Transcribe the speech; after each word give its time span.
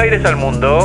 Aires 0.00 0.24
al 0.24 0.36
mundo. 0.36 0.82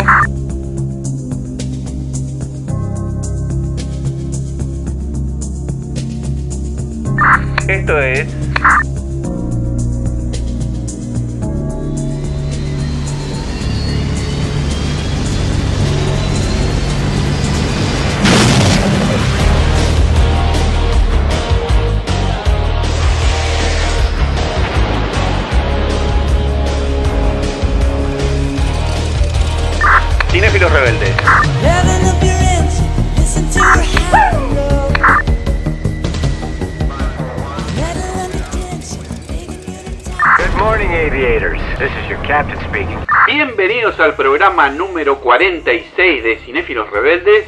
Al 44.06 44.16
programa 44.16 44.70
número 44.70 45.20
46 45.20 46.23
de 46.23 46.38
Cinéfilos 46.45 46.88
Rebeldes. 46.92 47.45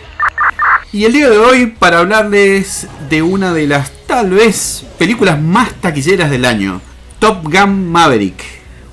Y 0.91 1.05
el 1.05 1.13
día 1.13 1.29
de 1.29 1.37
hoy 1.37 1.67
para 1.67 1.99
hablarles 1.99 2.87
de 3.11 3.21
una 3.21 3.53
de 3.53 3.67
las 3.67 3.91
tal 4.07 4.31
vez 4.31 4.83
películas 4.97 5.39
más 5.39 5.71
taquilleras 5.75 6.31
del 6.31 6.45
año, 6.45 6.81
Top 7.19 7.43
Gun 7.43 7.91
Maverick. 7.91 8.43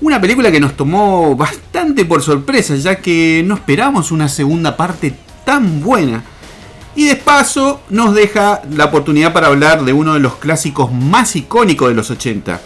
Una 0.02 0.20
película 0.20 0.52
que 0.52 0.60
nos 0.60 0.76
tomó 0.76 1.34
bastante 1.36 2.04
por 2.04 2.20
sorpresa 2.20 2.76
ya 2.76 2.96
que 2.96 3.42
no 3.46 3.54
esperamos 3.54 4.12
una 4.12 4.28
segunda 4.28 4.76
parte 4.76 5.14
tan 5.46 5.80
buena. 5.80 6.22
Y 6.94 7.06
de 7.06 7.16
paso 7.16 7.80
nos 7.88 8.14
deja 8.14 8.60
la 8.72 8.84
oportunidad 8.84 9.32
para 9.32 9.46
hablar 9.46 9.86
de 9.86 9.94
uno 9.94 10.12
de 10.12 10.20
los 10.20 10.36
clásicos 10.36 10.92
más 10.92 11.34
icónicos 11.34 11.88
de 11.88 11.94
los 11.94 12.10
80, 12.10 12.60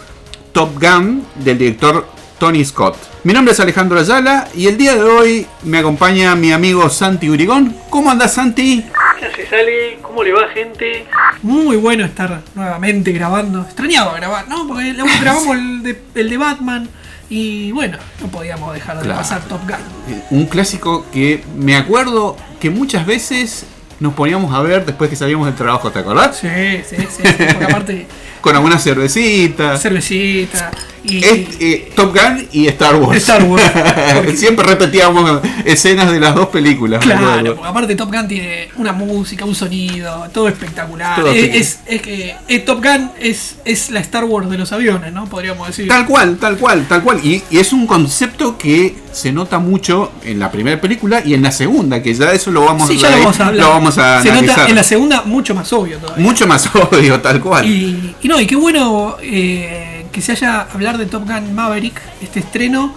Top 0.51 0.71
Gun 0.77 1.23
del 1.35 1.57
director 1.57 2.18
Tony 2.39 2.63
Scott. 2.63 2.95
Mi 3.23 3.33
nombre 3.33 3.53
es 3.53 3.59
Alejandro 3.59 3.99
Ayala 3.99 4.47
y 4.55 4.67
el 4.67 4.77
día 4.77 4.95
de 4.95 5.03
hoy 5.03 5.45
me 5.63 5.79
acompaña 5.79 6.35
mi 6.35 6.51
amigo 6.51 6.89
Santi 6.89 7.29
Urigón. 7.29 7.75
¿Cómo 7.89 8.09
andas 8.09 8.33
Santi? 8.33 8.85
¿Qué 9.19 9.25
hace, 9.25 9.45
Sale? 9.47 9.99
¿Cómo 10.01 10.23
le 10.23 10.31
va, 10.31 10.47
gente? 10.53 11.05
Muy 11.43 11.75
bueno 11.75 12.05
estar 12.05 12.41
nuevamente 12.55 13.11
grabando. 13.11 13.61
Extrañaba 13.61 14.15
grabar, 14.15 14.47
¿no? 14.47 14.67
Porque 14.67 14.93
grabamos 15.21 15.55
el 15.57 15.83
de, 15.83 16.01
el 16.15 16.29
de 16.29 16.37
Batman 16.37 16.89
y 17.29 17.71
bueno, 17.73 17.97
no 18.21 18.27
podíamos 18.27 18.73
dejar 18.73 18.97
de 18.97 19.03
Claro. 19.03 19.19
pasar 19.19 19.41
Top 19.43 19.61
Gun. 19.63 19.75
Eh, 20.15 20.23
Un 20.31 20.45
clásico 20.45 21.05
que 21.11 21.43
me 21.57 21.75
acuerdo 21.75 22.37
que 22.61 22.69
muchas 22.69 23.05
veces 23.05 23.65
nos 23.99 24.13
poníamos 24.13 24.55
a 24.55 24.61
ver 24.61 24.85
después 24.85 25.09
que 25.09 25.17
salíamos 25.17 25.45
del 25.45 25.55
trabajo, 25.55 25.91
¿te 25.91 25.99
acordás? 25.99 26.37
Sí, 26.37 26.47
sí, 26.89 26.95
sí. 26.97 27.07
sí, 27.17 27.23
porque 27.49 27.65
aparte, 27.65 28.07
Con 28.41 28.55
alguna 28.55 28.79
cervecita. 28.79 29.75
cervecita 29.77 30.71
y. 31.03 31.23
Es, 31.23 31.47
eh, 31.59 31.91
Top 31.95 32.13
Gun 32.15 32.47
y 32.51 32.67
Star 32.67 32.95
Wars. 32.95 33.17
Star 33.17 33.43
Wars. 33.43 33.63
Porque- 34.15 34.37
Siempre 34.37 34.65
repetíamos 34.65 35.41
escenas 35.65 36.11
de 36.11 36.19
las 36.19 36.35
dos 36.35 36.47
películas. 36.47 37.03
Claro, 37.03 37.55
porque 37.55 37.67
aparte 37.69 37.95
Top 37.95 38.11
Gun 38.13 38.27
tiene 38.27 38.69
una 38.77 38.93
música, 38.93 39.45
un 39.45 39.55
sonido, 39.55 40.27
todo 40.33 40.47
espectacular. 40.47 41.19
Todo 41.19 41.31
es, 41.31 41.43
espect- 41.45 41.55
es, 41.55 41.79
es 41.87 42.01
que 42.01 42.35
eh, 42.47 42.59
Top 42.59 42.83
Gun 42.83 43.11
es, 43.19 43.55
es 43.65 43.89
la 43.91 43.99
Star 43.99 44.23
Wars 44.25 44.49
de 44.49 44.57
los 44.57 44.71
aviones, 44.71 45.11
¿no? 45.13 45.25
Podríamos 45.25 45.67
decir. 45.67 45.87
Tal 45.87 46.05
cual, 46.05 46.37
tal 46.37 46.57
cual, 46.57 46.85
tal 46.87 47.03
cual. 47.03 47.19
Y, 47.23 47.41
y 47.49 47.57
es 47.59 47.73
un 47.73 47.85
concepto 47.87 48.57
que 48.57 48.95
se 49.11 49.31
nota 49.31 49.59
mucho 49.59 50.11
en 50.23 50.39
la 50.39 50.51
primera 50.51 50.79
película 50.79 51.21
y 51.25 51.33
en 51.33 51.41
la 51.41 51.51
segunda, 51.51 52.01
que 52.01 52.13
ya 52.13 52.31
eso 52.31 52.51
lo 52.51 52.65
vamos, 52.65 52.87
Sí, 52.87 52.97
ya 52.97 53.07
a, 53.07 53.11
lo 53.11 53.17
vamos 53.19 53.39
a 53.39 53.47
hablar. 53.47 53.65
lo 53.65 53.71
vamos 53.71 53.97
a 53.97 54.21
Se 54.21 54.29
analizar. 54.29 54.57
nota 54.57 54.69
en 54.69 54.75
la 54.75 54.83
segunda 54.83 55.23
mucho 55.23 55.55
más 55.55 55.71
obvio 55.73 55.97
todavía. 55.97 56.23
Mucho 56.23 56.47
más 56.47 56.69
obvio, 56.75 57.19
tal 57.19 57.41
cual. 57.41 57.65
Y, 57.67 58.15
y 58.21 58.27
no, 58.27 58.39
y 58.39 58.45
qué 58.47 58.55
bueno 58.55 59.17
eh, 59.21 59.98
que 60.11 60.21
se 60.21 60.33
haya 60.33 60.61
hablar 60.61 60.97
de 60.97 61.05
Top 61.05 61.25
Gun 61.27 61.53
Maverick, 61.53 61.99
este 62.21 62.39
estreno, 62.39 62.93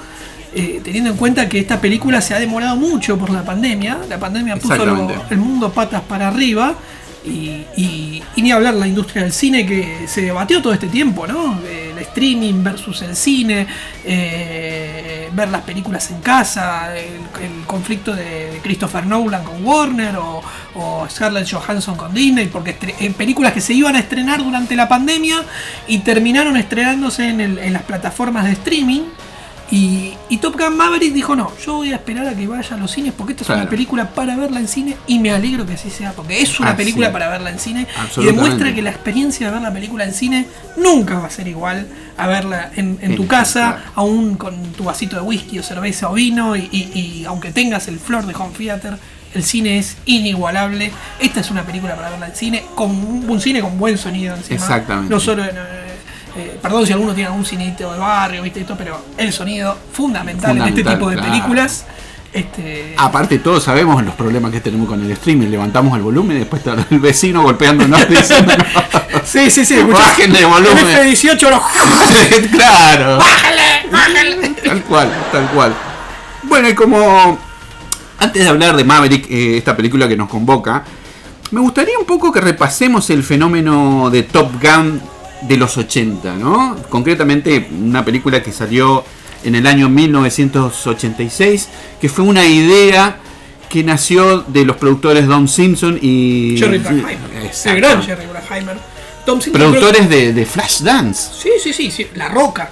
eh, 0.55 0.81
teniendo 0.85 1.11
en 1.11 1.17
cuenta 1.17 1.49
que 1.49 1.59
esta 1.59 1.81
película 1.81 2.21
se 2.21 2.35
ha 2.35 2.39
demorado 2.39 2.77
mucho 2.77 3.17
por 3.19 3.31
la 3.31 3.43
pandemia. 3.43 3.99
La 4.09 4.19
pandemia 4.19 4.57
puso 4.57 4.75
lo- 4.87 4.97
el 5.31 5.39
mundo 5.39 5.73
patas 5.73 6.03
para 6.03 6.29
arriba. 6.29 6.75
Y, 7.25 7.65
y- 7.77 8.23
y 8.35 8.43
ni 8.43 8.51
hablar 8.51 8.75
la 8.75 8.87
industria 8.89 9.23
del 9.23 9.33
cine 9.33 9.65
que 9.65 10.07
se 10.09 10.23
debatió 10.23 10.61
todo 10.61 10.73
este 10.73 10.89
tiempo, 10.89 11.25
¿no? 11.27 11.57
El 11.93 11.99
streaming 12.01 12.63
versus 12.63 13.03
el 13.03 13.15
cine, 13.17 13.67
eh, 14.05 15.29
ver 15.33 15.49
las 15.49 15.63
películas 15.63 16.11
en 16.11 16.21
casa, 16.21 16.97
el, 16.97 17.23
conflicto 17.67 18.15
de, 18.15 18.61
Christopher 18.63 19.07
Nolan 19.07 19.45
con 19.45 19.65
Warner 19.65 20.17
o, 20.17 20.43
o 20.75 21.07
Scarlett 21.09 21.51
Johansson 21.51 21.97
con 21.97 22.13
Disney, 22.13 22.47
porque 22.47 22.77
en 23.01 23.15
películas 23.15 23.53
que 23.53 23.61
se 23.61 23.73
iban 23.75 23.97
a 23.97 23.99
estrenar 24.01 24.43
durante 24.43 24.77
la 24.77 24.89
pandemia 24.89 25.43
y 25.89 25.99
terminaron 26.01 26.57
estrenándose 26.57 27.29
en, 27.29 27.41
el- 27.41 27.59
en 27.59 27.73
las 27.73 27.83
plataformas 27.83 28.45
de 28.45 28.53
streaming. 28.53 29.03
Y, 29.75 30.13
y 30.29 30.37
Top 30.37 30.59
Gun 30.61 30.77
Maverick 30.77 31.15
dijo, 31.15 31.35
no, 31.35 31.51
yo 31.65 31.77
voy 31.77 31.93
a 31.93 31.97
esperar 31.97 32.27
a 32.29 32.35
que 32.35 32.47
vaya 32.47 32.77
a 32.77 32.79
los 32.79 32.91
cines 32.91 33.15
porque 33.17 33.33
esta 33.33 33.43
es 33.43 33.47
Claro. 33.47 33.63
una 33.63 33.71
película 33.71 34.11
para 34.11 34.37
verla 34.37 34.61
en 34.61 34.69
cine 34.69 34.97
y 35.07 35.19
me 35.19 35.31
alegro 35.31 35.65
que 35.65 35.73
así 35.73 35.89
sea, 35.89 36.13
porque 36.13 36.43
es 36.43 36.61
una 36.61 36.69
Así. 36.73 36.77
película 36.77 37.11
para 37.11 37.31
verla 37.31 37.49
en 37.49 37.59
cine 37.59 37.87
y 38.19 38.25
demuestra 38.27 38.75
que 38.75 38.83
la 38.83 38.91
experiencia 38.91 39.47
de 39.47 39.53
ver 39.55 39.63
la 39.63 39.73
película 39.73 40.05
en 40.05 40.13
cine 40.13 40.47
nunca 40.77 41.19
va 41.19 41.27
a 41.27 41.31
ser 41.31 41.49
igual 41.49 41.87
a 42.19 42.27
verla 42.27 42.71
en, 42.77 42.99
en 43.01 43.17
tu 43.17 43.27
casa, 43.27 43.77
casa. 43.77 43.93
aún 43.95 44.35
con 44.37 44.63
tu 44.73 44.85
vasito 44.85 45.17
de 45.17 45.23
whisky 45.23 45.59
o 45.59 45.63
cerveza 45.63 46.11
o 46.11 46.13
vino 46.13 46.55
y, 46.55 46.69
y- 46.71 46.99
y 46.99 47.25
aunque 47.25 47.51
tengas 47.51 47.89
el 47.89 47.99
flor 47.99 48.27
de 48.27 48.35
home 48.35 48.53
theater, 48.55 48.99
el 49.33 49.43
cine 49.43 49.79
es 49.79 49.97
inigualable. 50.05 50.93
Esta 51.19 51.41
es 51.41 51.51
una 51.51 51.63
película 51.63 51.97
para 51.97 52.11
verla 52.11 52.27
en 52.27 52.35
cine, 52.37 52.63
con 52.75 52.91
un, 52.91 53.25
un 53.27 53.41
cine 53.41 53.63
con 53.63 53.79
buen 53.79 53.97
sonido 53.97 54.37
encima. 54.37 54.57
Exactamente. 54.57 55.09
No 55.11 55.19
solo 55.19 55.43
en, 55.45 55.57
eh, 56.37 56.59
perdón 56.63 56.87
si 56.87 56.93
alguno 56.93 57.15
tiene 57.15 57.29
algún 57.29 57.45
cinito 57.45 57.93
de 57.93 57.99
barrio, 57.99 58.43
viste 58.43 58.61
esto, 58.61 58.75
pero 58.77 58.99
el 59.17 59.33
sonido 59.33 59.77
fundamental, 59.93 60.57
en 60.57 60.63
este 60.65 60.85
tipo 60.85 61.09
de 61.11 61.17
claro. 61.17 61.31
películas. 61.31 61.85
Este, 62.33 62.95
Aparte 62.97 63.39
todos 63.41 63.63
sabemos 63.63 64.03
los 64.03 64.15
problemas 64.15 64.51
que 64.53 64.61
tenemos 64.63 64.89
con 64.89 65.03
el 65.05 65.11
streaming, 65.11 65.49
levantamos 65.49 65.95
el 65.97 66.03
volumen 66.03 66.39
y 66.39 66.41
después 66.41 66.67
está 66.67 66.87
el 66.91 66.99
vecino 66.99 67.43
golpeándonos 67.43 68.09
diciendo 68.09 68.55
sí, 69.23 69.51
sí, 69.51 69.67
sí, 69.67 69.83
Bájenle 69.83 70.39
el 70.39 70.47
volumen. 70.47 70.79
el 70.89 71.15
F18 71.15 71.51
lo- 71.51 71.63
claro. 72.57 73.19
Tal 74.65 74.83
cual, 74.85 75.13
tal 75.31 75.47
cual. 75.51 75.75
Bueno, 76.45 76.69
y 76.71 76.75
como 76.75 77.39
antes 78.19 78.43
de 78.43 78.49
hablar 78.49 78.77
de 78.77 78.85
Maverick, 78.85 79.27
eh, 79.31 79.59
esta 79.59 79.77
película 79.77 80.09
que 80.09 80.17
nos 80.17 80.29
convoca, 80.29 80.85
me 81.51 81.61
gustaría 81.61 81.99
un 81.99 82.07
poco 82.07 82.33
que 82.33 82.41
repasemos 82.41 83.11
el 83.11 83.23
fenómeno 83.23 84.09
de 84.11 84.23
Top 84.23 84.53
Gun 84.63 85.01
de 85.43 85.57
los 85.57 85.77
80, 85.77 86.37
¿no? 86.37 86.77
Concretamente 86.89 87.69
una 87.81 88.05
película 88.05 88.43
que 88.43 88.53
salió 88.53 89.05
en 89.45 89.55
el 89.55 89.67
año 89.67 89.89
1986, 89.89 91.69
que 92.01 92.09
fue 92.09 92.25
una 92.25 92.47
idea 92.47 93.19
que 93.69 93.83
nació 93.83 94.43
de 94.43 94.65
los 94.65 94.77
productores 94.77 95.27
Don 95.27 95.49
Simpson 95.49 95.99
y 96.01 96.57
Jerry 96.59 96.79
Bruckheimer. 96.79 97.31
El 97.35 97.47
Exacto. 97.47 97.79
gran 97.81 98.03
Jerry 98.03 98.27
Bruckheimer. 98.27 98.77
Tom 99.25 99.41
Simpson 99.41 99.63
productores 99.63 100.09
de, 100.09 100.33
de 100.33 100.47
Flashdance, 100.47 101.31
Sí, 101.41 101.51
sí, 101.63 101.73
sí, 101.73 101.91
sí, 101.91 102.09
La 102.15 102.29
Roca. 102.29 102.71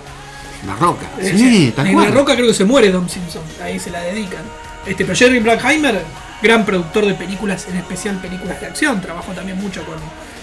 La 0.67 0.75
Roca. 0.77 1.07
Eh, 1.19 1.33
Sí, 1.37 1.73
tal 1.75 1.87
en 1.87 1.95
cual. 1.95 2.09
La 2.09 2.15
Roca 2.15 2.35
creo 2.35 2.49
que 2.49 2.55
se 2.55 2.65
muere 2.65 2.91
Tom 2.91 3.09
Simpson. 3.09 3.43
Ahí 3.63 3.79
se 3.79 3.91
la 3.91 4.01
dedican. 4.01 4.43
Este, 4.85 5.05
pero 5.05 5.17
Jerry 5.17 5.39
Bruckheimer, 5.39 6.03
gran 6.43 6.67
productor 6.67 7.07
de 7.07 7.15
películas, 7.15 7.67
en 7.69 7.77
especial 7.77 8.21
películas 8.21 8.61
de 8.61 8.67
acción. 8.67 9.01
Trabajó 9.01 9.33
también 9.33 9.59
mucho 9.59 9.85
con, 9.85 9.97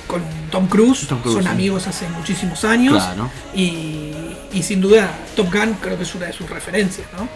con 0.08 0.22
Tom 0.50 0.68
Cruise. 0.68 1.06
Tom 1.08 1.20
Cruise, 1.20 1.36
Son 1.36 1.44
sí. 1.44 1.50
amigos 1.50 1.86
hace 1.88 2.08
muchísimos 2.10 2.64
años. 2.64 2.96
Claro. 3.04 3.30
Y, 3.54 4.12
y 4.54 4.64
sin 4.64 4.82
duda, 4.82 5.12
Top 5.36 5.54
Gun 5.54 5.76
creo 5.82 5.98
que 5.98 6.04
es 6.04 6.16
una 6.16 6.28
de 6.28 6.34
sus 6.34 6.50
referencias, 6.50 7.08
¿no? 7.16 7.28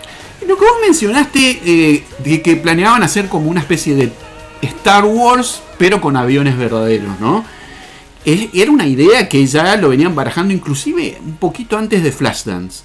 Lo 0.47 0.57
que 0.57 0.63
vos 0.63 0.75
mencionaste 0.83 1.61
eh, 1.63 2.03
de 2.19 2.41
que 2.41 2.55
planeaban 2.55 3.03
hacer 3.03 3.27
como 3.27 3.49
una 3.49 3.59
especie 3.59 3.95
de 3.95 4.11
Star 4.61 5.05
Wars, 5.05 5.61
pero 5.77 6.01
con 6.01 6.15
aviones 6.17 6.57
verdaderos, 6.57 7.19
¿no? 7.19 7.45
Era 8.23 8.71
una 8.71 8.85
idea 8.85 9.27
que 9.27 9.45
ya 9.47 9.75
lo 9.77 9.89
venían 9.89 10.13
barajando 10.13 10.53
inclusive 10.53 11.17
un 11.25 11.37
poquito 11.37 11.77
antes 11.77 12.03
de 12.03 12.11
Flashdance. 12.11 12.83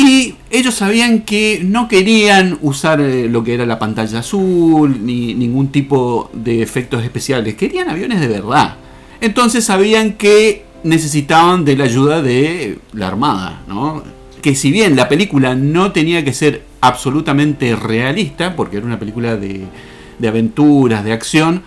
Y 0.00 0.36
ellos 0.50 0.74
sabían 0.76 1.22
que 1.22 1.60
no 1.64 1.88
querían 1.88 2.56
usar 2.62 3.00
eh, 3.00 3.28
lo 3.28 3.42
que 3.42 3.54
era 3.54 3.66
la 3.66 3.80
pantalla 3.80 4.20
azul 4.20 5.04
ni 5.04 5.34
ningún 5.34 5.72
tipo 5.72 6.30
de 6.32 6.62
efectos 6.62 7.02
especiales. 7.02 7.56
Querían 7.56 7.88
aviones 7.90 8.20
de 8.20 8.28
verdad. 8.28 8.76
Entonces 9.20 9.64
sabían 9.64 10.12
que 10.12 10.62
necesitaban 10.84 11.64
de 11.64 11.76
la 11.76 11.84
ayuda 11.84 12.22
de 12.22 12.78
la 12.92 13.08
Armada, 13.08 13.62
¿no? 13.66 14.04
Que 14.40 14.54
si 14.54 14.70
bien 14.70 14.94
la 14.94 15.08
película 15.08 15.56
no 15.56 15.90
tenía 15.90 16.24
que 16.24 16.32
ser 16.32 16.62
absolutamente 16.80 17.74
realista, 17.74 18.54
porque 18.54 18.76
era 18.76 18.86
una 18.86 19.00
película 19.00 19.36
de, 19.36 19.64
aventuras, 20.28 21.04
de 21.04 21.12
acción, 21.12 21.62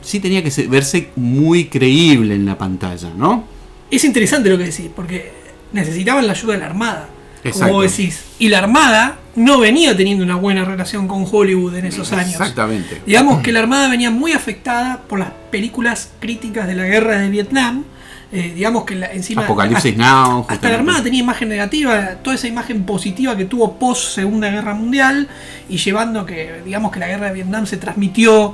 sí 0.00 0.20
tenía 0.20 0.42
que 0.42 0.50
se- 0.50 0.68
verse 0.68 1.10
muy 1.16 1.66
creíble 1.66 2.34
en 2.34 2.46
la 2.46 2.56
pantalla, 2.56 3.10
¿no? 3.14 3.44
Es 3.90 4.04
interesante 4.06 4.48
lo 4.48 4.56
que 4.56 4.64
decís, 4.64 4.86
porque 4.96 5.32
necesitaban 5.74 6.26
la 6.26 6.32
ayuda 6.32 6.54
de 6.54 6.60
la 6.60 6.66
Armada. 6.66 7.08
Exacto. 7.44 7.68
Como 7.68 7.82
decís. 7.82 8.24
Y 8.38 8.48
la 8.48 8.58
Armada 8.58 9.18
no 9.36 9.58
venía 9.60 9.96
teniendo 9.96 10.24
una 10.24 10.36
buena 10.36 10.64
relación 10.64 11.06
con 11.08 11.26
Hollywood 11.30 11.76
en 11.76 11.86
esos 11.86 12.12
años. 12.12 12.32
Exactamente. 12.32 13.02
Digamos 13.06 13.42
que 13.42 13.52
la 13.52 13.60
Armada 13.60 13.88
venía 13.88 14.10
muy 14.10 14.32
afectada 14.32 15.02
por 15.08 15.18
las 15.18 15.30
películas 15.50 16.10
críticas 16.20 16.66
de 16.66 16.74
la 16.74 16.84
guerra 16.84 17.18
de 17.18 17.28
Vietnam. 17.30 17.84
Eh, 18.32 18.52
digamos 18.54 18.84
que 18.84 18.96
la- 18.96 19.12
encima. 19.12 19.42
Apocalipsis 19.44 19.92
hasta- 19.92 20.02
Now, 20.28 20.46
Hasta 20.48 20.68
la. 20.68 20.74
Armada 20.76 21.02
tenía 21.04 21.20
imagen 21.20 21.48
negativa, 21.48 22.16
toda 22.22 22.34
esa 22.34 22.48
imagen 22.48 22.82
positiva 22.84 23.36
que 23.36 23.44
tuvo 23.44 23.78
post 23.78 24.14
Segunda 24.14 24.48
Guerra 24.50 24.74
Mundial 24.74 25.28
y 25.68 25.76
llevando 25.76 26.26
que, 26.26 26.62
digamos 26.64 26.90
que 26.90 26.98
la 26.98 27.06
guerra 27.06 27.26
de 27.28 27.34
Vietnam 27.34 27.66
se 27.66 27.76
transmitió 27.76 28.52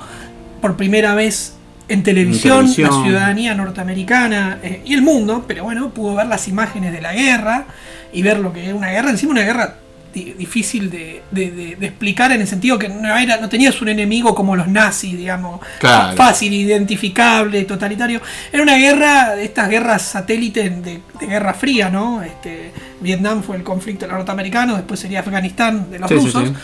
por 0.60 0.76
primera 0.76 1.14
vez 1.14 1.54
en 1.90 2.02
televisión, 2.02 2.66
En 2.66 2.74
televisión. 2.74 2.90
la 2.90 3.04
ciudadanía 3.04 3.54
norteamericana 3.54 4.58
eh, 4.62 4.82
y 4.84 4.94
el 4.94 5.02
mundo, 5.02 5.44
pero 5.46 5.64
bueno, 5.64 5.90
pudo 5.90 6.14
ver 6.16 6.26
las 6.26 6.48
imágenes 6.48 6.92
de 6.92 7.00
la 7.00 7.12
guerra 7.12 7.66
y 8.12 8.22
ver 8.22 8.38
lo 8.38 8.52
que 8.52 8.64
era 8.66 8.74
una 8.74 8.88
guerra, 8.90 9.10
encima 9.10 9.32
una 9.32 9.42
guerra 9.42 9.76
di- 10.14 10.32
difícil 10.36 10.90
de, 10.90 11.22
de- 11.30 11.50
de- 11.52 11.76
de 11.76 11.86
explicar 11.86 12.32
en 12.32 12.40
el 12.40 12.46
sentido 12.48 12.78
que 12.78 12.88
no, 12.88 13.16
era, 13.16 13.36
no 13.36 13.48
tenías 13.48 13.80
un 13.80 13.88
enemigo 13.88 14.34
como 14.34 14.56
los 14.56 14.66
nazis, 14.66 15.16
digamos, 15.16 15.60
Claro. 15.78 16.16
fácil, 16.16 16.52
identificable, 16.52 17.64
totalitario. 17.64 18.20
Era 18.52 18.62
una 18.62 18.76
guerra, 18.76 19.36
de 19.36 19.44
estas 19.44 19.68
guerras 19.68 20.02
satélite 20.02 20.68
de, 20.70 21.00
de 21.20 21.26
guerra 21.26 21.54
fría, 21.54 21.90
¿no? 21.90 22.22
Este, 22.22 22.72
Vietnam 23.00 23.42
fue 23.44 23.56
el 23.56 23.62
conflicto 23.62 24.06
norteamericano, 24.08 24.74
después 24.76 24.98
sería 24.98 25.20
Afganistán 25.20 25.90
de 25.90 25.98
los 26.00 26.08
Sí, 26.08 26.18
sí, 26.18 26.24
rusos. 26.24 26.48
sí. 26.48 26.54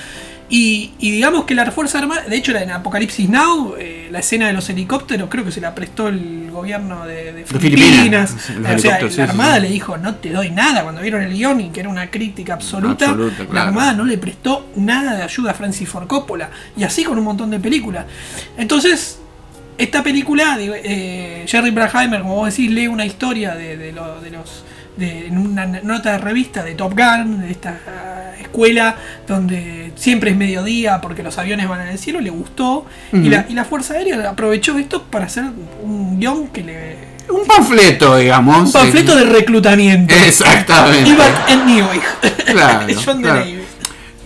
Y, 0.48 0.92
y 1.00 1.10
digamos 1.10 1.44
que 1.44 1.56
la 1.56 1.68
Fuerza 1.72 1.98
Armada, 1.98 2.22
de 2.22 2.36
hecho 2.36 2.56
en 2.56 2.70
Apocalipsis 2.70 3.28
Now, 3.28 3.74
eh, 3.78 4.08
la 4.12 4.20
escena 4.20 4.46
de 4.46 4.52
los 4.52 4.68
helicópteros 4.70 5.28
creo 5.28 5.44
que 5.44 5.50
se 5.50 5.60
la 5.60 5.74
prestó 5.74 6.06
el 6.06 6.50
gobierno 6.52 7.04
de, 7.04 7.32
de 7.32 7.44
Filipinas, 7.44 8.32
o 8.32 8.78
sea, 8.78 9.00
sí, 9.10 9.16
la 9.16 9.24
Armada 9.24 9.56
sí. 9.56 9.62
le 9.62 9.68
dijo, 9.70 9.98
no 9.98 10.14
te 10.14 10.30
doy 10.30 10.50
nada, 10.50 10.84
cuando 10.84 11.00
vieron 11.02 11.22
el 11.22 11.32
guion 11.32 11.60
y 11.60 11.70
que 11.70 11.80
era 11.80 11.88
una 11.88 12.10
crítica 12.10 12.54
absoluta, 12.54 13.06
Absoluta, 13.10 13.42
la 13.42 13.48
claro. 13.48 13.68
Armada 13.68 13.92
no 13.94 14.04
le 14.04 14.18
prestó 14.18 14.68
nada 14.76 15.16
de 15.16 15.24
ayuda 15.24 15.50
a 15.50 15.54
Francis 15.54 15.88
Ford 15.88 16.06
Coppola. 16.06 16.48
Y 16.76 16.84
así 16.84 17.02
con 17.02 17.18
un 17.18 17.24
montón 17.24 17.50
de 17.50 17.58
películas. 17.58 18.06
Entonces, 18.56 19.18
esta 19.78 20.02
película, 20.04 20.56
eh, 20.60 21.44
Jerry 21.48 21.70
Bruckheimer, 21.70 22.22
como 22.22 22.36
vos 22.36 22.50
decís, 22.50 22.70
lee 22.70 22.86
una 22.86 23.04
historia 23.04 23.54
de, 23.56 23.76
de 23.76 23.92
lo- 23.92 24.20
de 24.20 24.30
los. 24.30 24.64
De- 24.96 25.26
en 25.26 25.38
una 25.38 25.66
nota 25.66 26.12
de 26.12 26.18
revista 26.18 26.62
de 26.62 26.74
Top 26.74 26.92
Gun, 26.96 27.40
de 27.42 27.50
esta 27.50 27.78
escuela 28.40 28.96
donde 29.26 29.92
siempre 29.96 30.30
es 30.30 30.36
mediodía 30.36 31.00
porque 31.00 31.22
los 31.22 31.36
aviones 31.38 31.68
van 31.68 31.82
en 31.82 31.88
el 31.88 31.98
cielo, 31.98 32.20
le 32.20 32.30
gustó. 32.30 32.86
y, 33.12 33.28
la, 33.28 33.46
y 33.48 33.54
la 33.54 33.64
Fuerza 33.64 33.94
Aérea 33.94 34.30
aprovechó 34.30 34.78
esto 34.78 35.02
para 35.04 35.26
hacer 35.26 35.44
un 35.82 36.18
guion 36.18 36.48
que 36.48 36.62
le. 36.62 37.16
Un 37.28 37.44
panfleto, 37.46 38.16
digamos. 38.16 38.66
Un 38.66 38.72
panfleto 38.72 39.16
de 39.16 39.24
reclutamiento. 39.24 40.14
Exactamente. 40.14 41.10
Ivan 41.10 41.32
en 41.48 41.66
Newey. 41.66 42.00
Claro, 42.46 42.86
John 43.04 43.20
claro. 43.20 43.44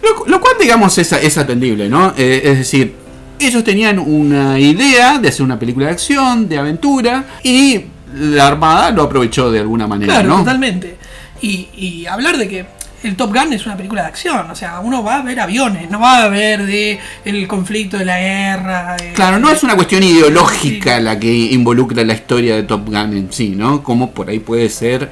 Lo, 0.03 0.27
lo 0.27 0.41
cual, 0.41 0.55
digamos, 0.61 0.97
es, 0.99 1.11
es 1.13 1.39
atendible, 1.39 1.89
¿no? 1.89 2.13
Eh, 2.17 2.43
es 2.45 2.59
decir, 2.59 2.95
ellos 3.39 3.65
tenían 3.65 3.99
una 3.99 4.59
idea 4.59 5.19
de 5.19 5.29
hacer 5.29 5.43
una 5.43 5.59
película 5.59 5.87
de 5.87 5.93
acción, 5.93 6.47
de 6.49 6.59
aventura, 6.59 7.25
y 7.43 7.87
la 8.15 8.47
Armada 8.49 8.91
lo 8.91 9.03
aprovechó 9.05 9.51
de 9.51 9.61
alguna 9.61 9.87
manera, 9.87 10.15
Claro, 10.15 10.29
¿no? 10.29 10.39
totalmente. 10.39 10.97
Y, 11.43 11.69
y 11.75 12.07
hablar 12.07 12.37
de 12.37 12.49
que 12.49 12.67
el 13.03 13.17
Top 13.17 13.35
Gun 13.35 13.53
es 13.55 13.65
una 13.65 13.77
película 13.79 14.03
de 14.03 14.09
acción, 14.09 14.51
o 14.51 14.55
sea, 14.55 14.81
uno 14.81 15.03
va 15.03 15.17
a 15.17 15.23
ver 15.23 15.41
aviones, 15.41 15.91
no 15.91 15.99
va 16.01 16.25
a 16.25 16.29
ver 16.29 16.67
de 16.67 16.99
el 17.25 17.49
conflicto 17.49 17.97
de 17.97 18.05
la 18.05 18.19
guerra. 18.21 18.97
de- 19.01 19.13
Claro, 19.15 19.39
no 19.39 19.51
es 19.51 19.63
una 19.63 19.75
cuestión 19.75 20.03
ideológica 20.03 21.01
la 21.01 21.19
que 21.19 21.33
involucra 21.33 22.05
la 22.05 22.13
historia 22.13 22.57
de 22.57 22.65
Top 22.65 22.85
Gun 22.87 23.17
en 23.17 23.33
sí, 23.33 23.51
¿no? 23.57 23.83
Como 23.83 24.11
por 24.11 24.29
ahí 24.29 24.39
puede 24.41 24.69
ser 24.69 25.11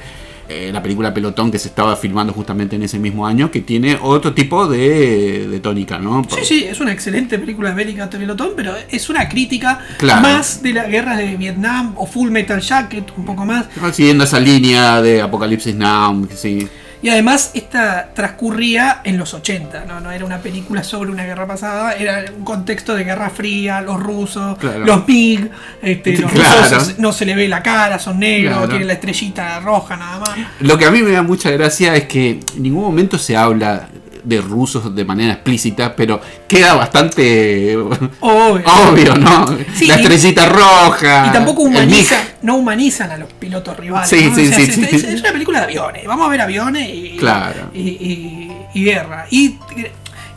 eh, 0.49 0.71
la 0.73 0.81
película 0.81 1.13
Pelotón 1.13 1.51
que 1.51 1.59
se 1.59 1.67
estaba 1.67 1.95
filmando 1.95 2.33
justamente 2.33 2.75
en 2.75 2.83
ese 2.83 2.97
mismo 2.99 3.25
año, 3.27 3.51
que 3.51 3.61
tiene 3.61 3.97
otro 4.01 4.33
tipo 4.33 4.67
de, 4.67 5.47
de 5.47 5.59
tónica, 5.59 5.99
¿no? 5.99 6.25
Sí, 6.27 6.39
sí, 6.43 6.63
es 6.63 6.79
una 6.79 6.91
excelente 6.91 7.37
película 7.37 7.71
bélica 7.73 8.07
de 8.07 8.17
pelotón, 8.17 8.49
pero 8.55 8.73
es 8.89 9.09
una 9.09 9.29
crítica 9.29 9.79
Claro. 9.97 10.21
más 10.21 10.61
de 10.63 10.73
la 10.73 10.87
guerra 10.87 11.15
de 11.15 11.37
Vietnam 11.37 11.93
o 11.95 12.05
Full 12.07 12.31
Metal 12.31 12.59
Jacket, 12.59 13.11
un 13.15 13.25
poco 13.25 13.45
más. 13.45 13.67
Siguiendo 13.93 14.23
esa 14.23 14.39
línea 14.39 15.01
de 15.01 15.21
Apocalipsis 15.21 15.75
Now, 15.75 16.27
sí. 16.35 16.67
Y 17.01 17.07
además 17.09 17.51
esta 17.53 18.09
transcurría 18.13 18.99
en 19.05 19.17
los 19.17 19.33
80, 19.33 19.85
¿no? 19.85 19.99
no 20.01 20.11
era 20.11 20.25
una 20.25 20.39
película 20.39 20.83
sobre 20.83 21.11
una 21.11 21.23
guerra 21.25 21.47
pasada, 21.47 21.93
era 21.93 22.25
un 22.37 22.43
contexto 22.43 22.93
de 22.93 23.05
guerra 23.05 23.29
fría, 23.29 23.79
los 23.81 23.99
rusos, 24.01 24.57
Claro. 24.57 24.85
los 24.85 25.07
MiG, 25.07 25.49
este, 25.81 26.17
los 26.17 26.31
Claro. 26.31 26.61
rusos 26.77 26.99
no 26.99 27.13
se 27.13 27.25
le 27.25 27.35
ve 27.35 27.47
la 27.47 27.63
cara, 27.63 27.99
son 27.99 28.19
negros, 28.19 28.53
Claro. 28.53 28.69
tienen 28.69 28.87
la 28.87 28.93
estrellita 28.93 29.59
roja 29.61 29.95
nada 29.95 30.19
más. 30.19 30.37
Lo 30.59 30.77
que 30.77 30.85
a 30.85 30.91
mí 30.91 31.01
me 31.01 31.11
da 31.11 31.21
mucha 31.23 31.49
gracia 31.51 31.95
es 31.95 32.03
que 32.05 32.31
en 32.55 32.63
ningún 32.63 32.83
momento 32.83 33.17
se 33.17 33.37
habla 33.37 33.87
de 34.23 34.41
rusos 34.41 34.93
de 34.95 35.05
manera 35.05 35.33
explícita, 35.33 35.95
pero 35.95 36.19
queda 36.47 36.73
bastante 36.73 37.75
Obvio. 38.19 38.63
obvio, 38.89 39.15
¿no? 39.15 39.47
Sí, 39.75 39.87
la 39.87 39.97
y- 39.97 40.01
estrellita 40.01 40.45
roja. 40.47 41.27
Y 41.27 41.31
tampoco 41.33 41.67
MiG. 41.69 42.07
no 42.41 42.55
humanizan 42.57 43.11
a 43.11 43.17
los 43.17 43.31
pilotos 43.33 43.77
rivales. 43.77 44.09
Sí, 44.09 44.25
¿no? 44.29 44.35
sí, 44.35 44.41
O 44.43 44.47
sea, 44.47 44.55
sí, 44.57 44.63
es, 44.63 44.75
sí. 44.75 44.87
es- 44.95 45.03
es 45.03 45.21
una 45.21 45.31
película 45.31 45.59
de 45.59 45.65
aviones. 45.65 46.05
Vamos 46.05 46.25
a 46.27 46.29
ver 46.29 46.41
aviones 46.41 46.89
y, 46.93 47.17
Claro. 47.17 47.69
y, 47.73 47.79
y- 47.81 48.51
y 48.73 48.83
guerra. 48.83 49.25
Y, 49.31 49.57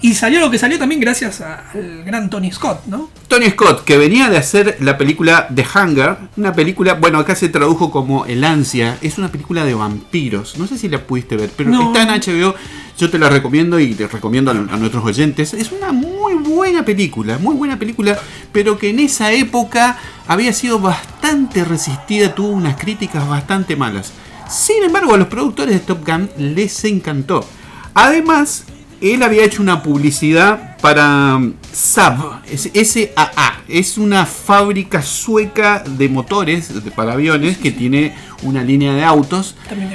y 0.02 0.14
salió 0.14 0.40
lo 0.40 0.50
que 0.50 0.58
salió 0.58 0.78
también 0.78 1.00
gracias 1.00 1.40
al 1.40 2.02
gran 2.04 2.28
Tony 2.28 2.50
Scott, 2.52 2.86
¿no? 2.86 3.08
Tony 3.28 3.48
Scott, 3.50 3.84
que 3.84 3.96
venía 3.96 4.28
de 4.28 4.36
hacer 4.36 4.76
la 4.80 4.98
película 4.98 5.48
The 5.54 5.64
Hunger, 5.74 6.16
una 6.36 6.52
película, 6.52 6.94
bueno, 6.94 7.18
acá 7.18 7.34
se 7.34 7.48
tradujo 7.48 7.90
como 7.90 8.26
El 8.26 8.44
Ansia, 8.44 8.98
es 9.00 9.16
una 9.18 9.30
película 9.32 9.64
de 9.64 9.74
vampiros, 9.74 10.58
no 10.58 10.66
sé 10.66 10.76
si 10.76 10.88
la 10.88 10.98
pudiste 11.06 11.36
ver, 11.36 11.50
pero 11.56 11.70
No. 11.70 11.94
está 11.94 12.02
en 12.02 12.20
HBO, 12.20 12.54
yo 12.98 13.10
te 13.10 13.18
la 13.18 13.28
recomiendo 13.30 13.80
y 13.80 13.94
te 13.94 14.06
recomiendo 14.08 14.50
a, 14.50 14.54
a 14.54 14.76
nuestros 14.76 15.04
oyentes, 15.04 15.54
es 15.54 15.72
una 15.72 15.92
muy 15.92 16.34
buena 16.34 16.84
película, 16.84 17.38
muy 17.38 17.54
buena 17.54 17.78
película, 17.78 18.18
pero 18.52 18.76
que 18.78 18.90
en 18.90 18.98
esa 19.00 19.32
época 19.32 19.96
había 20.26 20.52
sido 20.52 20.78
bastante 20.78 21.64
resistida, 21.64 22.34
tuvo 22.34 22.48
unas 22.48 22.76
críticas 22.76 23.26
bastante 23.28 23.76
malas. 23.76 24.12
Sin 24.50 24.82
embargo, 24.82 25.14
a 25.14 25.16
los 25.16 25.28
productores 25.28 25.74
de 25.74 25.80
Top 25.80 26.06
Gun 26.06 26.28
les 26.36 26.84
encantó. 26.84 27.46
Además, 27.94 28.64
él 29.02 29.22
había 29.22 29.44
hecho 29.44 29.60
una 29.62 29.82
publicidad 29.82 30.76
para 30.80 31.36
um, 31.36 31.52
Saab, 31.72 32.42
es- 32.50 32.70
SAA, 32.74 33.62
es 33.68 33.98
una 33.98 34.24
fábrica 34.26 35.02
sueca 35.02 35.82
de 35.86 36.08
motores 36.08 36.82
de- 36.84 36.90
para 36.90 37.12
aviones 37.12 37.58
que 37.58 37.70
tiene 37.70 38.14
una 38.42 38.62
línea 38.62 38.94
de 38.94 39.04
autos 39.04 39.54
También 39.68 39.90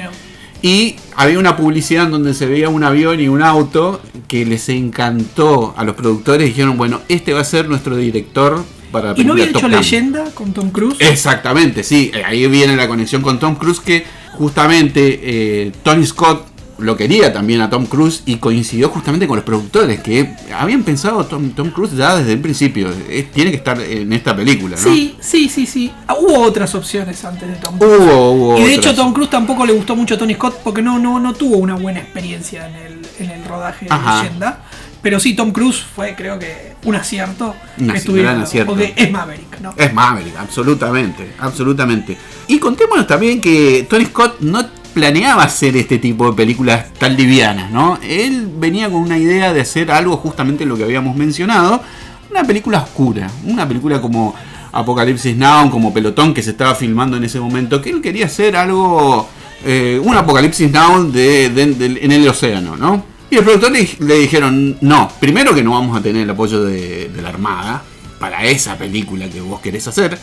y 0.60 0.96
había 1.14 1.38
una 1.38 1.56
publicidad 1.56 2.06
en 2.06 2.10
donde 2.10 2.34
se 2.34 2.46
veía 2.46 2.68
un 2.68 2.82
avión 2.82 3.20
y 3.20 3.28
un 3.28 3.42
auto 3.42 4.00
que 4.26 4.44
les 4.44 4.68
encantó 4.68 5.72
a 5.76 5.84
los 5.84 5.94
productores. 5.94 6.48
Dijeron, 6.48 6.76
bueno, 6.76 7.00
este 7.08 7.32
va 7.32 7.42
a 7.42 7.44
ser 7.44 7.68
nuestro 7.68 7.96
director 7.96 8.64
para 8.90 9.14
¿Y 9.16 9.22
no 9.24 9.34
había 9.34 9.46
Top 9.52 9.58
hecho 9.58 9.68
Gun". 9.68 9.76
leyenda 9.76 10.24
con 10.34 10.52
Tom 10.52 10.70
Cruise? 10.70 10.96
Exactamente, 10.98 11.84
sí. 11.84 12.10
eh, 12.12 12.24
Ahí 12.24 12.44
viene 12.48 12.74
la 12.74 12.88
conexión 12.88 13.22
con 13.22 13.38
Tom 13.38 13.54
Cruise 13.54 13.78
que 13.78 14.04
justamente 14.32 15.20
eh, 15.22 15.72
Tony 15.84 16.04
Scott 16.04 16.44
lo 16.78 16.96
quería 16.96 17.32
también 17.32 17.60
a 17.60 17.68
Tom 17.70 17.86
Cruise 17.86 18.22
y 18.26 18.36
coincidió 18.36 18.88
justamente 18.88 19.26
con 19.26 19.36
los 19.36 19.44
productores 19.44 20.00
que 20.00 20.34
habían 20.56 20.82
pensado 20.84 21.24
Tom, 21.26 21.50
Tom 21.50 21.70
Cruise 21.70 21.92
ya 21.96 22.16
desde 22.16 22.32
el 22.34 22.40
principio. 22.40 22.88
tiene 23.34 23.50
que 23.50 23.56
estar 23.56 23.80
en 23.80 24.12
esta 24.12 24.34
película, 24.36 24.76
¿no? 24.76 24.82
Sí, 24.82 25.16
sí, 25.20 25.48
sí, 25.48 25.66
sí. 25.66 25.92
Ah, 26.06 26.14
Hubo 26.20 26.40
otras 26.42 26.74
opciones 26.74 27.24
antes 27.24 27.48
de 27.48 27.56
Tom 27.56 27.78
Cruise. 27.78 27.94
Hubo, 28.00 28.30
hubo 28.32 28.58
y 28.58 28.62
de 28.62 28.76
otras. 28.78 28.78
hecho 28.86 28.94
Tom 28.94 29.12
Cruise 29.12 29.30
tampoco 29.30 29.66
le 29.66 29.72
gustó 29.72 29.96
mucho 29.96 30.14
a 30.14 30.18
Tony 30.18 30.34
Scott 30.34 30.58
porque 30.62 30.80
no, 30.82 30.98
no, 30.98 31.18
no 31.18 31.34
tuvo 31.34 31.56
una 31.56 31.74
buena 31.76 32.00
experiencia 32.00 32.68
en 32.68 32.74
el, 32.76 33.06
en 33.18 33.30
el 33.30 33.44
rodaje 33.44 33.86
de 33.86 33.92
Ajá. 33.94 34.22
leyenda. 34.22 34.60
Pero 35.00 35.20
sí, 35.20 35.34
Tom 35.34 35.52
Cruise 35.52 35.78
fue 35.94 36.16
creo 36.16 36.40
que 36.40 36.72
un 36.84 36.96
acierto. 36.96 37.54
Un 37.78 37.86
que 37.86 37.92
ac- 37.92 37.96
estuviera- 37.96 38.30
gran 38.32 38.42
acierto. 38.42 38.72
Porque 38.72 38.92
es 38.96 39.10
Maverick, 39.12 39.60
¿no? 39.60 39.72
Es 39.76 39.94
Maverick, 39.94 40.36
absolutamente, 40.36 41.34
absolutamente. 41.38 42.16
Y 42.48 42.58
contémonos 42.58 43.06
también 43.06 43.40
que 43.40 43.86
Tony 43.88 44.06
Scott 44.06 44.40
no 44.40 44.66
planeaba 44.94 45.44
hacer 45.44 45.76
este 45.76 45.98
tipo 45.98 46.30
de 46.30 46.36
películas 46.36 46.92
tan 46.94 47.16
livianas, 47.16 47.70
¿no? 47.70 47.98
Él 48.02 48.48
venía 48.58 48.90
con 48.90 49.02
una 49.02 49.18
idea 49.18 49.52
de 49.52 49.60
hacer 49.60 49.90
algo 49.90 50.16
justamente 50.16 50.64
lo 50.66 50.76
que 50.76 50.84
habíamos 50.84 51.16
mencionado, 51.16 51.82
una 52.30 52.44
película 52.44 52.78
oscura, 52.78 53.30
una 53.44 53.66
película 53.66 54.00
como 54.00 54.34
Apocalipsis 54.72 55.36
Now, 55.36 55.70
como 55.70 55.92
Pelotón 55.92 56.34
que 56.34 56.42
se 56.42 56.50
estaba 56.50 56.74
filmando 56.74 57.16
en 57.16 57.24
ese 57.24 57.40
momento, 57.40 57.80
que 57.80 57.90
él 57.90 58.00
quería 58.00 58.26
hacer 58.26 58.56
algo, 58.56 59.28
eh, 59.64 60.00
un 60.02 60.16
Apocalipsis 60.16 60.70
Now 60.70 61.10
de, 61.10 61.46
en 61.46 62.12
el 62.12 62.28
océano, 62.28 62.76
¿no? 62.76 63.04
Y 63.30 63.36
el 63.36 63.44
productor 63.44 63.72
le, 63.72 64.14
dijeron, 64.18 64.78
no, 64.80 65.10
primero 65.20 65.54
que 65.54 65.62
no 65.62 65.72
vamos 65.72 65.96
a 65.96 66.02
tener 66.02 66.22
el 66.22 66.30
apoyo 66.30 66.64
de 66.64 67.10
la 67.20 67.28
Armada 67.28 67.82
para 68.18 68.44
esa 68.44 68.76
película 68.76 69.28
que 69.28 69.40
vos 69.40 69.60
querés 69.60 69.86
hacer, 69.86 70.18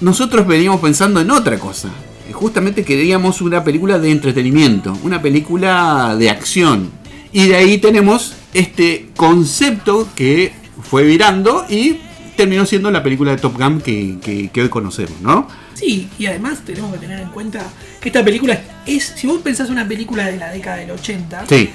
nosotros 0.00 0.46
veníamos 0.46 0.80
pensando 0.80 1.20
en 1.20 1.30
otra 1.30 1.58
cosa. 1.58 1.90
Justamente 2.32 2.84
queríamos 2.84 3.40
una 3.40 3.62
película 3.64 3.98
de 3.98 4.10
entretenimiento, 4.10 4.96
una 5.02 5.20
película 5.22 6.16
de 6.18 6.30
acción. 6.30 6.90
Y 7.32 7.48
de 7.48 7.56
ahí 7.56 7.78
tenemos 7.78 8.34
este 8.54 9.08
concepto 9.16 10.08
que 10.14 10.52
fue 10.82 11.04
virando 11.04 11.64
y 11.68 11.96
terminó 12.36 12.66
siendo 12.66 12.90
la 12.90 13.02
película 13.02 13.30
de 13.32 13.38
Top 13.38 13.56
Gun 13.58 13.80
que, 13.80 14.16
que- 14.22 14.48
que 14.48 14.62
hoy 14.62 14.68
conocemos, 14.68 15.20
¿no? 15.22 15.48
Sí, 15.74 16.08
y 16.18 16.26
además 16.26 16.60
tenemos 16.64 16.92
que 16.92 16.98
tener 16.98 17.20
en 17.20 17.28
cuenta 17.28 17.66
que 18.00 18.08
esta 18.08 18.24
película 18.24 18.60
es, 18.86 19.12
si 19.16 19.26
vos 19.26 19.40
pensás 19.42 19.68
una 19.70 19.86
película 19.86 20.26
de 20.26 20.36
la 20.38 20.50
década 20.50 20.76
del 20.76 20.90
80, 20.90 21.44
Sí, 21.48 21.70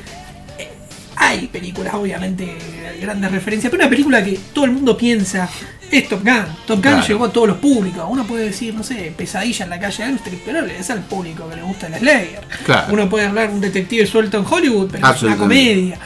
hay 1.23 1.47
películas, 1.47 1.93
obviamente, 1.93 2.57
grandes 2.99 3.31
referencias, 3.31 3.69
pero 3.69 3.83
una 3.83 3.89
película 3.89 4.23
que 4.23 4.39
todo 4.53 4.65
el 4.65 4.71
mundo 4.71 4.97
piensa 4.97 5.47
es 5.91 6.09
Top 6.09 6.23
Gun. 6.23 6.45
Top 6.65 6.77
Gun 6.77 6.81
Claro. 6.81 7.07
llegó 7.07 7.25
a 7.25 7.31
todos 7.31 7.47
los 7.49 7.57
públicos. 7.57 8.03
Uno 8.09 8.25
puede 8.25 8.45
decir, 8.45 8.73
no 8.73 8.81
sé, 8.81 9.13
pesadilla 9.15 9.65
en 9.65 9.69
la 9.69 9.79
calle 9.79 10.03
Elm 10.03 10.15
Street, 10.15 10.39
pero 10.43 10.65
es 10.65 10.89
al 10.89 11.01
público 11.03 11.47
que 11.47 11.57
le 11.57 11.61
gusta 11.61 11.87
el 11.87 11.95
Slayer. 11.95 12.41
Claro. 12.65 12.93
Uno 12.93 13.07
puede 13.07 13.27
hablar 13.27 13.49
de 13.49 13.53
un 13.55 13.61
detective 13.61 14.07
suelto 14.07 14.39
en 14.39 14.45
Hollywood, 14.49 14.89
pero 14.91 15.11
es 15.11 15.21
una 15.23 15.37
comedia. 15.37 15.99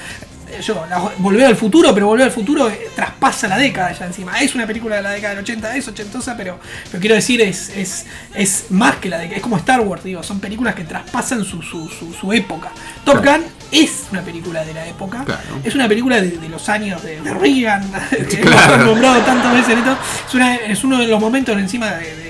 Eh, 0.57 0.61
Yo, 0.61 0.85
la- 0.89 1.11
Volver 1.17 1.45
al 1.45 1.55
futuro, 1.55 1.93
pero 1.93 2.07
Volver 2.07 2.25
al 2.25 2.31
futuro 2.31 2.69
eh, 2.69 2.87
traspasa 2.95 3.47
la 3.47 3.57
década 3.57 3.91
ya 3.91 4.05
encima. 4.05 4.39
Es 4.41 4.55
una 4.55 4.65
película 4.67 4.95
de 4.97 5.01
la 5.01 5.11
década 5.11 5.35
del 5.35 5.43
80, 5.43 5.75
es 5.75 5.87
ochentosa, 5.87 6.35
pero, 6.37 6.59
pero 6.91 6.99
quiero 7.01 7.15
decir, 7.15 7.41
es, 7.41 7.69
es, 7.69 8.05
es 8.33 8.65
más 8.69 8.95
que 8.97 9.09
la 9.09 9.17
década. 9.17 9.37
Es 9.37 9.41
como 9.43 9.57
Star 9.57 9.81
Wars, 9.81 10.03
digo, 10.03 10.23
son 10.23 10.39
películas 10.39 10.75
que 10.75 10.83
traspasan 10.83 11.43
su, 11.43 11.61
su, 11.61 11.87
su, 11.89 12.13
su 12.13 12.33
época. 12.33 12.71
Top 13.03 13.21
Claro. 13.21 13.41
Gun 13.43 13.51
es 13.71 14.03
una 14.11 14.21
película 14.21 14.63
de 14.63 14.73
la 14.73 14.87
época. 14.87 15.23
Claro. 15.25 15.41
Es 15.63 15.75
una 15.75 15.87
película 15.87 16.21
de, 16.21 16.31
de 16.31 16.49
los 16.49 16.69
años 16.69 17.01
de, 17.03 17.21
de 17.21 17.33
Reagan, 17.33 17.89
que 18.09 18.39
Claro. 18.41 18.75
hemos 18.75 18.85
nombrado 18.87 19.21
tantas 19.21 19.53
veces 19.53 19.69
en 19.73 19.79
esto. 19.79 19.97
Es, 20.27 20.33
una- 20.35 20.55
es 20.55 20.83
uno 20.83 20.97
de 20.99 21.07
los 21.07 21.19
momentos 21.19 21.57
encima 21.57 21.91
de 21.91 22.24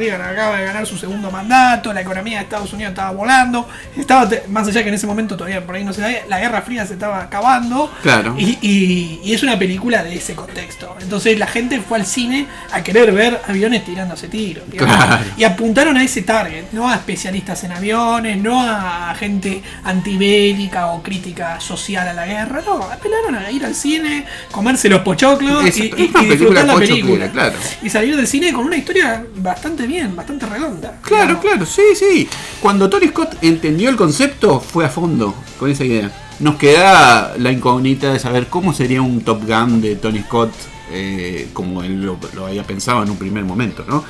Reagan 0.00 0.22
acaba 0.22 0.56
de 0.58 0.64
ganar 0.64 0.86
su 0.86 0.96
segundo 0.96 1.30
mandato, 1.30 1.92
la 1.92 2.00
economía 2.00 2.38
de 2.38 2.44
Estados 2.44 2.72
Unidos 2.72 2.92
estaba 2.92 3.10
volando, 3.10 3.68
estaba 3.96 4.28
más 4.48 4.66
allá 4.66 4.82
que 4.82 4.88
en 4.88 4.94
ese 4.94 5.06
momento 5.06 5.36
todavía 5.36 5.64
por 5.64 5.74
ahí 5.74 5.84
no 5.84 5.92
se 5.92 6.00
sabía, 6.00 6.22
la 6.28 6.40
Guerra 6.40 6.62
Fría 6.62 6.86
se 6.86 6.94
estaba 6.94 7.22
acabando. 7.22 7.92
Claro. 8.02 8.34
Y, 8.38 8.58
y- 8.62 9.20
y 9.22 9.34
es 9.34 9.42
una 9.42 9.58
película 9.58 10.02
de 10.02 10.14
ese 10.16 10.34
contexto. 10.34 10.96
Entonces 11.00 11.38
la 11.38 11.46
gente 11.46 11.80
fue 11.80 11.98
al 11.98 12.06
cine 12.06 12.46
a 12.72 12.82
querer 12.82 13.12
ver 13.12 13.40
aviones 13.46 13.84
tirándose 13.84 14.28
tiros. 14.28 14.64
Claro. 14.74 15.22
Y 15.36 15.44
apuntaron 15.44 15.96
a 15.96 16.02
ese 16.02 16.22
target, 16.22 16.64
no 16.72 16.88
a 16.88 16.94
especialistas 16.94 17.62
en 17.64 17.72
aviones, 17.72 18.38
no 18.38 18.60
a 18.62 19.14
gente 19.18 19.62
antibélica 19.84 20.86
o 20.88 21.02
crítica 21.02 21.60
social 21.60 22.08
a 22.08 22.12
la 22.14 22.26
guerra, 22.26 22.62
no, 22.64 22.82
apelaron 22.84 23.34
a 23.34 23.50
ir 23.50 23.64
al 23.64 23.74
cine, 23.74 24.24
comerse 24.50 24.88
los 24.88 25.02
pochoclos 25.02 25.64
y, 25.76 25.90
disfrutar 25.90 26.64
la 26.64 26.76
película 26.76 27.28
claro. 27.30 27.54
Y 27.82 27.90
salir 27.90 28.16
del 28.16 28.26
cine 28.26 28.52
con 28.52 28.64
una 28.66 28.76
historia 28.76 29.24
bastante 29.36 29.86
bien, 29.90 30.16
bastante 30.16 30.46
redonda. 30.46 30.98
Claro, 31.02 31.22
digamos. 31.22 31.44
claro, 31.44 31.66
sí, 31.66 31.82
sí. 31.94 32.28
Cuando 32.60 32.88
Tony 32.88 33.08
Scott 33.08 33.36
entendió 33.42 33.90
el 33.90 33.96
concepto, 33.96 34.60
fue 34.60 34.84
a 34.84 34.88
fondo 34.88 35.34
con 35.58 35.70
esa 35.70 35.84
idea. 35.84 36.10
Nos 36.40 36.56
queda 36.56 37.34
la 37.38 37.52
incógnita 37.52 38.12
de 38.12 38.18
saber 38.18 38.46
cómo 38.46 38.72
sería 38.72 39.02
un 39.02 39.20
Top 39.22 39.42
Gun 39.46 39.80
de 39.80 39.96
Tony 39.96 40.20
Scott, 40.20 40.52
eh, 40.90 41.48
como 41.52 41.82
él 41.82 42.02
lo, 42.02 42.18
lo 42.34 42.46
había 42.46 42.64
pensado 42.64 43.02
en 43.02 43.10
un 43.10 43.16
primer 43.16 43.44
momento, 43.44 43.84
¿no? 43.86 44.04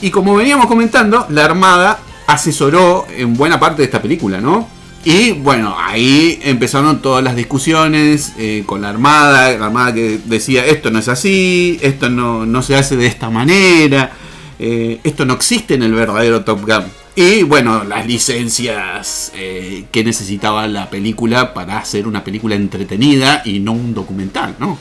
Y 0.00 0.10
como 0.10 0.34
veníamos 0.34 0.66
comentando, 0.66 1.26
la 1.28 1.44
Armada 1.44 1.98
asesoró 2.26 3.06
en 3.16 3.34
buena 3.34 3.60
parte 3.60 3.82
de 3.82 3.84
esta 3.84 4.02
película, 4.02 4.40
¿no? 4.40 4.66
Y 5.04 5.32
bueno, 5.32 5.74
ahí 5.76 6.38
empezaron 6.42 7.02
todas 7.02 7.24
las 7.24 7.34
discusiones 7.34 8.34
eh, 8.38 8.62
con 8.64 8.82
la 8.82 8.90
Armada, 8.90 9.50
la 9.58 9.66
Armada 9.66 9.92
que 9.92 10.20
decía 10.24 10.64
esto 10.64 10.90
no 10.92 11.00
es 11.00 11.08
así, 11.08 11.78
esto 11.82 12.08
no, 12.08 12.46
no 12.46 12.62
se 12.62 12.76
hace 12.76 12.96
de 12.96 13.06
esta 13.06 13.28
manera, 13.28 14.12
eh, 14.58 15.00
esto 15.04 15.24
no 15.24 15.34
existe 15.34 15.74
en 15.74 15.82
el 15.82 15.92
verdadero 15.94 16.44
Top 16.44 16.60
Gun. 16.62 16.84
Y 17.14 17.42
bueno, 17.42 17.84
las 17.84 18.06
licencias 18.06 19.32
eh, 19.34 19.84
que 19.92 20.02
necesitaba 20.02 20.66
la 20.66 20.88
película 20.88 21.52
para 21.52 21.78
hacer 21.78 22.06
una 22.06 22.24
película 22.24 22.54
entretenida 22.54 23.42
y 23.44 23.60
no 23.60 23.72
un 23.72 23.92
documental, 23.92 24.56
¿no? 24.58 24.78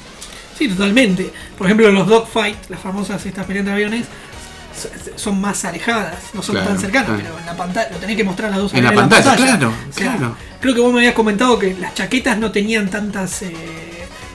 Sí, 0.58 0.70
totalmente. 0.70 1.32
Por 1.58 1.68
ejemplo, 1.68 1.92
los 1.92 2.08
dogfight, 2.08 2.70
las 2.70 2.80
famosas 2.80 3.26
estas 3.26 3.46
peleas 3.46 3.66
de 3.66 3.72
aviones, 3.74 4.06
son 5.16 5.42
más 5.42 5.66
alejadas, 5.66 6.16
no 6.34 6.42
son 6.42 6.56
Claro, 6.56 6.70
tan 6.70 6.80
cercanas, 6.80 7.08
claro. 7.08 7.24
pero 7.24 7.40
en 7.40 7.46
la 7.46 7.58
pantalla, 7.58 7.90
lo 7.92 7.98
tenés 7.98 8.16
que 8.16 8.24
mostrar 8.24 8.50
las 8.52 8.60
dos 8.60 8.74
En 8.74 8.84
la 8.84 8.94
pantalla, 8.94 9.36
claro, 9.36 9.74
O 9.90 9.94
sea, 9.94 10.16
claro. 10.16 10.38
Creo 10.62 10.74
que 10.76 10.82
vos 10.82 10.94
me 10.94 11.00
habías 11.00 11.14
comentado 11.14 11.60
que 11.60 11.76
las 11.76 11.94
chaquetas 11.94 12.38
no 12.38 12.52
tenían 12.52 12.90
tantas 12.90 13.42
eh. 13.42 13.54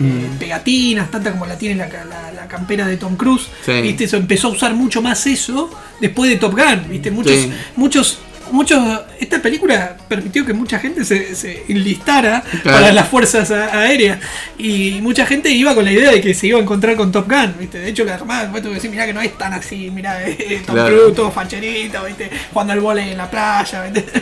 Eh, 0.01 0.29
pegatinas, 0.39 1.11
tanta 1.11 1.33
como 1.33 1.47
la 1.47 1.57
tiene 1.59 1.75
la, 1.77 1.89
la- 2.05 2.33
la 2.33 2.49
campera 2.49 2.87
de 2.87 2.97
Tom 2.97 3.17
Cruise. 3.17 3.47
Sí. 3.65 3.73
¿Viste? 3.83 4.05
Eso 4.05 4.17
empezó 4.17 4.49
a 4.49 4.51
usar 4.51 4.75
mucho 4.75 5.01
más 5.03 5.27
eso 5.27 5.71
después 6.01 6.31
de 6.31 6.37
Top 6.37 6.53
Gun, 6.53 6.89
¿viste? 6.89 7.11
Muchos, 7.11 7.33
Sí. 7.33 7.51
muchos, 7.77 8.19
muchos. 8.53 9.01
Esta 9.21 9.41
película 9.41 9.97
permitió 10.09 10.45
que 10.45 10.53
mucha 10.53 10.79
gente 10.79 11.05
se, 11.05 11.35
se 11.35 11.65
enlistara 11.69 12.43
Claro. 12.63 12.79
para 12.79 12.93
las 12.93 13.09
fuerzas 13.09 13.51
a- 13.51 13.79
aéreas. 13.81 14.19
Y 14.59 14.99
mucha 15.03 15.27
gente 15.27 15.51
iba 15.51 15.75
con 15.75 15.85
la 15.85 15.93
idea 15.93 16.11
de 16.11 16.21
que 16.21 16.35
se 16.35 16.47
iba 16.49 16.59
a 16.59 16.63
encontrar 16.63 16.97
con 16.97 17.11
Top 17.13 17.29
Gun, 17.31 17.55
¿viste? 17.59 17.79
De 17.79 17.89
hecho, 17.89 18.05
la 18.05 18.15
hermana 18.15 18.43
después 18.43 18.63
tuvo 18.63 18.71
que 18.73 18.77
decir, 18.77 18.91
mirá 18.91 19.07
que 19.07 19.13
no 19.15 19.21
es 19.21 19.37
tan 19.39 19.53
así, 19.53 19.91
mirá, 19.91 20.23
eh, 20.27 20.63
Tom 20.67 20.75
Claro. 20.75 20.97
Cruise, 20.97 21.15
todo 21.17 21.31
facherito, 21.31 22.05
¿viste? 22.05 22.31
Jugando 22.53 22.73
al 22.75 22.81
vóley 22.81 23.11
en 23.11 23.17
la 23.19 23.31
playa, 23.31 23.83
¿viste? 23.85 24.05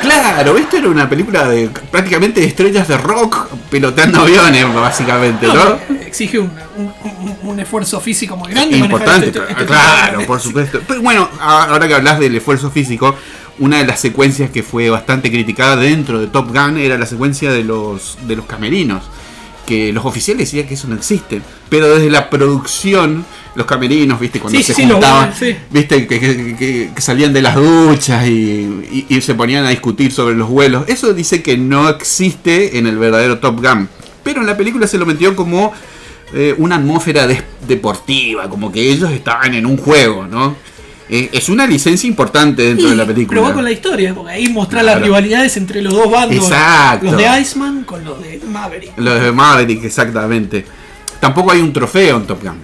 Claro, 0.00 0.56
esto 0.58 0.76
era 0.78 0.88
una 0.88 1.08
película 1.08 1.48
de 1.48 1.68
prácticamente 1.90 2.42
estrellas 2.44 2.88
de 2.88 2.96
rock 2.96 3.48
piloteando 3.70 4.20
aviones, 4.22 4.72
básicamente, 4.74 5.46
¿no? 5.46 5.54
No, 5.54 5.74
eh, 5.74 6.04
exige 6.06 6.38
un, 6.40 6.50
un- 6.76 6.92
un- 7.04 7.38
un 7.50 7.60
esfuerzo 7.60 8.00
físico 8.00 8.36
muy 8.36 8.50
grande. 8.52 8.78
Importante, 8.78 9.26
este- 9.26 9.40
este- 9.48 9.64
claro, 9.66 10.26
por 10.26 10.40
supuesto. 10.40 10.80
Pero 10.86 11.02
bueno, 11.02 11.28
ahora 11.40 11.86
que 11.86 11.94
hablas 11.94 12.18
del 12.18 12.34
esfuerzo 12.34 12.70
físico, 12.70 13.16
una 13.62 13.78
de 13.78 13.86
las 13.86 14.00
secuencias 14.00 14.50
que 14.50 14.62
fue 14.62 14.90
bastante 14.90 15.30
criticada 15.30 15.76
dentro 15.76 16.20
de 16.20 16.26
Top 16.26 16.48
Gun 16.48 16.76
era 16.78 16.98
la 16.98 17.06
secuencia 17.06 17.50
de 17.50 17.64
los, 17.64 18.18
de 18.26 18.36
los 18.36 18.46
camerinos. 18.46 19.02
Que 19.66 19.92
los 19.92 20.04
oficiales 20.04 20.48
decían 20.50 20.66
que 20.66 20.74
eso 20.74 20.88
no 20.88 20.96
existe. 20.96 21.40
Pero 21.68 21.88
desde 21.94 22.10
la 22.10 22.28
producción, 22.28 23.24
los 23.54 23.64
camerinos, 23.66 24.18
viste, 24.18 24.40
cuando 24.40 24.58
Sí, 24.58 24.64
se 24.64 24.74
sí, 24.74 24.82
juntaban, 24.88 25.32
sí. 25.38 25.54
viste, 25.70 26.06
que, 26.08 26.18
que- 26.20 26.56
que- 26.56 26.90
que 26.94 27.00
salían 27.00 27.32
de 27.32 27.42
las 27.42 27.54
duchas 27.54 28.26
y, 28.26 28.32
y- 28.90 29.06
y 29.08 29.20
se 29.20 29.34
ponían 29.34 29.64
a 29.64 29.70
discutir 29.70 30.10
sobre 30.12 30.34
los 30.34 30.48
vuelos. 30.48 30.84
Eso 30.88 31.14
dice 31.14 31.42
que 31.42 31.56
no 31.56 31.88
existe 31.88 32.76
en 32.78 32.86
el 32.88 32.98
verdadero 32.98 33.38
Top 33.38 33.60
Gun. 33.64 33.88
Pero 34.24 34.40
en 34.40 34.46
la 34.48 34.56
película 34.56 34.86
se 34.88 34.98
lo 34.98 35.06
metió 35.06 35.34
como 35.36 35.72
eh, 36.34 36.54
una 36.58 36.76
atmósfera 36.76 37.26
deportiva, 37.68 38.48
como 38.48 38.72
que 38.72 38.90
ellos 38.90 39.10
estaban 39.12 39.54
en 39.54 39.66
un 39.66 39.76
juego, 39.76 40.26
¿no? 40.26 40.56
Eh, 41.08 41.28
es 41.32 41.48
una 41.48 41.66
licencia 41.66 42.06
importante 42.08 42.62
dentro 42.62 42.88
de 42.88 42.96
la 42.96 43.04
película. 43.04 43.36
Pero 43.40 43.48
va 43.48 43.54
con 43.54 43.64
la 43.64 43.72
historia, 43.72 44.14
porque 44.14 44.32
ahí 44.32 44.48
mostrar 44.48 44.82
Claro. 44.82 44.98
las 45.00 45.06
rivalidades 45.06 45.56
entre 45.56 45.82
los 45.82 45.92
dos 45.92 46.10
bandos. 46.10 46.36
Exacto. 46.46 47.06
Los 47.06 47.16
de 47.16 47.40
Iceman 47.40 47.84
con 47.84 48.04
los 48.04 48.22
de 48.22 48.40
Maverick. 48.46 48.92
Los 48.96 49.20
de 49.22 49.32
Maverick, 49.32 49.84
exactamente. 49.84 50.64
Tampoco 51.20 51.52
hay 51.52 51.60
un 51.60 51.72
trofeo 51.72 52.16
en 52.16 52.26
Top 52.26 52.42
Gun. 52.42 52.60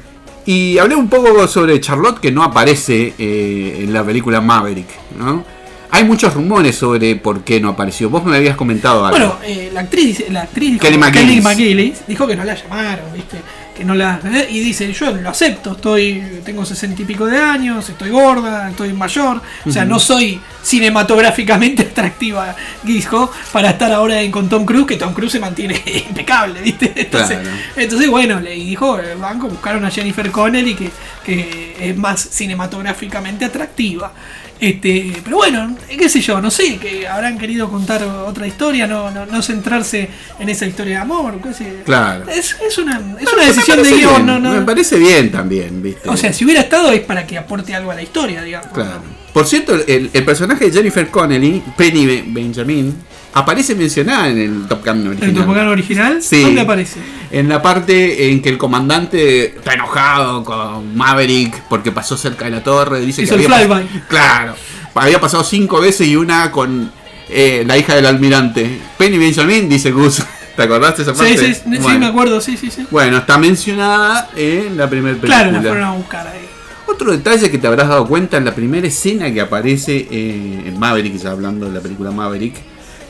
Y 0.46 0.78
hablé 0.78 0.94
un 0.94 1.08
poco 1.10 1.46
sobre 1.46 1.78
Charlotte 1.80 2.20
que 2.20 2.32
no 2.32 2.42
aparece 2.42 3.12
eh, 3.18 3.80
en 3.84 3.92
la 3.92 4.02
película 4.02 4.40
Maverick, 4.40 4.88
¿no? 5.18 5.44
Hay 5.90 6.04
muchos 6.04 6.34
rumores 6.34 6.76
sobre 6.76 7.16
por 7.16 7.40
qué 7.44 7.60
no 7.60 7.70
apareció. 7.70 8.08
Vos 8.10 8.24
me 8.24 8.36
habías 8.36 8.56
comentado 8.56 9.04
algo. 9.06 9.18
Bueno, 9.18 9.38
eh, 9.44 9.70
la 9.72 9.80
actriz, 9.80 10.22
la 10.30 10.42
actriz 10.42 10.72
dijo- 10.72 10.82
Kelly 10.82 10.98
McGillis. 10.98 11.42
McGillis 11.44 11.98
dijo 12.06 12.26
que 12.26 12.36
no 12.36 12.44
la 12.44 12.54
llamaron, 12.54 13.06
¿viste? 13.14 13.38
Que 13.78 13.84
no 13.84 13.94
la. 13.94 14.20
eh, 14.24 14.48
y 14.50 14.58
dice, 14.58 14.92
yo 14.92 15.12
lo 15.12 15.30
acepto, 15.30 15.72
estoy. 15.72 16.20
tengo 16.44 16.64
sesenta 16.66 17.00
y 17.00 17.04
pico 17.04 17.26
de 17.26 17.38
años, 17.38 17.88
estoy 17.88 18.10
gorda, 18.10 18.68
estoy 18.70 18.92
mayor. 18.92 19.40
O 19.64 19.70
sea, 19.70 19.84
no 19.84 20.00
soy 20.00 20.40
cinematográficamente 20.64 21.82
atractiva, 21.92 22.56
dijo, 22.82 23.30
para 23.52 23.70
estar 23.70 23.92
ahora 23.92 24.20
en- 24.20 24.32
con 24.32 24.48
Tom 24.48 24.64
Cruise, 24.64 24.86
que 24.86 24.96
Tom 24.96 25.12
Cruise 25.14 25.30
se 25.32 25.38
mantiene 25.40 25.80
impecable, 26.08 26.60
¿viste? 26.60 26.92
Entonces, 26.96 27.38
Claro. 27.38 27.56
entonces 27.76 28.10
bueno, 28.10 28.40
le 28.40 28.50
dijo, 28.54 28.98
el 28.98 29.16
banco 29.18 29.48
buscaron 29.48 29.84
a 29.84 29.90
Jennifer 29.90 30.28
Connelly 30.32 30.74
que, 30.74 30.90
que 31.24 31.76
es 31.90 31.96
más 31.96 32.20
cinematográficamente 32.20 33.44
atractiva. 33.44 34.12
Este, 34.60 35.12
pero 35.22 35.36
bueno, 35.36 35.76
qué 35.88 36.08
sé 36.08 36.20
yo, 36.20 36.40
no 36.40 36.50
sé, 36.50 36.78
que 36.78 37.06
habrán 37.06 37.38
querido 37.38 37.70
contar 37.70 38.02
otra 38.02 38.46
historia, 38.46 38.86
no, 38.86 39.10
no, 39.10 39.24
no 39.26 39.40
centrarse 39.40 40.08
en 40.38 40.48
esa 40.48 40.66
historia 40.66 40.96
de 40.96 41.00
amor, 41.02 41.40
qué 41.40 41.54
sé. 41.54 41.82
Claro. 41.84 42.28
Es, 42.28 42.56
es 42.60 42.78
una, 42.78 43.00
es 43.20 43.32
una 43.32 43.42
me 43.42 43.46
decisión 43.46 43.82
de 43.82 43.92
guion, 43.92 44.26
no. 44.26 44.40
Me 44.40 44.62
parece 44.62 44.98
bien 44.98 45.30
también, 45.30 45.80
¿viste? 45.82 46.08
O 46.08 46.16
sea, 46.16 46.32
si 46.32 46.44
hubiera 46.44 46.62
estado 46.62 46.90
es 46.90 47.00
para 47.00 47.26
que 47.26 47.38
aporte 47.38 47.74
algo 47.74 47.90
a 47.90 47.94
la 47.94 48.02
historia, 48.02 48.42
digamos. 48.42 48.72
Claro. 48.72 49.17
Por 49.32 49.46
cierto, 49.46 49.74
el, 49.86 50.10
el 50.12 50.24
personaje 50.24 50.66
de 50.66 50.72
Jennifer 50.72 51.08
Connelly, 51.10 51.62
Penny 51.76 52.06
Be- 52.06 52.24
Benjamin, 52.26 52.94
aparece 53.34 53.74
mencionada 53.74 54.28
en 54.28 54.38
el 54.38 54.66
Top 54.68 54.84
Gun 54.84 55.06
original. 55.06 55.28
¿En 55.30 55.34
tu 55.36 55.44
Gun 55.44 55.58
original? 55.58 56.22
Sí. 56.22 56.42
¿Dónde 56.42 56.62
aparece? 56.62 56.98
En 57.30 57.48
la 57.48 57.60
parte 57.62 58.30
en 58.30 58.40
que 58.42 58.48
el 58.48 58.58
comandante 58.58 59.56
está 59.56 59.74
enojado 59.74 60.42
con 60.44 60.96
Maverick 60.96 61.62
porque 61.68 61.92
pasó 61.92 62.16
cerca 62.16 62.46
de 62.46 62.52
la 62.52 62.62
torre, 62.62 63.00
dice 63.00 63.22
Hizo 63.22 63.36
que 63.36 63.44
el 63.44 63.52
había 63.52 63.66
flyby. 63.66 63.88
Claro, 64.08 64.54
había 64.94 65.20
pasado 65.20 65.44
cinco 65.44 65.80
veces 65.80 66.08
y 66.08 66.16
una 66.16 66.50
con 66.50 66.90
eh, 67.28 67.62
la 67.66 67.76
hija 67.76 67.94
del 67.94 68.06
almirante. 68.06 68.80
Penny 68.96 69.18
Benjamin, 69.18 69.68
dice 69.68 69.90
Gus. 69.92 70.22
¿Te 70.56 70.62
acordaste 70.64 71.02
esa 71.02 71.12
Sí, 71.14 71.18
parte? 71.20 71.36
sí, 71.36 71.54
sí, 71.54 71.78
Bueno. 71.80 71.98
me 72.00 72.06
acuerdo, 72.06 72.40
sí, 72.40 72.56
sí, 72.56 72.68
sí. 72.70 72.84
Bueno, 72.90 73.18
está 73.18 73.38
mencionada 73.38 74.30
en 74.34 74.76
la 74.76 74.90
primera 74.90 75.14
película. 75.14 75.42
Claro, 75.42 75.52
la 75.52 75.60
fueron 75.62 75.84
a 75.84 75.92
buscar 75.92 76.26
ahí. 76.26 76.47
Otro 76.88 77.12
detalle 77.12 77.50
que 77.50 77.58
te 77.58 77.66
habrás 77.66 77.88
dado 77.88 78.06
cuenta 78.06 78.36
en 78.38 78.44
la 78.44 78.54
primera 78.54 78.86
escena 78.86 79.32
que 79.32 79.40
aparece 79.40 80.08
eh, 80.10 80.62
en 80.66 80.78
Maverick, 80.78 81.16
ya 81.16 81.30
hablando 81.30 81.66
de 81.66 81.72
la 81.72 81.80
película 81.80 82.10
Maverick, 82.10 82.54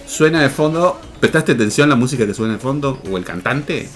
suena 0.07 0.43
de 0.43 0.51
fondo. 0.51 1.01
¿Prestaste 1.21 1.53
atención 1.53 1.87
a 1.89 1.91
la 1.91 1.97
música 1.97 2.27
que 2.27 2.35
suena 2.35 2.55
de 2.55 2.59
fondo? 2.61 3.01
¿O 3.11 3.17
el 3.19 3.25
cantante? 3.25 3.89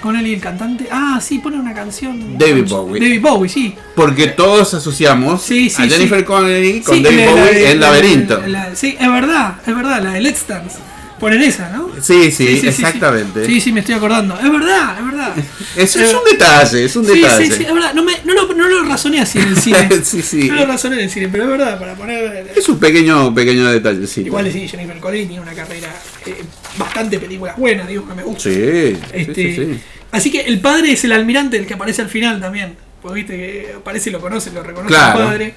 Con 0.00 0.16
él 0.16 0.26
y 0.26 0.34
el 0.34 0.40
cantante. 0.40 0.86
Ah, 0.90 1.18
sí, 1.22 1.38
pone 1.38 1.58
una 1.58 1.72
canción. 1.72 2.36
David 2.38 2.64
Bowie. 2.68 3.00
David 3.00 3.20
Bowie, 3.22 3.48
sí. 3.48 3.74
Porque 3.94 4.26
todos 4.28 4.74
asociamos 4.74 5.40
Sí, 5.42 5.70
sí, 5.70 5.82
a 5.82 5.86
Jennifer 5.88 6.18
sí. 6.20 6.24
Connelly 6.24 6.80
con 6.80 7.02
David 7.02 7.26
Bowie 7.30 7.70
en 7.70 7.80
Laberinto. 7.80 8.40
la- 8.40 8.48
la- 8.70 8.76
sí, 8.76 8.96
es 8.98 9.08
verdad, 9.10 9.56
es 9.66 9.74
verdad, 9.74 10.02
la 10.02 10.12
de 10.12 10.20
Let's 10.20 10.46
Dance. 10.46 10.76
Ponen 11.20 11.40
esa, 11.42 11.70
¿no? 11.70 11.90
Sí, 12.02 12.30
sí, 12.32 12.60
exactamente. 12.66 13.46
Sí. 13.46 13.60
sí, 13.60 13.72
me 13.72 13.80
estoy 13.80 13.94
acordando. 13.94 14.36
Es 14.38 14.50
verdad, 14.50 14.98
es 14.98 15.04
verdad. 15.06 15.34
Es, 15.76 15.96
es 15.96 16.12
un 16.12 16.24
detalle, 16.30 16.84
es 16.84 16.96
un 16.96 17.06
detalle. 17.06 17.46
sí, 17.46 17.52
sí, 17.52 17.64
es 17.64 17.72
verdad. 17.72 17.94
No, 17.94 18.02
me, 18.02 18.12
no, 18.24 18.34
lo- 18.34 18.52
no 18.52 18.68
lo 18.68 18.82
razoné 18.84 19.20
así 19.20 19.38
en 19.38 19.48
el 19.48 19.56
cine. 19.56 19.88
No 20.48 20.54
lo 20.56 20.66
razoné 20.66 20.96
en 20.96 21.02
el 21.04 21.10
cine, 21.10 21.28
pero 21.30 21.44
es 21.44 21.50
verdad, 21.50 21.78
para 21.78 21.94
poner. 21.94 22.52
Es 22.54 22.68
un 22.68 22.78
pequeño, 22.78 23.32
pequeño 23.34 23.70
detalle, 23.70 24.06
sí. 24.06 24.22
Igual 24.22 24.50
sí, 24.52 24.66
Jennifer 24.68 24.98
Connelly 24.98 25.26
tiene 25.26 25.42
una 25.42 25.54
carrera 25.54 25.88
eh, 26.26 26.42
bastante 26.76 27.18
películas 27.18 27.56
buenas, 27.56 27.86
digo 27.88 28.06
que 28.08 28.14
me 28.14 28.22
gusta. 28.24 28.42
Sí, 28.42 28.96
Este, 29.12 29.34
sí, 29.34 29.54
sí. 29.56 29.80
Así 30.10 30.30
que 30.30 30.40
el 30.42 30.60
padre 30.60 30.92
es 30.92 31.04
el 31.04 31.12
almirante, 31.12 31.56
el 31.56 31.66
que 31.66 31.74
aparece 31.74 32.02
al 32.02 32.08
final 32.08 32.40
también. 32.40 32.76
Porque 33.00 33.20
viste 33.20 33.36
que 33.36 33.74
aparece 33.76 34.10
y 34.10 34.12
lo 34.12 34.20
conoce, 34.20 34.50
lo 34.50 34.62
reconoce 34.62 34.94
Claro. 34.94 35.20
el 35.20 35.26
padre. 35.26 35.54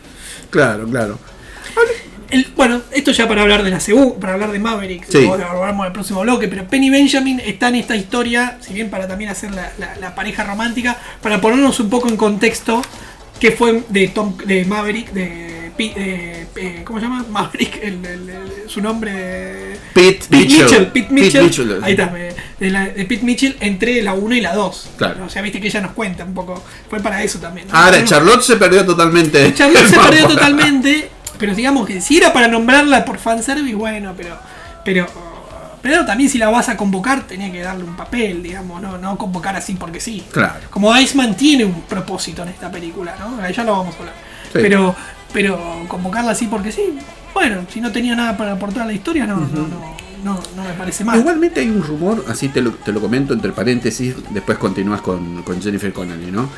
Claro, 0.49 0.87
claro. 0.87 1.19
El- 2.29 2.47
bueno, 2.55 2.81
esto 2.91 3.11
ya 3.11 3.27
para 3.27 3.41
hablar 3.43 3.63
de 3.63 3.69
la 3.69 3.79
segunda, 3.79 4.19
para 4.19 4.33
hablar 4.33 4.51
de 4.51 4.59
Maverick, 4.59 5.05
Sí. 5.09 5.21
lo 5.25 5.33
hablamos 5.33 5.81
en 5.81 5.87
el 5.87 5.93
próximo 5.93 6.21
bloque, 6.21 6.47
pero 6.47 6.67
Penny 6.67 6.89
Benjamin 6.89 7.39
está 7.45 7.69
en 7.69 7.75
esta 7.75 7.95
historia, 7.95 8.57
si 8.61 8.73
bien 8.73 8.89
para 8.89 9.07
también 9.07 9.29
hacer 9.29 9.51
la, 9.51 9.71
la- 9.77 9.95
la 9.95 10.13
pareja 10.15 10.43
romántica, 10.43 10.97
para 11.21 11.39
ponernos 11.41 11.79
un 11.79 11.89
poco 11.89 12.09
en 12.09 12.17
contexto 12.17 12.81
que 13.39 13.51
fue 13.51 13.83
de 13.89 14.07
Tom 14.09 14.35
de 14.45 14.65
Maverick, 14.65 15.11
de, 15.11 15.71
Pi- 15.77 15.93
de- 15.93 16.47
eh, 16.55 16.81
¿cómo 16.83 16.99
se 16.99 17.05
llama? 17.05 17.23
Maverick, 17.29 17.75
el- 17.83 18.03
el- 18.05 18.29
su 18.67 18.81
nombre 18.81 19.77
Pete, 19.93 20.25
Pete 20.29 20.37
Mitchell. 20.37 20.63
Mitchell, 20.65 20.87
Pete 20.87 21.13
Mitchell, 21.13 21.43
Mitchell. 21.43 21.79
ahí 21.83 21.91
está, 21.93 22.11
de, 22.59 22.69
la- 22.71 22.85
de 22.89 23.05
Pete 23.05 23.23
Mitchell 23.23 23.55
entre 23.59 24.01
la 24.01 24.13
1 24.15 24.35
y 24.35 24.41
la 24.41 24.53
2. 24.55 24.89
Claro. 24.97 25.25
O 25.25 25.29
sea, 25.29 25.41
viste 25.43 25.61
que 25.61 25.67
ella 25.67 25.81
nos 25.81 25.91
cuenta 25.91 26.23
un 26.25 26.33
poco, 26.33 26.63
fue 26.89 26.99
para 26.99 27.23
eso 27.23 27.39
también. 27.39 27.67
¿no? 27.67 27.77
Ahora, 27.77 28.03
Charlotte 28.03 28.41
se 28.41 28.55
perdió 28.57 28.85
totalmente. 28.85 29.53
Charlotte 29.53 29.85
se 29.89 29.97
perdió 29.99 30.27
totalmente, 30.27 31.09
pero 31.37 31.55
digamos 31.55 31.87
que 31.87 32.01
si 32.01 32.17
era 32.17 32.33
para 32.33 32.47
nombrarla 32.47 33.05
por 33.05 33.17
fanservice, 33.17 33.75
bueno, 33.75 34.13
pero 34.15 34.37
pero 34.83 35.07
pero 35.81 36.05
también 36.05 36.29
si 36.29 36.37
la 36.37 36.49
vas 36.49 36.69
a 36.69 36.77
convocar 36.77 37.27
tenía 37.27 37.51
que 37.51 37.61
darle 37.61 37.83
un 37.83 37.95
papel, 37.95 38.43
digamos, 38.43 38.81
no, 38.81 38.97
no 38.97 39.17
convocar 39.17 39.55
así 39.55 39.73
porque 39.75 39.99
sí. 39.99 40.23
Claro. 40.31 40.55
Como 40.69 40.95
Iceman 40.97 41.35
tiene 41.35 41.65
un 41.65 41.81
propósito 41.81 42.43
en 42.43 42.49
esta 42.49 42.71
película, 42.71 43.15
¿no? 43.19 43.47
Ya 43.49 43.63
lo 43.63 43.73
vamos 43.73 43.95
a 43.95 43.99
hablar. 43.99 44.15
Sí. 44.51 44.59
Pero 44.61 44.95
pero 45.33 45.85
convocarla 45.87 46.31
así 46.31 46.47
porque 46.47 46.71
sí, 46.71 46.97
bueno, 47.33 47.65
si 47.71 47.81
no 47.81 47.91
tenía 47.91 48.15
nada 48.15 48.35
para 48.37 48.53
aportar 48.53 48.83
a 48.83 48.85
la 48.87 48.93
historia, 48.93 49.27
no, 49.27 49.35
no, 49.35 49.67
no, 49.67 49.95
no, 50.23 50.39
no 50.55 50.63
me 50.63 50.73
parece 50.73 51.03
mal. 51.03 51.19
Igualmente 51.19 51.59
hay 51.59 51.69
un 51.69 51.83
rumor, 51.83 52.25
así 52.27 52.47
te 52.49 52.61
lo, 52.61 52.71
te 52.71 52.91
lo 52.91 53.01
comento 53.01 53.33
entre 53.33 53.51
paréntesis, 53.51 54.15
después 54.29 54.57
continúas 54.57 55.01
con, 55.01 55.43
con 55.43 55.61
Jennifer 55.61 55.91
Connelly, 55.93 56.31
¿no? 56.31 56.49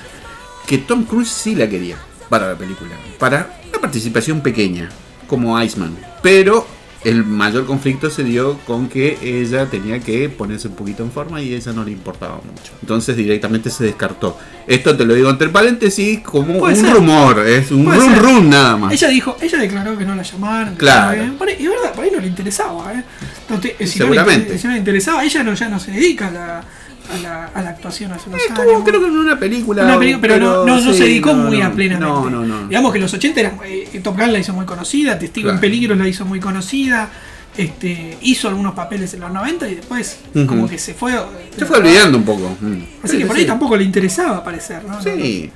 Que 0.65 0.77
Tom 0.77 1.03
Cruise 1.03 1.29
sí 1.29 1.55
la 1.55 1.67
quería 1.67 1.97
para 2.29 2.47
la 2.49 2.55
película, 2.55 2.91
para 3.17 3.59
una 3.69 3.79
participación 3.79 4.41
pequeña, 4.41 4.89
como 5.27 5.59
Iceman. 5.61 5.97
Pero 6.21 6.65
el 7.05 7.23
mayor 7.23 7.65
conflicto 7.65 8.09
se 8.09 8.25
dio 8.25 8.57
con 8.67 8.89
que 8.89 9.17
ella 9.21 9.67
tenía 9.67 9.99
que 9.99 10.27
ponerse 10.27 10.67
un 10.67 10.75
poquito 10.75 11.01
en 11.01 11.11
forma 11.11 11.41
y 11.41 11.53
a 11.53 11.57
ella 11.57 11.71
no 11.71 11.85
le 11.85 11.91
importaba 11.91 12.35
mucho. 12.35 12.73
Entonces 12.81 13.15
directamente 13.15 13.69
se 13.69 13.85
descartó. 13.85 14.37
Esto 14.67 14.97
te 14.97 15.05
lo 15.05 15.13
digo 15.15 15.29
entre 15.29 15.47
paréntesis 15.47 16.19
como 16.19 16.59
Puede 16.59 16.75
un 16.75 16.81
ser. 16.85 16.93
rumor, 16.93 17.39
es 17.47 17.71
un 17.71 17.85
Puede 17.85 17.99
rum 17.99 18.09
ser. 18.13 18.21
rum 18.21 18.49
nada 18.49 18.75
más. 18.77 18.93
Ella 18.93 19.07
dijo, 19.07 19.37
ella 19.41 19.57
declaró 19.59 19.97
que 19.97 20.03
no 20.05 20.13
la 20.13 20.23
llamaron. 20.23 20.75
Claro. 20.75 21.37
Por 21.37 21.47
ahí- 21.47 21.55
y 21.57 21.63
es 21.63 21.69
verdad, 21.69 21.93
por 21.93 22.03
ahí 22.03 22.11
no 22.13 22.19
le 22.19 22.27
interesaba, 22.27 22.93
¿eh? 22.93 23.03
No 23.49 23.59
te- 23.61 23.69
si, 23.69 23.75
no 23.77 23.79
le, 23.79 23.87
Seguramente. 24.11 24.41
inter- 24.47 24.59
si 24.59 24.67
no 24.67 24.73
le 24.73 24.79
interesaba, 24.79 25.23
ella 25.23 25.43
no, 25.43 25.53
ya 25.53 25.69
no 25.69 25.79
se 25.79 25.91
dedica 25.91 26.27
a 26.27 26.31
la, 26.31 26.63
a 27.11 27.17
la, 27.19 27.45
a 27.45 27.61
la 27.61 27.69
actuación 27.71 28.11
hace 28.11 28.29
unos 28.29 28.41
Estuvo, 28.41 28.61
años. 28.69 28.81
creo 28.85 28.99
que 29.01 29.07
en 29.07 29.17
una 29.17 29.39
película. 29.39 29.83
Una 29.83 29.97
película, 29.99 30.21
pero, 30.21 30.39
no, 30.39 30.65
no, 30.65 30.81
no 30.81 30.91
sí, 30.93 30.97
se 30.97 31.03
dedicó 31.05 31.33
no, 31.33 31.43
muy 31.45 31.61
a 31.61 31.71
plenamente. 31.71 32.13
No, 32.13 32.29
no, 32.29 32.45
no. 32.45 32.67
Digamos 32.67 32.93
que 32.93 32.99
los 32.99 33.13
80 33.13 33.39
eran, 33.39 33.59
eh, 33.65 33.99
Top 34.03 34.17
Gun 34.19 34.31
la 34.33 34.39
hizo 34.39 34.53
muy 34.53 34.65
conocida, 34.65 35.17
Testigo 35.19 35.49
en. 35.49 35.59
Peligro 35.59 35.95
la 35.95 36.07
hizo 36.07 36.25
muy 36.25 36.39
conocida, 36.39 37.09
este, 37.57 38.17
hizo 38.21 38.47
algunos 38.47 38.73
papeles 38.73 39.13
en 39.13 39.21
los 39.21 39.31
90 39.31 39.67
y 39.69 39.75
después 39.75 40.19
como 40.47 40.67
que 40.67 40.77
se 40.77 40.93
fue. 40.93 41.13
Se 41.57 41.65
fue 41.65 41.77
olvidando 41.79 42.17
un 42.17 42.23
poco. 42.23 42.55
Mm. 42.61 42.77
Así 43.03 43.13
Sí, 43.13 43.17
que 43.19 43.25
por 43.25 43.35
ahí 43.35 43.41
sí. 43.43 43.47
tampoco 43.47 43.75
le 43.75 43.83
interesaba 43.83 44.37
aparecer, 44.37 44.83
¿no? 44.85 45.01
Sí. 45.01 45.51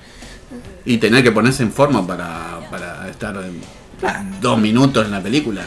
Y 0.85 0.97
tener 0.97 1.23
que 1.23 1.31
ponerse 1.31 1.63
en 1.63 1.71
forma 1.71 2.05
para, 2.05 2.59
para 2.69 3.07
estar 3.09 3.35
en 3.37 3.61
Claro. 3.99 4.25
dos 4.41 4.59
minutos 4.59 5.05
en 5.05 5.11
la 5.11 5.21
película. 5.21 5.61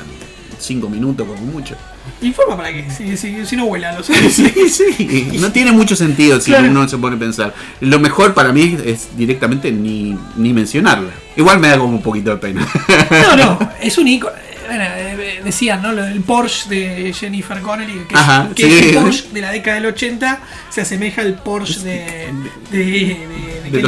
Cinco 0.59 0.89
minutos 0.91 1.27
como 1.27 1.41
mucho. 1.53 1.75
Informa 2.23 2.57
para 2.57 2.73
qué, 2.73 2.87
si, 2.91 3.17
si, 3.17 3.45
si 3.45 3.57
no 3.57 3.67
vuela 3.67 3.93
los 3.93 4.07
Sí, 4.31 4.69
sí. 4.69 5.29
No 5.41 5.53
tiene 5.53 5.73
mucho 5.73 5.95
sentido 5.97 6.41
si 6.41 6.51
Claro. 6.51 6.69
uno 6.71 6.89
se 6.89 6.97
pone 6.99 7.17
a 7.17 7.19
pensar. 7.19 7.55
Lo 7.81 7.99
mejor 8.01 8.33
para 8.35 8.53
mí 8.53 8.77
es 8.85 9.09
directamente 9.17 9.71
ni, 9.73 10.17
ni 10.37 10.53
mencionarla. 10.53 11.11
Igual 11.37 11.61
me 11.61 11.69
da 11.69 11.79
como 11.79 11.95
un 11.97 12.03
poquito 12.03 12.31
de 12.31 12.37
pena. 12.39 12.67
No, 13.11 13.37
no, 13.37 13.71
es 13.81 13.99
un 13.99 14.09
icono. 14.09 14.35
Bueno, 14.67 14.83
eh, 14.97 15.41
decían, 15.45 15.81
¿no? 15.81 15.93
Lo 15.93 16.03
del 16.03 16.23
Porsche 16.23 16.69
de 16.69 17.13
Jennifer 17.13 17.61
Connelly, 17.61 18.01
que, 18.09 18.17
Ajá, 18.17 18.49
que 18.53 18.65
sí. 18.69 18.89
el 18.89 18.95
Porsche 18.97 19.29
de 19.33 19.41
la 19.41 19.53
década 19.53 19.77
del 19.77 19.87
80 19.87 20.41
se 20.71 20.81
asemeja 20.81 21.23
al 21.23 21.35
Porsche 21.35 21.81
de, 21.85 22.33
de, 22.73 22.79
de, 22.79 23.17
de 23.63 23.71
Kelly, 23.71 23.83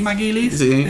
los- 0.00 0.02
McGillis, 0.02 0.58
Sí. 0.58 0.86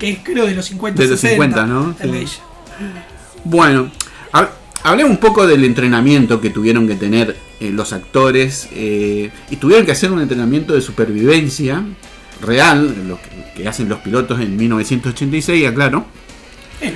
que 0.00 0.10
es 0.10 0.18
creo 0.24 0.46
de 0.46 0.54
los 0.56 0.66
50, 0.66 1.00
De 1.00 1.08
los 1.08 1.20
60, 1.20 1.44
50, 1.44 1.66
¿no? 1.66 1.94
el 2.00 2.10
de 2.10 2.18
Sí. 2.26 2.38
ella. 2.80 3.04
Bueno, 3.44 3.90
hab- 4.32 4.48
hablemos 4.86 5.10
un 5.10 5.18
poco 5.18 5.46
del 5.46 5.64
entrenamiento 5.64 6.40
que 6.40 6.50
tuvieron 6.50 6.86
que 6.86 6.94
tener 6.94 7.36
eh, 7.60 7.70
los 7.70 7.92
actores 7.92 8.68
eh, 8.72 9.30
y 9.50 9.56
tuvieron 9.56 9.84
que 9.84 9.92
hacer 9.92 10.12
un 10.12 10.20
entrenamiento 10.20 10.74
de 10.74 10.80
supervivencia 10.80 11.84
real, 12.40 13.08
lo 13.08 13.18
que, 13.20 13.62
que 13.62 13.68
hacen 13.68 13.88
los 13.88 13.98
pilotos 14.00 14.40
en 14.40 14.56
1986, 14.56 15.66
aclaro. 15.66 16.06
En, 16.80 16.94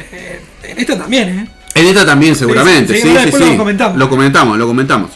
en 0.63 0.79
esta 0.79 0.99
también, 0.99 1.29
¿eh? 1.29 1.49
En 1.75 1.87
esta 1.87 2.05
también 2.05 2.35
seguramente, 2.37 2.95
sí, 2.95 3.03
sí, 3.03 3.33
sí, 3.33 3.51
lo 3.53 3.57
comentamos. 3.57 3.99
Lo 3.99 4.09
comentamos, 4.09 4.59
lo 4.59 4.67
comentamos. 4.67 5.11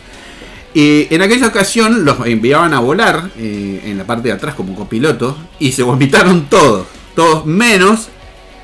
Eh, 0.75 1.07
en 1.11 1.23
aquella 1.23 1.47
ocasión 1.47 2.05
los 2.05 2.27
enviaban 2.27 2.75
a 2.75 2.81
volar 2.81 3.31
eh, 3.39 3.83
en 3.85 3.97
la 3.97 4.05
parte 4.05 4.29
de 4.29 4.35
atrás 4.35 4.55
como 4.55 4.75
copilotos 4.75 5.37
y 5.61 5.73
se 5.73 5.85
vomitaron 5.85 6.47
todos, 6.47 6.87
todos 7.15 7.47
menos 7.47 8.09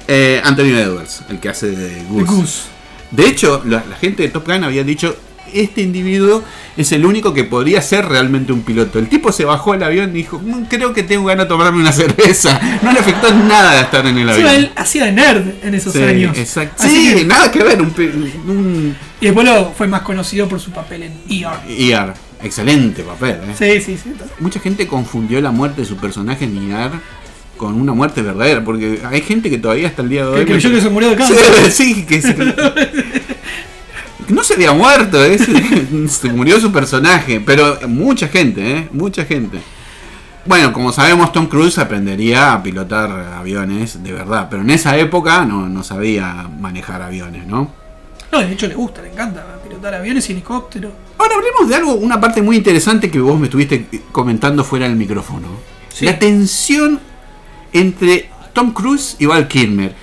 eh, 0.08 0.40
Anthony 0.44 0.76
Edwards, 0.76 1.22
el 1.28 1.38
que 1.38 1.48
hace 1.48 1.70
de 1.70 1.88
De 1.88 2.02
Goose. 2.04 2.32
Goose. 2.32 2.62
De 3.10 3.26
hecho, 3.26 3.62
la, 3.66 3.84
la 3.88 3.96
gente 3.96 4.22
de 4.22 4.28
Top 4.28 4.46
Gun 4.46 4.64
había 4.64 4.84
dicho, 4.84 5.16
este 5.52 5.82
individuo 5.82 6.44
es 6.76 6.92
el 6.92 7.04
único 7.04 7.34
que 7.34 7.42
podría 7.42 7.82
ser 7.82 8.06
realmente 8.06 8.52
un 8.52 8.62
piloto. 8.62 9.00
El 9.00 9.08
tipo 9.08 9.32
se 9.32 9.44
bajó 9.44 9.72
del 9.72 9.82
avión 9.82 10.10
y 10.10 10.18
dijo, 10.18 10.38
"Mm, 10.38 10.66
creo 10.68 10.92
que 10.92 11.02
tengo 11.02 11.24
ganas 11.26 11.46
de 11.46 11.48
tomarme 11.48 11.80
una 11.80 11.90
cerveza. 11.92 12.60
No 12.82 12.92
le 12.92 13.00
afectó 13.00 13.34
nada 13.34 13.80
estar 13.80 14.06
en 14.06 14.18
el 14.18 14.30
avión. 14.30 14.48
él 14.48 14.72
hacía 14.76 15.06
de 15.06 15.12
nerd 15.12 15.42
en 15.64 15.74
esos 15.74 15.92
Sí, 15.92 16.02
años. 16.02 16.38
exacto. 16.38 16.84
Sí, 16.84 17.14
que- 17.16 17.24
nada 17.24 17.50
que 17.50 17.64
ver. 17.64 17.82
Un 17.82 18.96
y 19.20 19.24
después 19.26 19.46
lo, 19.46 19.72
fue 19.72 19.86
más 19.88 20.02
conocido 20.02 20.48
por 20.48 20.60
su 20.60 20.70
papel 20.70 21.02
en 21.02 21.12
ER. 21.28 21.58
ER. 21.68 22.14
Excelente 22.42 23.02
papel. 23.02 23.36
¿eh? 23.50 23.54
Sí, 23.58 23.82
sí, 23.84 24.00
sí. 24.02 24.14
Mucha 24.38 24.60
gente 24.60 24.86
confundió 24.86 25.40
la 25.42 25.50
muerte 25.50 25.82
de 25.82 25.86
su 25.86 25.96
personaje 25.96 26.44
en 26.46 26.70
ER 26.72 26.92
con 27.60 27.78
una 27.78 27.92
muerte 27.92 28.22
verdadera. 28.22 28.64
Porque 28.64 29.00
hay 29.04 29.20
gente 29.20 29.50
que 29.50 29.58
todavía 29.58 29.86
hasta 29.88 30.00
el 30.00 30.08
día 30.08 30.24
de 30.24 30.30
hoy. 30.30 30.38
Que 30.46 30.52
creyó 30.52 30.70
que 30.70 30.80
se 30.80 30.88
murió 30.88 31.10
de 31.10 31.16
cáncer. 31.16 31.38
Sí, 31.70 32.06
que 32.06 32.22
se- 32.22 32.34
No 34.28 34.42
se 34.44 34.54
había 34.54 34.72
muerto, 34.72 35.22
es- 35.24 35.46
se 36.08 36.28
murió 36.32 36.58
su 36.60 36.72
personaje, 36.72 37.40
pero 37.44 37.78
mucha 37.88 38.28
gente, 38.28 38.76
¿eh? 38.78 38.88
Mucha 38.92 39.24
gente. 39.26 39.58
Bueno, 40.46 40.72
como 40.72 40.90
sabemos, 40.92 41.32
Tom 41.32 41.48
Cruise 41.48 41.76
aprendería 41.78 42.54
a 42.54 42.62
pilotar 42.62 43.10
aviones 43.38 44.02
de 44.02 44.12
verdad, 44.12 44.46
pero 44.48 44.62
en 44.62 44.70
esa 44.70 44.96
época 44.96 45.44
no, 45.44 45.68
no 45.68 45.82
sabía 45.84 46.48
manejar 46.60 47.02
aviones, 47.02 47.46
¿no? 47.46 47.70
No, 48.32 48.38
de 48.38 48.52
hecho 48.52 48.66
le 48.68 48.74
gusta, 48.74 49.02
le 49.02 49.10
encanta 49.12 49.44
pilotar 49.62 49.94
aviones 49.94 50.28
y 50.30 50.32
helicópteros. 50.32 50.92
Ahora 51.18 51.34
hablemos 51.34 51.68
de 51.68 51.74
algo, 51.74 51.94
una 51.94 52.18
parte 52.20 52.40
muy 52.40 52.56
interesante 52.56 53.10
que 53.10 53.20
vos 53.20 53.38
me 53.38 53.46
estuviste 53.48 53.86
comentando 54.12 54.64
fuera 54.64 54.86
del 54.88 54.96
micrófono. 54.96 55.48
Sí. 55.92 56.06
La 56.06 56.18
tensión 56.18 57.00
entre 57.72 58.28
Tom 58.52 58.72
Cruise 58.72 59.16
y 59.18 59.26
Val 59.26 59.48
Kilmer. 59.48 59.94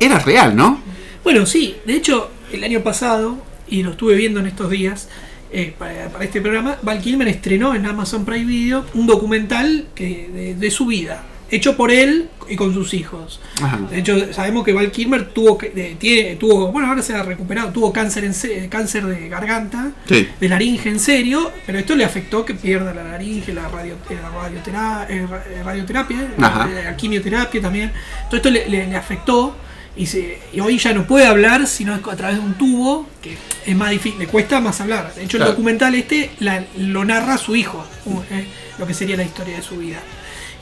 Era 0.00 0.18
real, 0.18 0.54
¿no? 0.54 0.80
Bueno, 1.24 1.46
sí, 1.46 1.76
de 1.84 1.94
hecho, 1.94 2.30
el 2.52 2.64
año 2.64 2.82
pasado, 2.82 3.38
y 3.68 3.82
lo 3.82 3.90
estuve 3.90 4.14
viendo 4.14 4.40
en 4.40 4.46
estos 4.46 4.70
días 4.70 5.08
eh, 5.50 5.74
para, 5.78 6.08
este 6.22 6.40
programa, 6.40 6.78
Val 6.82 7.00
Kilmer 7.00 7.28
estrenó 7.28 7.74
en 7.74 7.86
Amazon 7.86 8.24
Prime 8.24 8.44
Video 8.44 8.84
un 8.94 9.06
documental 9.06 9.86
que, 9.94 10.56
de 10.58 10.70
su 10.70 10.86
vida, 10.86 11.24
hecho 11.50 11.76
por 11.76 11.90
él 11.90 12.28
y 12.48 12.56
con 12.56 12.72
sus 12.74 12.94
hijos. 12.94 13.40
Ajá. 13.62 13.78
De 13.90 13.98
hecho, 13.98 14.32
sabemos 14.32 14.64
que 14.64 14.72
Val 14.72 14.90
Kilmer 14.90 15.28
tuvo, 15.28 15.58
que- 15.58 15.70
de- 15.70 15.94
tiene, 15.96 16.36
tuvo 16.36 16.72
bueno, 16.72 16.88
ahora 16.88 17.02
se 17.02 17.14
ha 17.14 17.22
recuperado, 17.22 17.70
tuvo 17.70 17.92
cáncer, 17.92 18.24
en 18.24 18.68
cáncer 18.68 19.04
de 19.06 19.28
garganta, 19.28 19.92
Sí. 20.06 20.28
de 20.40 20.48
laringe 20.48 20.88
en 20.88 20.98
serio, 21.00 21.50
pero 21.66 21.78
esto 21.78 21.94
le 21.94 22.04
afectó 22.04 22.44
que 22.44 22.54
pierda 22.54 22.94
la 22.94 23.04
laringe, 23.04 23.52
la, 23.52 23.68
radio, 23.68 23.94
eh, 24.08 24.16
la 24.22 24.30
radiotera- 24.30 25.06
eh, 25.10 25.26
eh, 25.54 25.62
radioterapia, 25.62 26.22
eh, 26.22 26.82
la 26.84 26.96
quimioterapia 26.96 27.60
también. 27.60 27.92
Todo 28.28 28.36
esto 28.36 28.50
le, 28.50 28.68
le- 28.68 28.86
le 28.86 28.96
afectó 28.96 29.54
y, 29.96 30.06
se, 30.06 30.38
y 30.52 30.60
hoy 30.60 30.78
ya 30.78 30.92
no 30.94 31.06
puede 31.06 31.26
hablar 31.26 31.66
sino 31.66 31.92
a 31.94 31.98
través 32.16 32.36
de 32.36 32.42
un 32.42 32.54
tubo 32.54 33.08
que 33.20 33.36
es 33.66 33.76
más 33.76 33.90
difícil, 33.90 34.18
le 34.20 34.26
cuesta 34.26 34.60
más 34.60 34.80
hablar. 34.80 35.12
De 35.14 35.24
hecho, 35.24 35.36
Claro. 35.38 35.50
el 35.50 35.56
documental 35.56 35.94
este 35.96 36.30
la- 36.40 36.64
lo 36.78 37.04
narra 37.04 37.36
su 37.36 37.56
hijo, 37.56 37.84
eh, 38.30 38.46
lo 38.78 38.86
que 38.86 38.94
sería 38.94 39.16
la 39.16 39.24
historia 39.24 39.56
de 39.56 39.62
su 39.62 39.76
vida. 39.76 39.98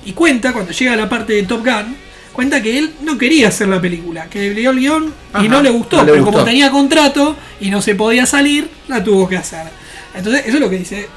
Y 0.07 0.13
cuenta, 0.13 0.53
cuando 0.53 0.73
llega 0.73 0.95
a 0.95 0.97
la 0.97 1.09
parte 1.09 1.35
de 1.35 1.43
Top 1.43 1.63
Gun, 1.65 1.95
cuenta 2.33 2.63
que 2.63 2.79
él 2.79 2.95
no 3.03 3.19
quería 3.19 3.49
hacer 3.49 3.69
la 3.69 3.81
película, 3.81 4.27
que 4.31 4.55
leyó 4.55 4.71
el 4.71 4.79
guion 4.79 5.05
y 5.07 5.37
Ajá, 5.37 5.49
no 5.49 5.61
le 5.63 5.71
gustó, 5.71 5.97
no 5.99 6.05
le 6.05 6.13
pero 6.13 6.25
gustó. 6.25 6.39
como 6.39 6.45
tenía 6.49 6.71
contrato 6.71 7.37
y 7.61 7.71
no 7.71 7.83
se 7.83 7.95
podía 7.95 8.25
salir, 8.25 8.71
la 8.89 9.03
tuvo 9.05 9.29
que 9.29 9.37
hacer. 9.37 9.67
Entonces, 10.15 10.47
eso 10.47 10.55
es 10.57 10.61
lo 10.61 10.71
que 10.71 10.79
dice 10.79 11.09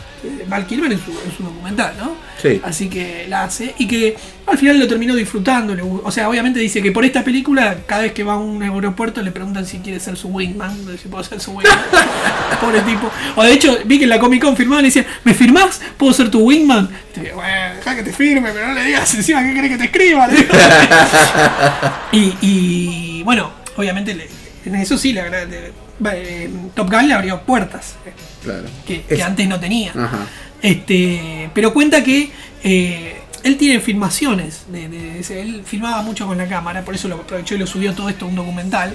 Val 0.48 0.66
Kilmer 0.68 0.92
en 0.92 1.00
su, 1.00 1.12
en 1.12 1.32
su 1.36 1.44
documental, 1.44 1.94
¿no? 1.98 2.16
Sí. 2.42 2.60
Así 2.64 2.90
que 2.90 3.26
la 3.28 3.44
hace 3.44 3.74
y 3.78 3.88
que 3.88 4.16
al 4.48 4.58
final 4.58 4.80
lo 4.80 4.88
terminó 4.88 5.16
disfrutando. 5.16 5.76
le 5.76 5.82
o 5.82 6.12
sea, 6.12 6.28
obviamente 6.30 6.60
dice 6.60 6.82
que 6.82 6.92
por 6.92 7.06
esta 7.06 7.24
película, 7.24 7.78
cada 7.86 8.02
vez 8.04 8.14
que 8.14 8.24
va 8.24 8.34
a 8.34 8.38
un 8.38 8.62
aeropuerto 8.64 9.22
le 9.22 9.32
preguntan 9.32 9.66
si 9.66 9.80
quiere 9.80 10.00
ser 10.00 10.18
su 10.18 10.30
wingman, 10.30 10.76
si 11.02 11.08
puedo 11.08 11.24
ser 11.24 11.40
su 11.40 11.52
wingman. 11.52 11.78
Pobre 12.62 12.82
tipo. 12.82 13.10
O 13.36 13.44
de 13.44 13.54
hecho, 13.54 13.78
vi 13.86 13.98
que 13.98 14.04
en 14.06 14.10
la 14.10 14.20
Comic 14.20 14.42
Con 14.42 14.58
firmaban 14.58 14.84
y 14.86 14.88
decían, 14.90 15.06
¿me 15.24 15.34
firmás? 15.34 15.82
¿Puedo 15.98 16.12
ser 16.14 16.30
tu 16.32 16.40
wingman? 16.42 16.90
Y 17.12 17.14
te 17.14 17.22
digo, 17.22 17.36
bueno, 17.36 17.76
deja 17.76 17.96
que 17.96 18.04
te 18.04 18.12
firme, 18.14 18.50
pero 18.54 18.68
no 18.68 18.74
le 18.74 18.84
digas 18.86 19.14
encima 19.14 19.44
que 19.44 19.54
querés 19.54 19.72
que 19.72 19.78
te 19.78 19.84
escriba. 19.86 20.28
le 20.28 20.36
digo. 20.38 20.50
y, 22.12 22.34
y, 22.42 23.24
bueno, 23.24 23.52
obviamente 23.76 24.14
le- 24.14 24.30
en 24.66 24.76
eso 24.76 24.98
sí, 24.98 25.14
de- 25.14 25.22
va, 25.30 25.89
eh, 26.14 26.50
Top 26.76 26.90
Gun 26.92 27.08
le 27.08 27.14
abrió 27.14 27.42
puertas. 27.42 27.96
eh, 28.06 28.14
Claro. 28.44 28.66
que, 28.88 29.02
que 29.04 29.16
Es- 29.16 29.22
antes 29.22 29.48
no 29.48 29.60
tenía. 29.60 29.92
Ajá. 29.92 30.26
Este, 30.62 31.50
pero 31.54 31.74
cuenta 31.74 32.04
que 32.04 32.32
eh, 32.64 33.22
él 33.44 33.58
tiene 33.58 33.80
filmaciones. 33.80 34.64
De, 34.70 34.88
de 34.90 35.20
él 35.42 35.64
filmaba 35.66 36.02
mucho 36.02 36.28
con 36.28 36.38
la 36.38 36.48
cámara, 36.48 36.84
por 36.84 36.96
eso 36.96 37.08
lo 37.08 37.16
aprovechó 37.16 37.56
y 37.56 37.58
lo 37.60 37.68
subió 37.68 37.94
todo 37.94 38.10
esto 38.10 38.26
a 38.26 38.28
un 38.30 38.36
documental. 38.36 38.94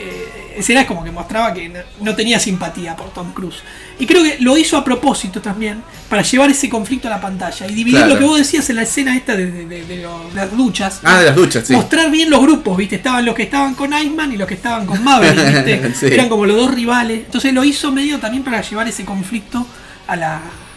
Eh, 0.00 0.54
escenas 0.56 0.86
como 0.86 1.04
que 1.04 1.10
mostraba 1.10 1.52
que 1.52 1.68
no, 1.68 1.78
no 2.00 2.14
tenía 2.16 2.38
simpatía 2.40 2.96
por 2.96 3.12
Tom 3.12 3.32
Cruise. 3.32 3.56
Y 3.98 4.06
creo 4.06 4.22
que 4.22 4.38
lo 4.40 4.56
hizo 4.56 4.76
a 4.76 4.84
propósito 4.84 5.40
también, 5.42 5.82
para 6.08 6.22
llevar 6.22 6.50
ese 6.50 6.68
conflicto 6.68 7.06
a 7.08 7.10
la 7.10 7.20
pantalla 7.20 7.66
y 7.68 7.74
dividir 7.74 7.98
Claro. 8.00 8.14
lo 8.14 8.18
que 8.18 8.24
vos 8.24 8.38
decías 8.38 8.68
en 8.70 8.76
la 8.76 8.82
escena 8.82 9.16
esta 9.16 9.36
de, 9.36 9.50
de- 9.50 9.66
de- 9.66 9.84
de 9.84 10.02
lo- 10.02 10.28
de 10.30 10.34
las 10.34 10.56
duchas. 10.56 11.00
Ah, 11.04 11.18
de 11.20 11.26
las 11.26 11.36
duchas, 11.36 11.66
sí. 11.66 11.74
Mostrar 11.74 12.10
bien 12.10 12.30
los 12.30 12.40
grupos, 12.40 12.76
¿viste? 12.76 12.96
Estaban 12.96 13.24
los 13.24 13.34
que 13.34 13.42
estaban 13.44 13.74
con 13.74 13.92
Iceman 13.92 14.32
y 14.32 14.36
los 14.36 14.48
que 14.48 14.54
estaban 14.54 14.86
con 14.86 15.02
Maverick, 15.04 15.44
¿viste? 15.64 15.92
Sí. 16.00 16.06
Eran 16.06 16.28
como 16.28 16.46
los 16.46 16.56
dos 16.56 16.74
rivales. 16.74 17.20
Entonces 17.26 17.52
lo 17.52 17.62
hizo 17.62 17.92
medio 17.92 18.18
también 18.18 18.42
para 18.42 18.62
llevar 18.62 18.88
ese 18.88 19.04
conflicto 19.04 19.66
a 20.06 20.16
la, 20.16 20.36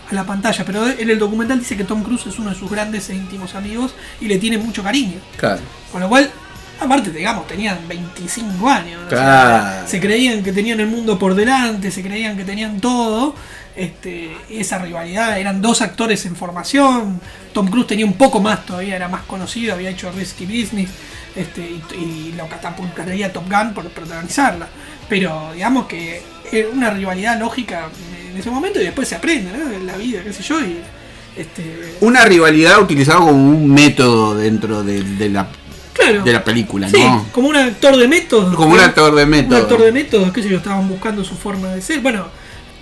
a 0.10 0.13
la 0.13 0.24
pantalla. 0.26 0.63
Pero 0.65 0.88
en 0.89 1.10
el 1.10 1.17
documental 1.17 1.60
dice 1.60 1.76
que 1.78 1.84
Tom 1.86 2.04
Cruise 2.04 2.28
es 2.28 2.38
uno 2.39 2.50
de 2.52 2.56
sus 2.56 2.70
grandes 2.70 3.10
e 3.10 3.15
íntimos 3.15 3.56
amigos 3.56 3.96
y 4.22 4.26
le 4.28 4.38
tiene 4.38 4.58
mucho 4.58 4.84
cariño. 4.84 5.20
Claro. 5.38 5.62
Con 5.91 6.02
lo 6.02 6.10
cual, 6.10 6.30
aparte, 6.80 7.12
digamos, 7.12 7.48
tenían 7.48 7.80
25 7.88 8.70
años. 8.70 9.02
se 9.86 10.00
creían 10.00 10.44
que 10.44 10.52
tenían 10.52 10.80
el 10.80 10.88
mundo 10.88 11.18
por 11.18 11.36
delante, 11.36 11.92
se 11.92 12.04
creían 12.04 12.38
que 12.38 12.44
tenían 12.44 12.80
todo. 12.80 13.36
Este, 13.76 14.36
esa 14.50 14.80
rivalidad, 14.80 15.40
eran 15.40 15.62
dos 15.62 15.82
actores 15.82 16.26
en 16.26 16.36
formación. 16.36 17.22
Tom 17.54 17.68
Cruise 17.68 17.86
tenía 17.86 18.06
un 18.06 18.13
poco 18.13 18.40
más 18.40 18.66
todavía, 18.66 18.96
era 18.96 19.08
más 19.08 19.22
conocido, 19.24 19.76
había 19.76 19.92
hecho 19.92 20.12
Risky 20.12 20.46
Business 20.46 20.90
este, 21.36 21.62
y, 21.62 21.96
y 21.96 22.34
lo 22.36 22.48
catapultaría 22.50 23.32
Top 23.32 23.48
Gun 23.48 23.76
por 23.76 23.88
protagonizarla. 23.90 24.68
Pero 25.08 25.52
digamos 25.54 25.86
que 25.86 26.24
era 26.52 26.70
una 26.70 26.90
rivalidad 26.90 27.40
lógica 27.40 27.90
en 28.32 28.38
ese 28.38 28.50
momento 28.50 28.82
y 28.82 28.86
después 28.86 29.08
se 29.08 29.16
aprende, 29.16 29.56
¿no? 29.56 29.72
En 29.72 29.86
la 29.86 29.96
vida, 29.96 30.24
qué 30.24 30.34
sé 30.34 30.42
yo. 30.44 30.60
Y, 30.60 30.80
este, 31.36 31.98
Una 32.02 32.26
rivalidad 32.26 32.82
utilizada 32.82 33.20
como 33.20 33.32
un 33.32 33.72
método 33.72 34.36
dentro 34.36 34.84
de, 34.84 35.04
de 35.04 35.30
la, 35.30 35.48
claro. 35.97 36.23
de 36.23 36.33
la 36.33 36.43
película, 36.43 36.89
Sí, 36.89 36.97
¿no? 36.99 37.27
como 37.31 37.49
un 37.49 37.55
actor 37.55 37.97
de 37.97 38.07
método. 38.07 38.55
Como 38.55 38.73
un 38.73 38.79
actor 38.79 39.13
de 39.15 39.25
método. 39.25 39.55
Un 39.57 39.62
actor 39.63 39.81
de 39.83 39.91
método, 39.91 40.31
qué 40.33 40.43
sé 40.43 40.49
yo, 40.49 40.57
estaban 40.57 40.88
buscando 40.88 41.23
su 41.23 41.36
forma 41.36 41.69
de 41.69 41.81
ser. 41.81 41.99
Bueno, 41.99 42.27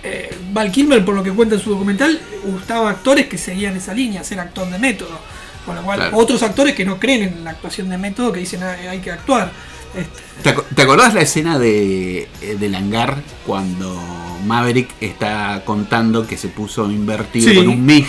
eh, 0.02 0.36
Val 0.52 0.70
Kilmer, 0.70 1.04
por 1.04 1.14
lo 1.14 1.22
que 1.22 1.32
cuenta 1.32 1.54
en 1.56 1.60
su 1.60 1.70
documental, 1.70 2.20
gustaba 2.44 2.90
actores 2.90 3.26
que 3.26 3.38
seguían 3.38 3.76
esa 3.76 3.92
línea, 3.94 4.22
ser 4.22 4.38
actor 4.40 4.70
de 4.70 4.78
método. 4.78 5.18
Con 5.64 5.74
lo 5.74 5.82
cual, 5.82 5.98
Claro. 5.98 6.16
otros 6.18 6.42
actores 6.44 6.74
que 6.76 6.84
no 6.84 7.00
creen 7.00 7.22
en 7.24 7.44
la 7.44 7.50
actuación 7.50 7.88
de 7.88 7.98
método, 7.98 8.30
que 8.32 8.38
dicen 8.40 8.62
"Ah, 8.62 8.76
hay 8.88 9.00
que 9.00 9.10
actuar. 9.10 9.50
Este, 9.96 10.22
¿Te, 10.42 10.54
ac- 10.54 10.64
te 10.74 10.82
acordás 10.82 11.12
la 11.14 11.22
escena 11.22 11.58
de, 11.58 12.28
eh, 12.42 12.56
del 12.60 12.74
hangar 12.76 13.16
cuando 13.46 14.00
Maverick 14.44 14.90
está 15.00 15.62
contando 15.64 16.26
que 16.26 16.36
se 16.36 16.48
puso 16.48 16.88
invertido 16.90 17.50
Sí. 17.50 17.56
con 17.56 17.68
un 17.68 17.84
MiG? 17.84 18.06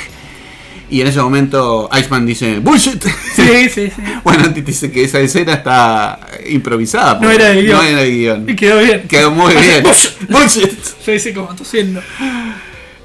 Y 0.90 1.02
en 1.02 1.08
ese 1.08 1.20
momento 1.22 1.90
Iceman 2.00 2.26
dice 2.26 2.60
¡Bullshit! 2.60 3.04
sí, 3.36 3.70
sí, 3.70 3.90
sí. 3.94 4.02
bueno, 4.24 4.48
dice 4.50 4.90
que 4.92 5.04
esa 5.04 5.20
escena 5.20 5.54
está 5.56 6.20
improvisada. 6.50 7.20
No 7.20 7.30
era 7.30 7.50
de 7.50 7.62
guion. 7.64 7.78
No 7.78 7.84
era 7.84 8.02
de 8.02 8.10
guion. 8.12 8.50
Y 8.50 8.56
quedó 8.56 8.80
bien. 8.80 9.04
Quedó 9.08 9.32
muy 9.32 9.54
bien. 9.62 9.84
¡Bullshit! 10.30 10.72
Sí, 11.04 11.20
sí, 11.20 11.34
como 11.34 11.48
tosiendo. 11.56 12.02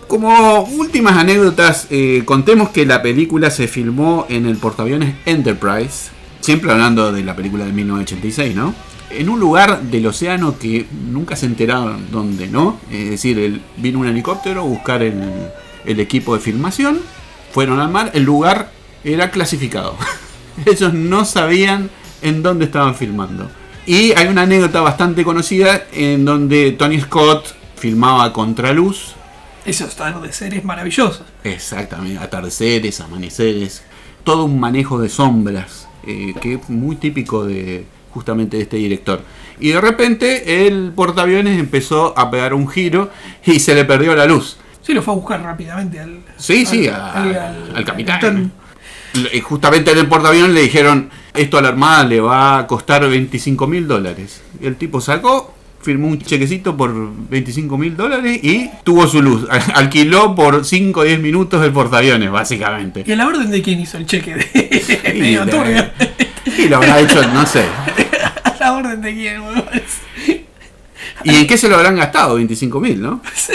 Como 0.07 0.61
últimas 0.64 1.16
anécdotas, 1.16 1.87
eh, 1.90 2.23
contemos 2.25 2.68
que 2.68 2.85
la 2.85 3.01
película 3.01 3.51
se 3.51 3.66
filmó 3.66 4.27
en 4.29 4.45
el 4.47 4.57
portaaviones 4.57 5.14
Enterprise, 5.25 6.11
siempre 6.40 6.71
hablando 6.71 7.12
de 7.12 7.25
la 7.25 7.35
película 7.35 7.64
de 7.64 7.73
1986, 7.73 8.55
¿no? 8.55 8.75
En 9.11 9.29
un 9.31 9.40
lugar 9.40 9.81
del 9.83 10.07
océano 10.07 10.59
que 10.59 10.87
nunca 11.11 11.35
se 11.35 11.47
enteraron 11.47 12.07
dónde, 12.11 12.47
¿no? 12.49 12.79
Es 12.90 13.11
decir, 13.11 13.38
el- 13.38 13.62
vino 13.79 14.01
un 14.01 14.07
helicóptero 14.07 14.61
a 14.61 14.64
buscar 14.64 15.03
el, 15.03 15.14
el 15.87 16.01
equipo 16.01 16.35
de 16.35 16.40
filmación, 16.40 17.01
fueron 17.52 17.80
al 17.80 17.90
mar, 17.90 18.10
el 18.14 18.24
lugar 18.24 18.72
era 19.04 19.30
clasificado. 19.30 19.96
Ellos 20.66 20.92
no 20.92 21.24
sabían 21.24 21.90
en 22.22 22.42
dónde 22.42 22.64
estaban 22.64 22.94
filmando. 22.94 23.50
Y 23.86 24.12
hay 24.12 24.28
una 24.28 24.42
anécdota 24.42 24.80
bastante 24.80 25.24
conocida 25.24 25.86
en 25.92 26.24
donde 26.24 26.72
Tony 26.72 27.00
Scott 27.00 27.54
filmaba 27.76 28.24
a 28.24 28.32
contraluz 28.32 29.14
Esos 29.64 29.92
atardeceres 29.94 30.64
maravillosos. 30.64 31.24
Exactamente, 31.42 32.22
atardeceres, 32.22 33.00
amaneceres, 33.00 33.82
todo 34.22 34.44
un 34.44 34.60
manejo 34.60 35.00
de 35.00 35.08
sombras, 35.08 35.88
eh, 36.06 36.32
que 36.40 36.54
es 36.54 36.70
muy 36.70 36.96
típico 36.96 37.44
de 37.44 37.84
justamente 38.10 38.56
de 38.56 38.62
este 38.64 38.76
director. 38.76 39.22
Y 39.58 39.70
de 39.70 39.80
repente 39.80 40.66
el 40.66 40.92
portaaviones 40.94 41.58
empezó 41.58 42.16
a 42.16 42.30
pegar 42.30 42.54
un 42.54 42.68
giro 42.68 43.10
y 43.44 43.58
se 43.58 43.74
le 43.74 43.84
perdió 43.84 44.14
la 44.14 44.26
luz. 44.26 44.58
Sí, 44.83 44.92
lo 44.95 45.03
fue 45.03 45.14
a 45.14 45.16
buscar 45.16 45.42
rápidamente 45.42 46.01
al. 46.01 46.21
Sí, 46.37 46.66
sí, 46.66 46.88
al- 46.88 46.95
a- 47.01 47.12
al- 47.23 47.73
al 47.77 47.85
capitán. 47.85 48.21
capitán. 48.21 48.53
Y 49.33 49.40
justamente 49.40 49.92
en 49.92 49.99
el 49.99 50.07
portaaviones 50.09 50.53
le 50.53 50.62
dijeron, 50.62 51.11
esto 51.35 51.59
a 51.59 51.62
la 51.62 51.68
Armada 51.68 52.05
le 52.05 52.21
va 52.21 52.59
a 52.59 52.66
costar 52.66 53.07
25 53.09 53.66
mil 53.66 53.87
dólares. 53.87 54.40
Y 54.61 54.66
el 54.66 54.77
tipo 54.77 55.01
sacó, 55.03 55.55
firmó 55.83 56.09
un 56.09 56.18
chequecito 56.18 56.77
por 56.77 56.92
25 57.29 57.77
mil 57.77 57.95
dólares 57.97 58.40
y 58.42 58.71
tuvo 58.85 59.07
su 59.07 59.21
luz. 59.21 59.47
Alquiló 59.75 60.35
por 60.35 60.64
5 60.64 61.01
o 61.01 61.03
10 61.05 61.21
minutos 61.21 61.62
el 61.64 61.73
portaaviones, 61.73 62.31
básicamente. 62.31 63.05
¿Y 63.07 63.12
a 63.12 63.16
la 63.16 63.27
orden 63.27 63.51
de 63.51 63.61
quién 63.62 63.81
hizo 63.81 63.99
el 63.99 64.07
cheque? 64.07 64.35
De, 64.37 64.45
Y, 65.14 65.21
de- 65.21 65.90
y 66.64 66.68
lo 66.68 66.77
habrá 66.79 66.99
hecho, 67.01 67.23
no 67.35 67.45
sé. 67.47 67.64
¿A 68.45 68.57
la 68.59 68.73
orden 68.75 69.01
de 69.03 69.14
quién? 69.14 69.42
¿Y 71.25 71.35
en 71.37 71.47
qué 71.47 71.57
se 71.59 71.68
lo 71.68 71.77
habrán 71.77 71.97
gastado? 71.97 72.35
25 72.37 72.81
mil, 72.81 73.01
¿no? 73.01 73.21
Sí. 73.35 73.53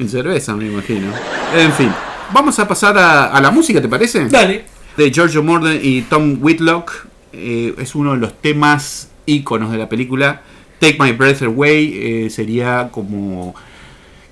En 0.00 0.08
cerveza, 0.08 0.54
me 0.56 0.66
imagino. 0.66 1.12
En 1.54 1.72
fin, 1.72 1.92
vamos 2.32 2.58
a 2.58 2.66
pasar 2.66 2.96
a, 2.98 3.26
a 3.26 3.40
la 3.40 3.50
música, 3.50 3.80
¿te 3.80 3.88
parece? 3.88 4.26
Dale. 4.28 4.64
De 4.96 5.10
Giorgio 5.12 5.42
Morden 5.42 5.78
y 5.82 6.02
Tom 6.02 6.38
Whitlock. 6.40 7.06
Eh, 7.32 7.74
es 7.78 7.94
uno 7.94 8.12
de 8.12 8.18
los 8.18 8.40
temas 8.40 9.08
íconos 9.26 9.70
de 9.70 9.78
la 9.78 9.88
película. 9.88 10.42
Take 10.78 10.96
My 10.98 11.12
Breath 11.12 11.42
Away 11.42 12.24
eh, 12.26 12.30
sería 12.30 12.88
como 12.90 13.54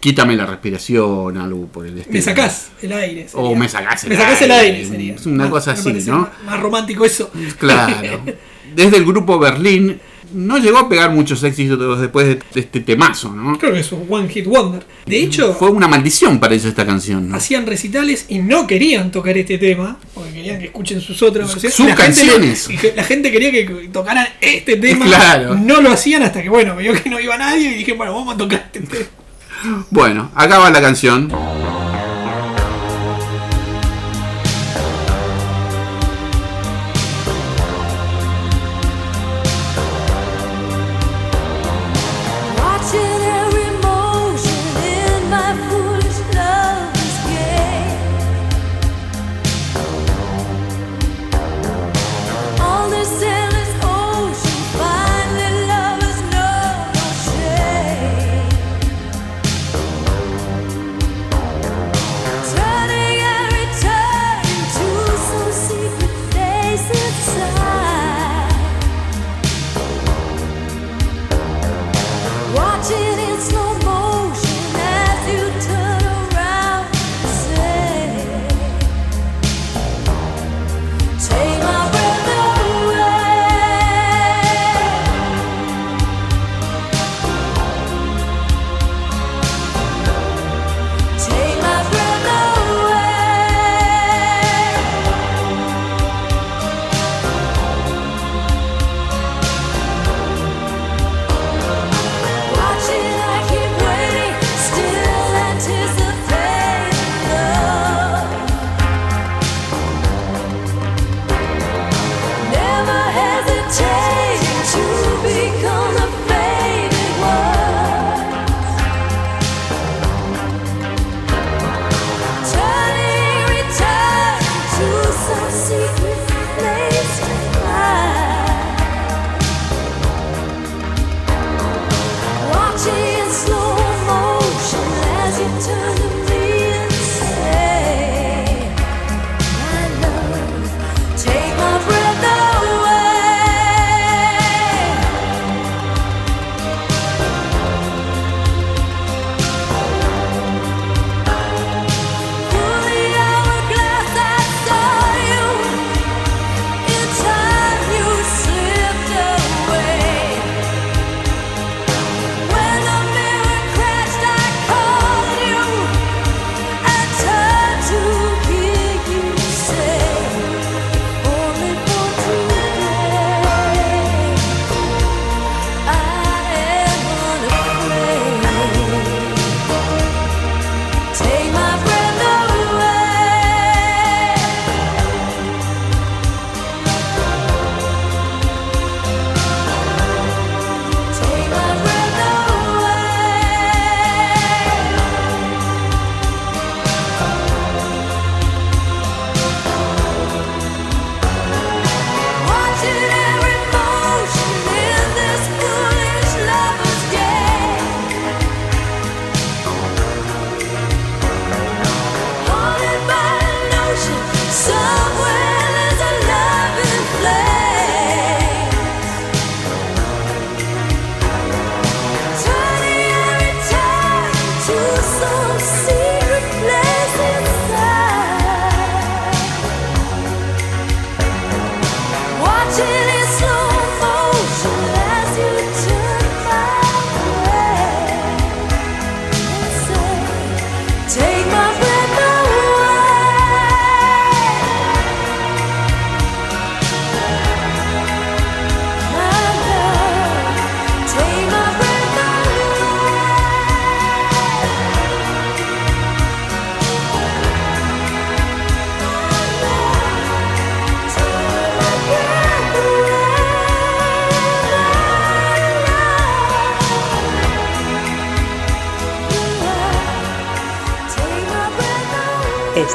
quítame 0.01 0.37
la 0.37 0.47
respiración, 0.47 1.37
algo 1.37 1.67
por 1.67 1.85
el 1.87 1.99
estilo. 1.99 2.15
Me 2.15 2.23
sacás 2.23 2.71
el 2.83 2.93
aire. 2.93 3.29
sería. 3.29 3.47
O 3.47 3.55
me 3.55 3.69
sacás 3.69 4.05
el 4.05 4.11
Me 4.11 4.17
sacás 4.17 4.43
el 4.43 4.51
aire, 4.53 4.77
aire, 4.79 4.89
sería. 4.89 5.15
es 5.15 5.27
una 5.27 5.45
Más- 5.45 5.51
cosa 5.51 5.73
así, 5.73 5.93
¿no? 6.07 6.29
Más 6.47 6.61
romántico 6.61 7.05
eso. 7.05 7.31
Claro. 7.59 8.21
Desde 8.75 8.97
el 8.97 9.05
grupo 9.05 9.39
Berlín 9.39 10.01
no 10.33 10.59
llegó 10.59 10.79
a 10.79 10.89
pegar 10.89 11.11
muchos 11.11 11.43
éxitos 11.43 12.01
después 12.01 12.27
de, 12.27 12.61
este 12.61 12.81
temazo, 12.81 13.35
¿no? 13.35 13.59
Creo 13.59 13.73
que 13.73 13.81
es 13.81 13.93
un 13.93 14.07
One 14.09 14.29
Hit 14.29 14.47
Wonder. 14.47 14.85
De 15.07 15.23
hecho, 15.23 15.55
Fue 15.55 15.71
una 15.71 15.89
maldición 15.89 16.39
para 16.39 16.55
ellos 16.55 16.67
esta 16.67 16.87
canción. 16.87 17.29
¿no? 17.29 17.37
hacían 17.37 17.67
recitales 17.67 18.27
y 18.29 18.39
no 18.39 18.67
querían 18.67 19.11
tocar 19.11 19.37
este 19.37 19.59
tema, 19.59 19.99
porque 20.15 20.33
querían 20.33 20.59
que 20.59 20.67
escuchen 20.67 21.01
sus 21.01 21.23
otras 21.23 21.49
versiones. 21.49 21.75
Sus 21.75 21.87
la 21.87 21.95
canciones. 21.95 22.69
la 22.95 23.05
gente 23.05 23.31
quería 23.31 23.51
que 23.51 23.89
tocaran 23.93 24.27
este 24.41 24.77
tema. 24.77 25.07
Claro. 25.19 25.55
No 25.55 25.81
lo 25.81 25.91
hacían 25.91 26.23
hasta 26.23 26.43
que, 26.43 26.49
bueno, 26.49 26.77
vio 26.77 26.93
que 26.93 27.09
no 27.09 27.19
iba 27.19 27.37
nadie 27.37 27.71
y 27.71 27.75
dije, 27.79 27.93
bueno, 27.93 28.15
vamos 28.15 28.35
a 28.35 28.39
tocar 28.39 28.71
este 28.73 28.81
tema. 28.81 29.07
Bueno, 29.91 30.31
acá 30.35 30.59
va 30.59 30.71
la 30.71 30.81
canción. 30.81 31.33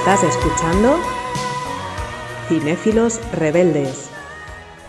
Estás 0.05 0.23
escuchando 0.23 0.99
Cinéfilos 2.49 3.19
Rebeldes. 3.31 4.09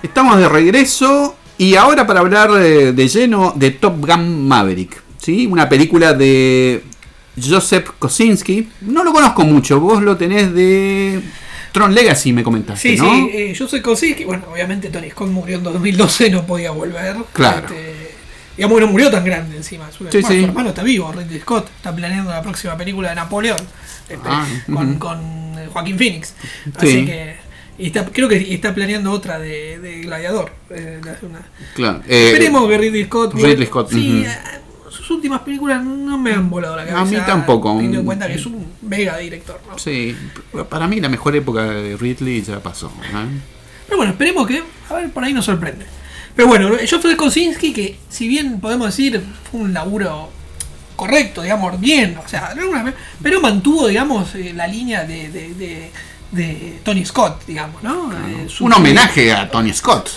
Estamos 0.02 0.38
de 0.38 0.48
regreso 0.48 1.36
y 1.56 1.76
ahora 1.76 2.04
para 2.06 2.20
hablar 2.20 2.50
de 2.52 3.08
lleno 3.08 3.52
de 3.56 3.70
Top 3.70 4.04
Gun 4.04 4.46
Maverick, 4.48 5.00
¿sí? 5.18 5.46
Una 5.46 5.68
película 5.68 6.14
de 6.14 6.82
Joseph 7.40 7.90
Kosinski. 7.98 8.68
No 8.80 9.04
lo 9.04 9.12
conozco 9.12 9.44
mucho, 9.44 9.78
vos 9.80 10.02
lo 10.02 10.16
tenés 10.16 10.52
de 10.52 11.20
Tron 11.72 11.94
Legacy, 11.94 12.32
me 12.32 12.42
comentaste, 12.42 12.96
Sí, 12.96 12.96
¿no? 13.00 13.04
sí, 13.14 13.30
eh, 13.32 13.54
yo 13.54 13.68
soy 13.68 13.80
Kosinski. 13.80 14.24
Bueno, 14.24 14.44
obviamente 14.52 14.88
Tony 14.90 15.10
Scott 15.10 15.28
murió 15.30 15.58
en 15.58 15.62
2012, 15.62 16.30
no 16.30 16.44
podía 16.44 16.72
volver. 16.72 17.16
Claro. 17.32 17.68
Este, 17.68 17.93
digamos 18.56 18.78
que 18.78 18.84
no 18.86 18.92
murió 18.92 19.10
tan 19.10 19.24
grande 19.24 19.56
encima. 19.56 19.90
Su, 19.90 20.04
Sí, 20.04 20.20
bueno, 20.20 20.28
sí. 20.28 20.38
su 20.40 20.44
hermano 20.46 20.68
está 20.70 20.82
vivo, 20.82 21.12
Ridley 21.12 21.40
Scott. 21.40 21.68
Está 21.76 21.94
planeando 21.94 22.30
la 22.30 22.42
próxima 22.42 22.76
película 22.76 23.10
de 23.10 23.14
Napoleón. 23.16 23.60
este, 24.08 24.18
Ah, 24.28 24.46
con, 24.98 25.58
eh, 25.58 25.68
Joaquín 25.72 25.96
Phoenix. 25.98 26.34
Así 26.76 26.86
Sí. 26.90 27.06
que. 27.06 27.36
y 27.78 27.86
está- 27.86 28.04
creo 28.06 28.28
que 28.28 28.54
está 28.54 28.72
planeando 28.74 29.10
otra 29.10 29.38
de, 29.38 29.78
de 29.80 30.02
Gladiador. 30.02 30.52
eh, 30.70 31.00
una- 31.22 31.40
Claro, 31.74 32.02
eh, 32.06 32.26
Esperemos 32.32 32.68
que 32.68 32.78
Ridley 32.78 33.04
Scott. 33.06 33.34
Ridley 33.34 33.66
Scott, 33.66 33.90
Sí, 33.90 34.24
sus 34.90 35.10
últimas 35.10 35.40
películas 35.40 35.82
no 35.84 36.16
me 36.18 36.32
han 36.32 36.48
volado 36.48 36.76
la 36.76 36.84
cabeza. 36.86 37.00
A 37.00 37.04
mí 37.04 37.16
tampoco. 37.26 37.72
Teniendo 37.74 37.98
en 38.00 38.04
cuenta 38.06 38.28
que 38.28 38.34
es 38.34 38.46
un 38.46 38.64
mega 38.82 39.16
director. 39.16 39.60
¿no? 39.68 39.76
Sí, 39.78 40.14
para 40.68 40.86
mí 40.86 41.00
la 41.00 41.08
mejor 41.08 41.34
época 41.34 41.64
de 41.64 41.96
Ridley 41.96 42.42
ya 42.42 42.60
pasó. 42.60 42.92
¿eh? 43.02 43.40
Pero 43.86 43.96
bueno, 43.96 44.12
esperemos 44.12 44.46
que, 44.46 44.62
a 44.90 44.94
ver, 44.94 45.10
por 45.10 45.24
ahí 45.24 45.32
nos 45.32 45.44
sorprende. 45.46 45.84
Pero 46.36 46.48
bueno, 46.48 46.70
Joseph 46.88 47.16
Kosinski, 47.16 47.72
que 47.72 47.96
si 48.08 48.26
bien 48.28 48.60
podemos 48.60 48.86
decir 48.88 49.22
fue 49.50 49.60
un 49.60 49.72
laburo 49.74 50.30
correcto, 50.96 51.42
digamos, 51.42 51.78
bien, 51.80 52.16
o 52.24 52.28
sea, 52.28 52.54
pero 53.22 53.40
mantuvo, 53.40 53.86
digamos, 53.88 54.34
eh, 54.34 54.52
la 54.54 54.66
línea 54.66 55.04
de, 55.04 55.28
de- 55.30 55.54
de- 55.54 55.90
de 56.32 56.80
Tony 56.82 57.04
Scott, 57.04 57.42
digamos, 57.46 57.80
¿no? 57.82 58.10
Eh, 58.12 58.48
su- 58.48 58.64
Un 58.64 58.72
homenaje 58.72 59.32
a 59.32 59.48
Tony 59.50 59.72
Scott. 59.72 60.10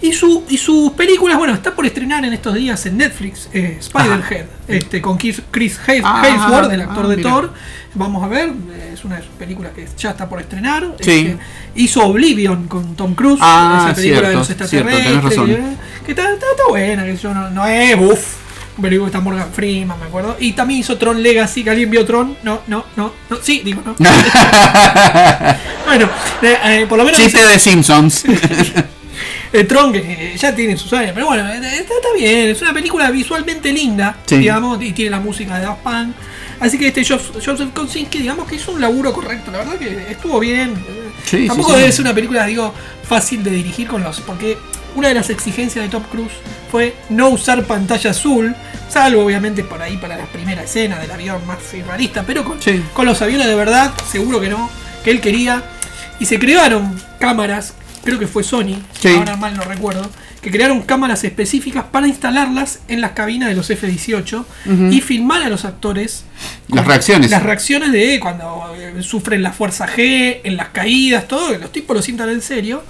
Y, 0.00 0.12
su, 0.12 0.44
y 0.48 0.56
sus 0.58 0.92
películas, 0.92 1.36
bueno, 1.38 1.54
está 1.54 1.74
por 1.74 1.84
estrenar 1.84 2.24
en 2.24 2.32
estos 2.32 2.54
días 2.54 2.86
en 2.86 2.96
Netflix, 2.98 3.48
eh, 3.52 3.78
Spider-Head, 3.80 4.44
este, 4.68 5.02
con 5.02 5.18
Chris, 5.18 5.42
Chris 5.50 5.76
Ah, 6.04 6.22
Hemsworth, 6.24 6.72
el 6.72 6.82
actor 6.82 7.06
ah, 7.06 7.08
de 7.08 7.16
mira. 7.16 7.30
Thor. 7.30 7.52
Vamos 7.94 8.22
a 8.22 8.28
ver, 8.28 8.50
es 8.92 9.04
una 9.04 9.16
de 9.16 9.22
sus 9.22 9.32
películas 9.32 9.72
que 9.74 9.88
ya 9.98 10.10
está 10.10 10.28
por 10.28 10.40
estrenar. 10.40 10.94
Sí. 11.00 11.10
Este, 11.10 11.38
hizo 11.74 12.04
Oblivion 12.04 12.68
con 12.68 12.94
Tom 12.94 13.14
Cruise, 13.14 13.40
Ah, 13.42 13.86
esa 13.86 13.94
película 13.96 14.28
de 14.28 14.34
cierto, 14.34 14.38
los 14.38 14.46
cierto, 14.46 14.64
extraterrestres. 14.64 15.06
tenés 15.20 15.24
razón. 15.24 15.50
eh, 15.50 15.76
Que 16.06 16.12
está, 16.12 16.22
está- 16.32 16.46
está 16.52 16.62
buena, 16.68 17.04
que 17.04 17.16
yo 17.16 17.34
no, 17.34 17.50
no 17.50 17.66
es 17.66 17.96
buff. 17.98 18.36
Pero 18.80 19.06
está 19.06 19.18
Morgan 19.20 19.48
Freeman, 19.52 19.98
me 19.98 20.06
acuerdo. 20.06 20.36
Y 20.38 20.52
también 20.52 20.78
hizo 20.78 20.96
Tron 20.96 21.20
Legacy, 21.20 21.64
que 21.64 21.70
alguien 21.70 21.90
vio 21.90 22.06
Tron. 22.06 22.36
No, 22.44 22.60
no, 22.68 22.84
no, 22.94 23.12
no. 23.28 23.36
Sí, 23.42 23.62
digo 23.64 23.82
no. 23.84 23.96
bueno, 25.86 26.08
eh, 26.42 26.56
eh, 26.64 26.86
por 26.88 26.96
lo 26.98 27.04
menos. 27.04 27.20
Chiste 27.20 27.44
de 27.44 27.58
Simpsons. 27.58 28.22
El 29.52 29.66
Tron 29.66 29.92
que 29.92 30.34
ya 30.36 30.54
tiene 30.54 30.76
sus 30.76 30.92
años, 30.92 31.12
pero 31.14 31.26
bueno, 31.26 31.48
eh, 31.48 31.56
está, 31.56 31.94
está 31.94 32.08
bien, 32.16 32.48
es 32.50 32.60
una 32.62 32.72
película 32.74 33.10
visualmente 33.10 33.72
linda, 33.72 34.16
Sí. 34.26 34.38
digamos, 34.38 34.82
y 34.82 34.92
tiene 34.92 35.10
la 35.12 35.20
música 35.20 35.58
de 35.58 35.64
Daft 35.66 35.82
Punk. 35.82 36.14
Así 36.60 36.76
que 36.78 36.88
este 36.88 37.04
Joseph, 37.04 37.72
Kosinski, 37.72 38.18
digamos 38.18 38.48
que 38.48 38.56
hizo 38.56 38.72
un 38.72 38.80
laburo 38.80 39.12
correcto, 39.12 39.50
la 39.52 39.58
verdad 39.58 39.76
que 39.76 40.10
estuvo 40.10 40.40
bien. 40.40 40.74
Sí, 41.24 41.46
Tampoco 41.46 41.72
sí, 41.74 41.78
debe 41.80 41.92
ser 41.92 42.04
una 42.04 42.14
película, 42.14 42.46
digo, 42.46 42.74
fácil 43.08 43.44
de 43.44 43.50
dirigir 43.50 43.86
con 43.86 44.02
los. 44.02 44.20
Porque 44.20 44.58
una 44.96 45.08
de 45.08 45.14
las 45.14 45.30
exigencias 45.30 45.84
de 45.84 45.88
Top 45.90 46.08
Cruise 46.10 46.32
fue 46.70 46.94
no 47.10 47.28
usar 47.28 47.64
pantalla 47.64 48.10
azul, 48.10 48.56
salvo 48.88 49.24
obviamente 49.24 49.62
por 49.62 49.80
ahí 49.80 49.96
para 49.98 50.16
la 50.16 50.24
primera 50.26 50.62
escena 50.64 50.98
del 50.98 51.10
avión 51.12 51.46
más 51.46 51.58
realista, 51.86 52.24
pero 52.26 52.44
con 52.92 53.06
los 53.06 53.22
aviones 53.22 53.46
de 53.46 53.54
verdad, 53.54 53.92
seguro 54.10 54.40
que 54.40 54.48
no, 54.48 54.68
que 55.04 55.10
él 55.12 55.20
quería. 55.20 55.62
Y 56.18 56.26
se 56.26 56.40
crearon 56.40 57.00
cámaras, 57.20 57.74
creo 58.04 58.18
que 58.18 58.26
fue 58.26 58.42
Sony, 58.44 58.76
Sí. 58.98 59.08
ahora 59.08 59.36
mal 59.36 59.56
no 59.56 59.62
recuerdo, 59.62 60.08
que 60.40 60.50
crearon 60.50 60.82
cámaras 60.82 61.24
específicas 61.24 61.84
para 61.90 62.06
instalarlas 62.06 62.80
en 62.88 63.00
las 63.00 63.12
cabinas 63.12 63.48
de 63.48 63.56
los 63.56 63.68
F-18 63.70 64.44
y 64.90 65.00
filmar 65.00 65.42
a 65.42 65.48
los 65.48 65.64
actores 65.64 66.24
Las 66.68 66.86
reacciones. 66.86 67.30
Las 67.30 67.42
reacciones 67.42 67.90
de 67.92 68.20
cuando 68.20 68.72
eh, 68.76 69.02
sufren 69.02 69.42
la 69.42 69.52
fuerza 69.52 69.86
G, 69.88 70.40
en 70.44 70.56
las 70.56 70.68
caídas, 70.68 71.26
todo, 71.26 71.56
los 71.58 71.72
tipos 71.72 71.96
lo 71.96 72.02
sientan 72.02 72.28
en 72.28 72.40
serio. 72.42 72.84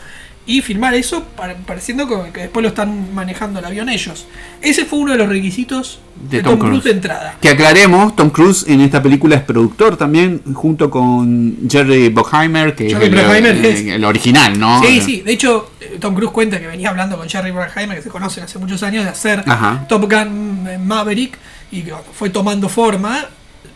Y 0.49 0.63
filmar 0.63 0.95
eso 0.95 1.23
pa- 1.37 1.55
pareciendo 1.67 2.09
que, 2.33 2.41
después 2.41 2.63
lo 2.63 2.71
están 2.71 3.15
manejando 3.15 3.59
el 3.61 3.65
avión 3.67 3.89
ellos. 3.91 4.27
Ese 4.63 4.87
fue 4.87 4.99
uno 4.99 5.13
de 5.13 5.19
los 5.19 5.29
requisitos 5.29 6.01
de, 6.29 6.43
Tom, 6.43 6.59
Cruise 6.59 6.83
de 6.85 6.93
entrada. 6.93 7.37
Que 7.41 7.51
aclaremos, 7.51 8.17
Tom 8.17 8.31
Cruise 8.31 8.65
en 8.67 8.81
esta 8.81 9.03
película 9.03 9.37
es 9.37 9.43
productor 9.43 9.97
también, 9.99 10.41
junto 10.55 10.91
con 10.91 11.59
Jerry 11.71 12.09
Bruckheimer, 12.09 12.75
que 12.75 12.89
Jerry 12.89 13.05
es 13.05 13.13
el, 13.13 13.15
Bruckheimer 13.15 13.57
el- 13.57 13.65
es- 13.67 13.87
el 13.87 14.05
original, 14.05 14.59
¿no? 14.59 14.83
Sí, 14.83 15.01
sí. 15.03 15.21
De 15.21 15.33
hecho, 15.35 15.71
eh, 15.81 15.99
Tom 16.01 16.15
Cruise 16.15 16.33
cuenta 16.33 16.59
que 16.59 16.67
venía 16.67 16.89
hablando 16.89 17.19
con 17.19 17.29
Jerry 17.29 17.51
Bruckheimer, 17.51 17.99
que 17.99 18.03
se 18.03 18.09
conocen 18.09 18.45
hace 18.45 18.59
muchos 18.59 18.83
años, 18.83 19.05
de 19.05 19.11
hacer 19.11 19.45
Ajá. 19.47 19.85
Top 19.87 20.11
Gun 20.11 20.67
eh, 20.67 20.79
Maverick. 20.79 21.39
Y 21.71 21.83
que 21.83 21.93
fue 22.15 22.31
tomando 22.31 22.71
forma, 22.71 23.27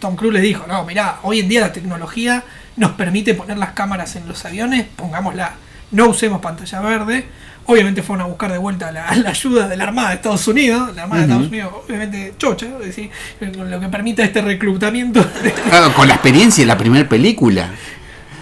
Tom 0.01 0.17
Cruise 0.17 0.33
le 0.33 0.41
dijo, 0.41 0.65
no, 0.67 0.87
mirá, 0.87 1.19
hoy 1.23 1.41
en 1.41 1.49
día 1.51 1.61
la 1.61 1.73
tecnología 1.75 2.43
nos 2.77 2.93
permite 2.93 3.35
poner 3.35 3.59
las 3.59 3.73
cámaras 3.73 4.17
en 4.17 4.27
los 4.27 4.43
aviones, 4.47 4.87
pongámosla, 4.97 5.53
no 5.92 6.09
usemos 6.09 6.40
pantalla 6.40 6.81
verde. 6.81 7.26
Obviamente 7.66 8.02
fueron 8.02 8.26
a 8.26 8.28
buscar 8.28 8.50
de 8.50 8.59
vuelta 8.59 8.90
la, 8.90 9.14
la 9.16 9.31
ayuda 9.31 9.68
de 9.68 9.76
la 9.76 9.85
Armada 9.85 10.09
de 10.11 10.14
Estados 10.16 10.48
Unidos. 10.48 10.94
La 10.96 11.05
Armada 11.05 11.20
de 11.22 11.26
Estados 11.28 11.48
Unidos, 11.48 11.72
obviamente, 11.87 12.35
chocha, 12.38 12.66
es 12.81 12.87
decir, 12.87 13.11
con 13.57 13.70
lo 13.70 13.78
que 13.78 13.88
permite 13.88 14.22
este 14.22 14.42
reclutamiento. 14.42 15.24
Claro, 15.68 15.94
con 15.94 16.09
la 16.09 16.14
experiencia 16.14 16.62
de 16.62 16.66
la 16.66 16.76
primera 16.76 17.09
película. 17.09 17.70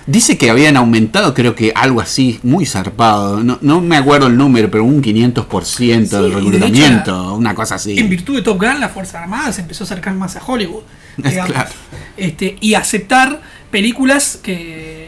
Dice 0.07 0.37
que 0.37 0.51
habían 0.51 0.77
aumentado, 0.77 1.35
creo 1.35 1.55
que 1.55 1.73
algo 1.75 2.01
así, 2.01 2.41
muy 2.43 2.67
zarpado. 2.67 3.45
No, 3.45 3.59
no 3.61 3.81
me 3.81 3.97
acuerdo 3.97 4.27
el 4.27 4.37
número, 4.37 4.71
pero 4.71 4.83
un 4.83 5.03
500% 5.03 5.63
Sí, 5.63 5.89
del 5.89 6.09
de 6.09 6.17
hecho 6.17 6.29
reclutamiento, 6.31 7.35
una 7.35 7.55
cosa 7.55 7.77
así. 7.77 7.97
En 7.99 8.09
virtud 8.09 8.37
de 8.37 8.43
Top 8.43 8.59
Gun, 8.59 8.81
la 8.81 8.89
Fuerza 8.89 9.23
Armada 9.23 9.53
se 9.53 9.61
empezó 9.61 9.85
a 9.85 9.87
acercar 9.87 10.15
más 10.15 10.35
a 10.35 10.43
Hollywood. 10.45 10.83
digamos. 11.17 11.53
Claro. 11.53 11.71
este, 12.17 12.57
y 12.61 12.75
aceptar 12.75 13.41
películas 13.71 14.39
que. 14.43 15.00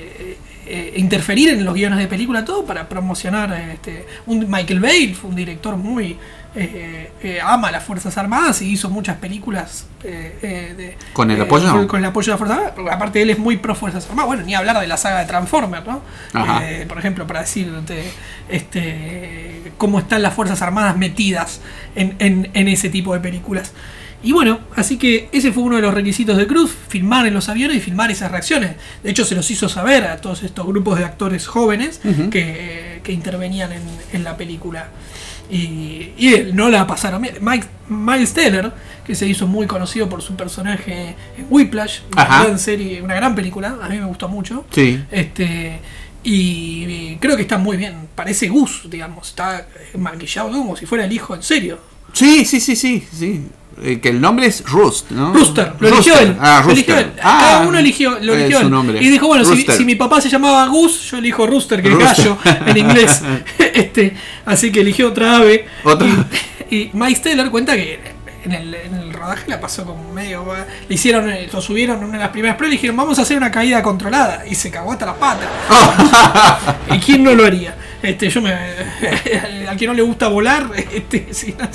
Eh, 0.67 0.95
interferir 0.97 1.51
en 1.51 1.65
los 1.65 1.75
guiones 1.75 1.99
de 1.99 2.07
película, 2.07 2.45
todo 2.45 2.65
para 2.65 2.89
promocionar. 2.89 3.53
Este, 3.73 4.07
un 4.27 4.49
Michael 4.51 4.81
Bay 4.81 5.15
fue 5.15 5.31
un 5.31 5.37
director 5.37 5.77
muy. 5.77 6.17
eh, 6.55 7.11
eh, 7.23 7.41
ama 7.43 7.71
las 7.71 7.83
Fuerzas 7.83 8.19
Armadas 8.19 8.61
y 8.61 8.71
hizo 8.73 8.91
muchas 8.91 9.17
películas 9.17 9.87
eh, 10.05 10.37
eh, 10.43 10.75
de- 10.77 10.97
¿Con 11.15 11.31
el 11.31 11.41
apoyo? 11.41 11.87
Con, 11.89 12.01
el 12.01 12.05
apoyo 12.05 12.27
de 12.27 12.31
las 12.33 12.39
Fuerzas 12.39 12.59
Armadas. 12.77 12.95
Aparte, 12.95 13.23
él 13.23 13.31
es 13.31 13.39
muy 13.39 13.57
pro 13.57 13.75
Fuerzas 13.75 14.05
Armadas. 14.09 14.27
Bueno, 14.27 14.43
ni 14.43 14.55
hablar 14.55 14.79
de 14.79 14.87
la 14.87 14.99
saga 14.99 15.21
de 15.21 15.27
Transformers, 15.27 15.87
¿no? 15.87 16.03
Por 16.89 16.99
ejemplo, 16.99 17.27
para 17.27 17.41
decirte 17.41 18.05
este, 18.77 19.73
cómo 19.79 19.99
están 19.99 20.23
las 20.23 20.35
Fuerzas 20.35 20.61
Armadas 20.63 20.97
metidas 20.97 21.61
en, 21.95 22.17
en- 22.19 22.51
en 22.55 22.69
ese 22.69 22.89
tipo 22.91 23.15
de 23.15 23.21
películas. 23.21 23.73
Y 24.25 24.33
bueno, 24.33 24.61
así 24.77 24.99
que 24.99 25.29
ese 25.33 25.53
fue 25.53 25.65
uno 25.65 25.77
de 25.77 25.83
los 25.83 25.93
requisitos 25.93 26.37
de 26.37 26.47
Cruz, 26.47 26.71
filmar 26.89 27.27
en 27.27 27.35
los 27.35 27.49
aviones 27.49 27.77
y 27.79 27.81
filmar 27.81 28.11
esas 28.11 28.31
reacciones. 28.31 28.77
De 29.03 29.11
hecho, 29.11 29.25
se 29.25 29.35
los 29.35 29.51
hizo 29.51 29.69
saber 29.69 30.05
a 30.05 30.19
todos 30.21 30.43
estos 30.45 30.67
grupos 30.67 30.99
de 30.99 31.05
actores 31.05 31.47
jóvenes 31.47 32.01
que, 32.31 33.01
que 33.03 33.13
intervenían 33.13 33.73
en, 33.73 33.83
en 34.13 34.23
la 34.25 34.37
película. 34.37 34.89
Y, 35.51 36.13
y 36.17 36.35
él 36.35 36.55
no 36.55 36.71
la 36.71 36.87
pasaron 36.87 37.21
bien. 37.21 37.35
Mike, 37.41 37.67
Miles 37.89 38.33
Teller, 38.33 38.73
que 39.05 39.15
se 39.15 39.27
hizo 39.27 39.47
muy 39.47 39.67
conocido 39.67 40.09
por 40.09 40.23
su 40.23 40.35
personaje 40.37 41.17
en 41.37 41.47
Whiplash, 41.51 42.01
una 42.13 42.23
Ajá. 42.23 42.45
gran 42.45 42.59
serie, 42.59 43.03
una 43.03 43.15
gran 43.15 43.35
película, 43.35 43.77
a 43.83 43.89
mí 43.89 43.99
me 43.99 44.07
gustó 44.07 44.29
mucho. 44.29 44.65
Sí. 44.71 45.03
Este, 45.11 45.81
y, 46.23 46.85
y 46.85 47.19
creo 47.21 47.37
que 47.37 47.43
está 47.43 47.59
muy 47.59 47.77
bien. 47.77 48.09
Parece 48.15 48.49
Gus, 48.49 48.89
digamos. 48.89 49.29
Está 49.31 49.67
eh, 49.93 49.99
maquillado 49.99 50.51
como 50.53 50.77
si 50.77 50.87
fuera 50.87 51.05
el 51.05 51.13
hijo 51.13 51.35
en 51.35 51.43
serio. 51.43 51.81
Sí, 52.13 52.45
sí, 52.45 52.61
sí, 52.61 52.77
sí, 52.77 53.05
sí. 53.13 53.43
Eh, 53.83 54.01
que 54.01 54.11
el 54.11 54.21
nombre 54.21 54.47
es 54.47 54.65
Rust, 54.69 55.11
¿no? 55.11 55.33
Rooster, 55.33 55.75
lo 55.81 55.91
Rooster. 55.91 56.13
eligió 56.15 56.19
él. 56.19 56.37
Ah, 56.41 56.63
lo 56.65 56.73
eligió 56.73 56.99
él. 56.99 57.13
Ah, 57.23 57.39
Cada 57.41 57.67
uno 57.67 57.79
eligió, 57.79 58.19
lo 58.21 58.35
eligió 58.35 58.61
él. 58.61 58.71
nombre. 58.71 59.03
Y 59.03 59.09
dijo, 59.09 59.27
bueno, 59.27 59.45
si, 59.45 59.63
si 59.63 59.85
mi 59.85 59.95
papá 59.95 60.21
se 60.21 60.29
llamaba 60.29 60.67
Gus, 60.67 61.11
yo 61.11 61.19
elijo 61.19 61.47
Rooster, 61.47 61.83
que 61.83 61.89
es 61.91 61.99
gallo 61.99 62.39
en 62.67 62.77
inglés. 62.77 63.23
este, 63.59 64.15
así 64.45 64.71
que 64.71 64.81
eligió 64.81 65.09
otra 65.09 65.37
ave. 65.37 65.67
Otra. 65.85 66.07
Y, 66.71 66.77
y 66.77 66.91
Mike 66.93 67.17
Steller 67.17 67.51
cuenta 67.51 67.75
que 67.75 67.99
en 68.45 68.53
el, 68.53 68.75
en 68.75 68.95
el 68.95 69.13
rodaje 69.13 69.49
la 69.49 69.61
pasó 69.61 69.85
como 69.85 70.13
medio. 70.13 70.45
Le 70.89 70.95
hicieron, 70.95 71.31
eh, 71.31 71.49
lo 71.53 71.61
subieron 71.61 71.99
en 71.99 72.05
una 72.05 72.15
de 72.15 72.25
las 72.25 72.31
primeras 72.31 72.57
pruebas 72.57 72.73
y 72.73 72.77
le 72.77 72.81
dijeron, 72.81 72.97
vamos 72.97 73.19
a 73.19 73.23
hacer 73.23 73.37
una 73.37 73.51
caída 73.51 73.83
controlada. 73.83 74.45
Y 74.49 74.55
se 74.55 74.71
cagó 74.71 74.93
hasta 74.93 75.07
las 75.07 75.17
patas. 75.17 75.49
¿Y 76.93 76.99
quién 76.99 77.23
no 77.23 77.35
lo 77.35 77.45
haría? 77.45 77.77
Este, 78.03 78.29
yo 78.29 78.41
me. 78.43 78.53
al 79.69 79.77
que 79.77 79.87
no 79.87 79.95
le 79.95 80.03
gusta 80.03 80.29
volar, 80.29 80.71
este, 80.93 81.29
sí, 81.33 81.55
no. 81.59 81.69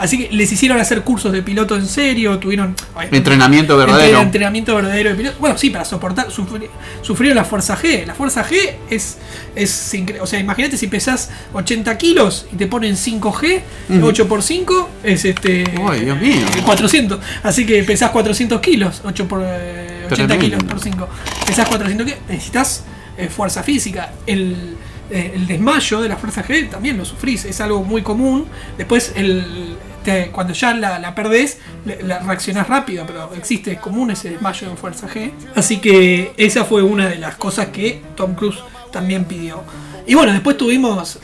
Así 0.00 0.18
que 0.18 0.34
les 0.34 0.50
hicieron 0.50 0.80
hacer 0.80 1.02
cursos 1.02 1.30
de 1.32 1.42
piloto 1.42 1.76
en 1.76 1.86
serio, 1.86 2.38
tuvieron. 2.38 2.74
Entrenamiento 3.10 3.76
verdadero. 3.76 4.06
Entre- 4.06 4.22
entrenamiento 4.22 4.74
verdadero 4.74 5.10
de 5.10 5.16
piloto. 5.16 5.36
Bueno, 5.40 5.56
sí, 5.58 5.70
para 5.70 5.84
soportar. 5.84 6.28
sufri- 6.28 6.68
sufrieron 7.02 7.36
la 7.36 7.44
fuerza 7.44 7.76
G. 7.76 8.06
La 8.06 8.14
fuerza 8.14 8.44
G 8.48 8.56
es. 8.90 9.18
es 9.54 9.94
o 10.20 10.26
sea, 10.26 10.40
imagínate 10.40 10.76
si 10.76 10.86
pesás 10.86 11.30
80 11.52 11.96
kilos 11.98 12.46
y 12.52 12.56
te 12.56 12.66
ponen 12.66 12.96
5G, 12.96 13.60
8 14.02 14.28
por 14.28 14.42
5 14.42 14.88
es 15.04 15.24
este. 15.24 15.64
Ay, 15.88 16.00
Dios 16.06 16.18
mío. 16.20 16.46
eh, 16.56 16.62
400. 16.64 17.20
Así 17.42 17.66
que 17.66 17.82
pesás 17.84 18.10
400 18.10 18.60
kilos, 18.60 19.02
8 19.04 19.28
por. 19.28 19.42
eh, 19.44 20.06
80 20.10 20.26
Tremendo. 20.38 20.38
kilos 20.58 20.64
por 20.64 20.80
5. 20.80 21.08
Pesás 21.46 21.68
400 21.68 22.06
kilos, 22.06 22.20
necesitas 22.28 22.84
eh, 23.18 23.28
fuerza 23.28 23.62
física. 23.62 24.12
El, 24.26 24.76
eh, 25.10 25.32
el 25.34 25.46
desmayo 25.46 26.00
de 26.00 26.08
la 26.08 26.16
fuerza 26.16 26.44
G 26.44 26.68
también 26.70 26.96
lo 26.96 27.04
sufrís, 27.04 27.44
es 27.44 27.60
algo 27.60 27.82
muy 27.84 28.02
común. 28.02 28.46
Después, 28.78 29.12
el, 29.16 29.76
te- 30.04 30.30
cuando 30.30 30.52
ya 30.52 30.74
la, 30.74 30.98
la 30.98 31.14
perdés, 31.14 31.58
la 32.02 32.18
reaccionás 32.20 32.68
rápido, 32.68 33.04
pero 33.06 33.32
existe, 33.34 33.72
es 33.72 33.78
común 33.80 34.10
ese 34.10 34.30
desmayo 34.30 34.68
en 34.70 34.76
fuerza 34.76 35.08
G. 35.08 35.30
Así 35.54 35.78
que 35.78 36.32
esa 36.36 36.64
fue 36.64 36.82
una 36.82 37.08
de 37.08 37.16
las 37.18 37.36
cosas 37.36 37.68
que 37.68 38.02
Tom 38.16 38.34
Cruise 38.34 38.58
también 38.92 39.24
pidió. 39.24 39.62
Y 40.06 40.14
bueno, 40.14 40.32
después 40.32 40.56
tuvimos. 40.56 41.18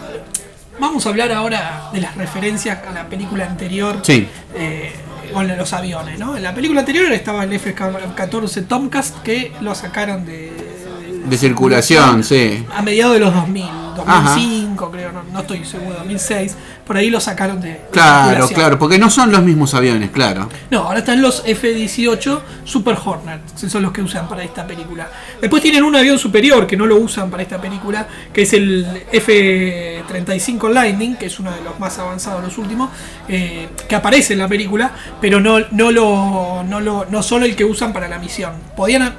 Vamos 0.78 1.06
a 1.06 1.08
hablar 1.08 1.32
ahora 1.32 1.88
de 1.92 2.00
las 2.02 2.14
referencias 2.16 2.78
a 2.86 2.92
la 2.92 3.08
película 3.08 3.46
anterior 3.46 4.00
Sí. 4.02 4.28
eh, 4.54 4.92
con 5.32 5.48
los 5.56 5.72
aviones, 5.72 6.18
¿no? 6.18 6.36
En 6.36 6.42
la 6.42 6.54
película 6.54 6.80
anterior 6.80 7.10
estaba 7.12 7.44
el 7.44 7.52
F-14 7.54 8.66
Tomcast 8.66 9.22
que 9.22 9.52
lo 9.60 9.74
sacaron 9.74 10.24
de, 10.26 10.52
De 11.28 11.36
circulación, 11.36 12.22
sí. 12.24 12.64
a 12.74 12.82
mediados 12.82 13.14
de 13.14 13.20
los 13.20 13.34
2000, 13.34 13.64
2005 13.96 14.90
creo, 14.90 15.12
no, 15.12 15.22
no 15.32 15.40
estoy 15.40 15.64
seguro, 15.64 15.96
2006, 15.98 16.56
por 16.86 16.96
ahí 16.96 17.10
lo 17.10 17.20
sacaron 17.20 17.60
de, 17.60 17.80
Claro, 17.90 18.48
claro, 18.48 18.78
porque 18.78 18.98
no 18.98 19.10
son 19.10 19.32
los 19.32 19.42
mismos 19.42 19.74
aviones, 19.74 20.10
claro. 20.10 20.48
No, 20.70 20.80
ahora 20.80 21.00
están 21.00 21.20
los 21.20 21.42
F-18 21.44 22.40
Super 22.64 22.96
Hornet, 23.02 23.40
que 23.60 23.68
son 23.68 23.82
los 23.82 23.92
que 23.92 24.02
usan 24.02 24.28
para 24.28 24.44
esta 24.44 24.66
película. 24.66 25.10
Después 25.40 25.62
tienen 25.62 25.82
un 25.82 25.96
avión 25.96 26.18
superior 26.18 26.66
que 26.66 26.76
no 26.76 26.86
lo 26.86 26.96
usan 26.96 27.30
para 27.30 27.42
esta 27.42 27.60
película, 27.60 28.06
que 28.32 28.42
es 28.42 28.52
el 28.52 29.04
F-35 29.10 30.70
Lightning, 30.70 31.16
que 31.16 31.26
es 31.26 31.40
uno 31.40 31.50
de 31.50 31.62
los 31.62 31.78
más 31.80 31.98
avanzados, 31.98 32.42
los 32.42 32.56
últimos, 32.58 32.90
eh, 33.28 33.68
que 33.88 33.96
aparece 33.96 34.34
en 34.34 34.40
la 34.40 34.48
película, 34.48 34.92
pero 35.20 35.40
no, 35.40 35.58
no, 35.72 35.90
lo, 35.90 36.62
no, 36.62 36.80
lo, 36.80 37.06
no 37.10 37.22
solo 37.22 37.46
el 37.46 37.56
que 37.56 37.64
usan 37.64 37.92
para 37.92 38.08
la 38.08 38.18
misión. 38.18 38.52
Podían... 38.76 39.14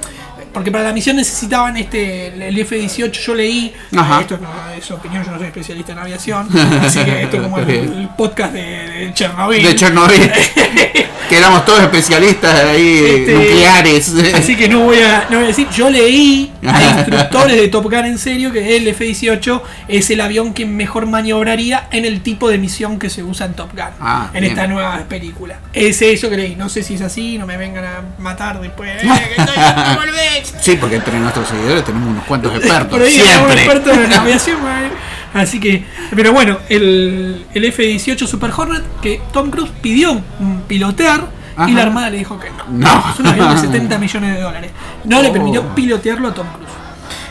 Porque 0.57 0.71
para 0.71 0.85
la 0.85 0.91
misión 0.91 1.15
necesitaban 1.17 1.77
este 1.77 2.29
el 2.29 2.57
F-18, 2.57 3.11
yo 3.11 3.35
leí, 3.35 3.71
Ajá. 3.95 4.21
esto 4.21 4.39
no 4.39 4.49
es 4.75 4.89
opinión, 4.89 5.23
yo 5.23 5.29
no 5.29 5.37
soy 5.37 5.45
especialista 5.45 5.91
en 5.91 5.99
aviación, 5.99 6.47
así 6.81 6.97
que 7.05 7.21
esto 7.21 7.37
es 7.37 7.43
como 7.43 7.59
el, 7.59 7.69
el 7.69 8.09
podcast 8.17 8.53
de, 8.53 8.61
de 8.61 9.13
Chernobyl. 9.13 9.61
De 9.61 9.75
Chernobyl. 9.75 10.31
que 11.29 11.37
éramos 11.37 11.65
todos 11.65 11.81
especialistas 11.81 12.55
ahí, 12.63 13.03
Este, 13.05 13.33
nucleares. 13.33 14.13
Así 14.33 14.55
que 14.55 14.67
no 14.69 14.79
voy 14.81 14.99
a, 14.99 15.25
no 15.29 15.37
voy 15.37 15.45
a 15.45 15.47
decir, 15.47 15.67
yo 15.75 15.89
leí 15.89 16.51
a 16.67 16.83
instructores 16.99 17.55
de 17.57 17.67
Top 17.67 17.83
Gun 17.85 18.05
en 18.05 18.17
serio 18.17 18.51
que 18.51 18.77
el 18.77 18.87
F-18 18.87 19.61
es 19.87 20.09
el 20.09 20.21
avión 20.21 20.53
que 20.53 20.65
mejor 20.65 21.05
maniobraría 21.05 21.87
en 21.91 22.05
el 22.05 22.21
tipo 22.21 22.49
de 22.49 22.57
misión 22.57 22.99
que 22.99 23.09
se 23.09 23.23
usa 23.23 23.45
en 23.45 23.53
Top 23.53 23.71
Gun, 23.73 23.83
Ah, 23.99 24.29
en 24.33 24.41
bien. 24.41 24.53
esta 24.53 24.67
nueva 24.67 24.97
película. 25.09 25.59
Es 25.73 26.01
eso 26.01 26.29
que 26.29 26.37
leí, 26.37 26.55
no 26.55 26.69
sé 26.69 26.83
si 26.83 26.95
es 26.95 27.01
así, 27.01 27.37
no 27.37 27.45
me 27.45 27.57
vengan 27.57 27.85
a 27.85 28.01
matar 28.19 28.59
después. 28.61 28.89
eh, 29.03 29.07
que 29.35 29.41
estoy- 29.41 29.57
no 29.57 29.95
volvés. 29.99 30.53
Sí, 30.61 30.75
porque 30.79 30.95
entre 30.97 31.17
nuestros 31.19 31.47
seguidores 31.47 31.83
tenemos 31.85 32.09
unos 32.09 32.23
cuantos 32.25 32.53
expertos. 32.55 32.99
Un 32.99 33.07
siempre. 33.09 33.53
experto 33.63 33.91
en 33.93 34.13
aviación. 34.13 34.57
eh. 34.57 34.89
Así 35.33 35.59
que, 35.59 35.83
pero 36.15 36.31
bueno, 36.33 36.57
el, 36.69 37.45
el 37.53 37.65
F-18 37.65 38.25
Super 38.25 38.49
Hornet 38.55 38.83
que 39.01 39.21
Tom 39.33 39.51
Cruise 39.51 39.69
pidió 39.81 40.19
pilotear 40.67 41.16
Ajá. 41.57 41.69
y 41.69 41.73
la 41.73 41.81
Armada 41.83 42.09
le 42.09 42.17
dijo 42.19 42.39
que 42.39 42.49
no. 42.51 42.63
No. 42.69 43.11
Es 43.13 43.19
un 43.19 43.27
avión 43.27 43.49
de 43.55 43.61
70 43.67 43.97
millones 43.97 44.35
de 44.35 44.41
dólares. 44.41 44.71
No 45.05 45.21
le 45.21 45.29
Oh. 45.29 45.33
permitió 45.33 45.63
pilotearlo 45.75 46.29
a 46.29 46.33
Tom 46.33 46.47
Cruise. 46.53 46.69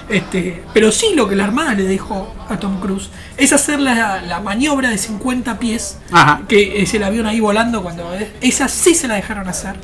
Este, 0.09 0.62
pero 0.72 0.93
sí 0.93 1.14
lo 1.16 1.29
que 1.29 1.35
la 1.35 1.45
Armada 1.45 1.74
le 1.74 1.85
dijo 1.87 2.33
a 2.49 2.57
Tom 2.59 2.79
Cruise 2.81 3.11
es 3.37 3.53
hacer 3.53 3.81
la, 3.81 4.22
la 4.22 4.39
maniobra 4.41 4.89
de 4.91 4.99
50 4.99 5.59
pies, 5.59 5.99
Ajá. 6.12 6.43
que 6.49 6.81
es 6.83 6.95
el 6.95 7.03
avión 7.03 7.27
ahí 7.27 7.41
volando 7.41 7.83
cuando 7.83 8.12
esa 8.41 8.68
sí 8.68 8.95
se 8.95 9.09
la 9.09 9.14
dejaron 9.16 9.49
hacer. 9.49 9.74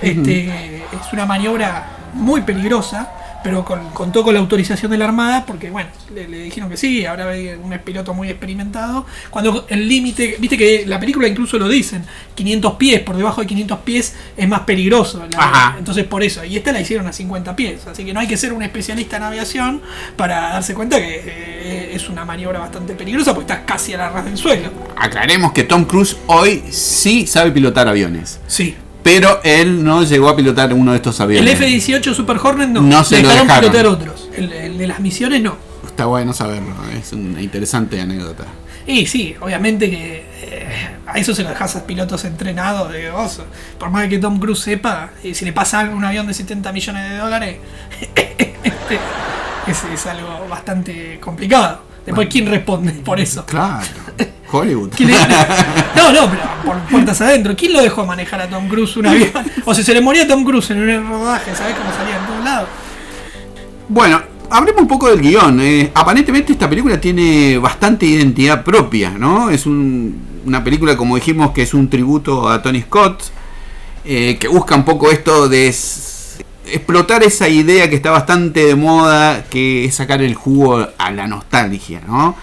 Este, 0.00 0.76
Es 0.92 1.12
una 1.12 1.26
maniobra 1.26 1.86
muy 2.14 2.40
peligrosa, 2.42 3.10
pero 3.42 3.64
con, 3.64 3.90
contó 3.90 4.22
con 4.24 4.34
la 4.34 4.40
autorización 4.40 4.90
de 4.90 4.98
la 4.98 5.04
Armada 5.06 5.44
porque, 5.46 5.70
bueno, 5.70 5.88
le, 6.14 6.26
le 6.28 6.38
dijeron 6.40 6.68
que 6.68 6.76
sí, 6.76 7.04
ahora 7.06 7.28
hay 7.30 7.48
un 7.50 7.76
piloto 7.84 8.12
muy 8.14 8.28
experimentado. 8.28 9.06
Cuando 9.30 9.66
el 9.68 9.88
límite, 9.88 10.36
viste 10.38 10.56
que 10.58 10.84
la 10.86 10.98
película 10.98 11.28
incluso 11.28 11.58
lo 11.58 11.68
dicen, 11.68 12.04
500 12.34 12.74
pies, 12.74 13.00
por 13.00 13.16
debajo 13.16 13.40
de 13.40 13.46
500 13.46 13.78
pies 13.80 14.14
es 14.36 14.48
más 14.48 14.60
peligroso. 14.60 15.26
la- 15.30 15.36
entonces 15.78 16.04
por 16.04 16.22
eso, 16.22 16.44
y 16.44 16.56
esta 16.56 16.72
la 16.72 16.80
hicieron 16.80 17.06
a 17.06 17.12
50 17.12 17.54
pies, 17.56 17.86
así 17.86 18.04
que 18.04 18.12
no 18.12 18.20
hay 18.20 18.26
que 18.28 18.36
ser 18.36 18.52
un 18.52 18.62
especialista 18.62 19.16
en 19.16 19.22
aviación 19.24 19.82
para 20.16 20.50
darse 20.50 20.74
cuenta 20.74 20.98
que 20.98 21.22
eh, 21.24 21.90
es 21.94 22.08
una 22.08 22.24
maniobra 22.24 22.58
bastante 22.58 22.94
peligrosa 22.94 23.34
porque 23.34 23.52
estás 23.52 23.66
casi 23.66 23.94
a 23.94 23.98
la 23.98 24.08
ras 24.10 24.24
del 24.24 24.36
suelo. 24.36 24.70
Aclaremos 24.96 25.52
que 25.52 25.64
Tom 25.64 25.84
Cruise 25.84 26.16
hoy 26.26 26.62
sí 26.70 27.26
sabe 27.26 27.50
pilotar 27.52 27.88
aviones. 27.88 28.40
Sí. 28.46 28.76
Pero 29.06 29.40
él 29.44 29.84
no 29.84 30.02
llegó 30.02 30.28
a 30.28 30.34
pilotar 30.34 30.74
uno 30.74 30.90
de 30.90 30.96
estos 30.96 31.20
El 31.20 31.24
aviones. 31.26 31.60
F-18 31.60 32.12
Super 32.12 32.38
Hornet 32.42 32.70
no, 32.70 32.80
No 32.82 33.04
se 33.04 33.22
lo 33.22 33.28
dejaron 33.28 33.46
dejaron. 33.46 33.70
pilotear 33.70 33.86
otros. 33.86 34.28
El, 34.36 34.52
el 34.52 34.78
de 34.78 34.86
las 34.88 34.98
misiones 34.98 35.40
no. 35.42 35.56
Está 35.86 36.06
bueno 36.06 36.32
saberlo, 36.32 36.74
es 36.92 37.12
una 37.12 37.40
interesante 37.40 38.00
anécdota. 38.00 38.46
Y 38.84 39.06
sí, 39.06 39.36
obviamente 39.40 39.88
que 39.88 40.26
eh, 40.42 40.68
a 41.06 41.18
eso 41.18 41.36
se 41.36 41.44
lo 41.44 41.50
dejas 41.50 41.76
a 41.76 41.86
pilotos 41.86 42.24
entrenados 42.24 42.90
de 42.92 43.12
vos. 43.12 43.42
Por 43.78 43.90
más 43.90 44.08
que 44.08 44.18
Tom 44.18 44.40
Cruise 44.40 44.58
sepa, 44.58 45.10
eh, 45.22 45.34
si 45.34 45.44
le 45.44 45.52
pasa 45.52 45.84
un 45.84 46.04
avión 46.04 46.26
de 46.26 46.34
70 46.34 46.72
millones 46.72 47.08
de 47.08 47.16
dólares, 47.16 47.58
este, 48.00 48.98
es, 49.68 49.84
es 49.94 50.06
algo 50.06 50.48
bastante 50.50 51.20
complicado. 51.20 51.82
Después, 52.04 52.26
¿quién 52.28 52.46
responde 52.46 52.90
por 52.92 53.20
eso? 53.20 53.46
Claro, 53.46 53.86
Hollywood. 54.58 54.90
¿Quién 54.96 55.10
le- 55.10 55.16
No, 55.96 56.12
no, 56.12 56.30
pero 56.30 56.42
por 56.64 56.78
puertas 56.90 57.20
adentro. 57.20 57.54
¿Quién 57.56 57.72
lo 57.72 57.82
dejó 57.82 58.04
manejar 58.06 58.40
a 58.40 58.48
Tom 58.48 58.68
Cruise 58.68 58.96
un 58.96 59.06
avión? 59.06 59.30
O 59.64 59.74
si 59.74 59.82
se 59.82 59.94
le 59.94 60.00
moría 60.00 60.24
a 60.24 60.26
Tom 60.28 60.44
Cruise 60.44 60.70
en 60.70 60.78
un 60.88 61.08
rodaje, 61.08 61.54
¿sabes 61.54 61.74
cómo 61.76 61.90
salía 61.96 62.16
en 62.18 62.26
todos 62.26 62.44
lados? 62.44 62.68
Bueno, 63.88 64.20
hablemos 64.50 64.82
un 64.82 64.88
poco 64.88 65.08
del 65.08 65.20
guion. 65.20 65.60
eh, 65.60 65.90
aparentemente 65.94 66.52
esta 66.52 66.68
película 66.68 67.00
tiene 67.00 67.58
bastante 67.58 68.06
identidad 68.06 68.62
propia, 68.64 69.10
¿no? 69.10 69.50
Es 69.50 69.66
un- 69.66 70.42
una 70.44 70.62
película, 70.62 70.96
como 70.96 71.16
dijimos, 71.16 71.50
que 71.52 71.62
es 71.62 71.74
un 71.74 71.88
tributo 71.88 72.48
a 72.48 72.62
Tony 72.62 72.82
Scott, 72.82 73.22
eh, 74.04 74.36
que 74.38 74.46
busca 74.48 74.74
un 74.76 74.84
poco 74.84 75.10
esto 75.10 75.48
de 75.48 75.68
explotar 76.68 77.22
esa 77.22 77.48
idea 77.48 77.88
que 77.88 77.96
está 77.96 78.10
bastante 78.10 78.64
de 78.66 78.74
moda, 78.74 79.44
que 79.50 79.84
es 79.84 79.94
sacar 79.94 80.20
el 80.22 80.34
jugo 80.34 80.86
a 80.98 81.10
la 81.10 81.26
nostalgia, 81.26 82.00
¿no? 82.06 82.36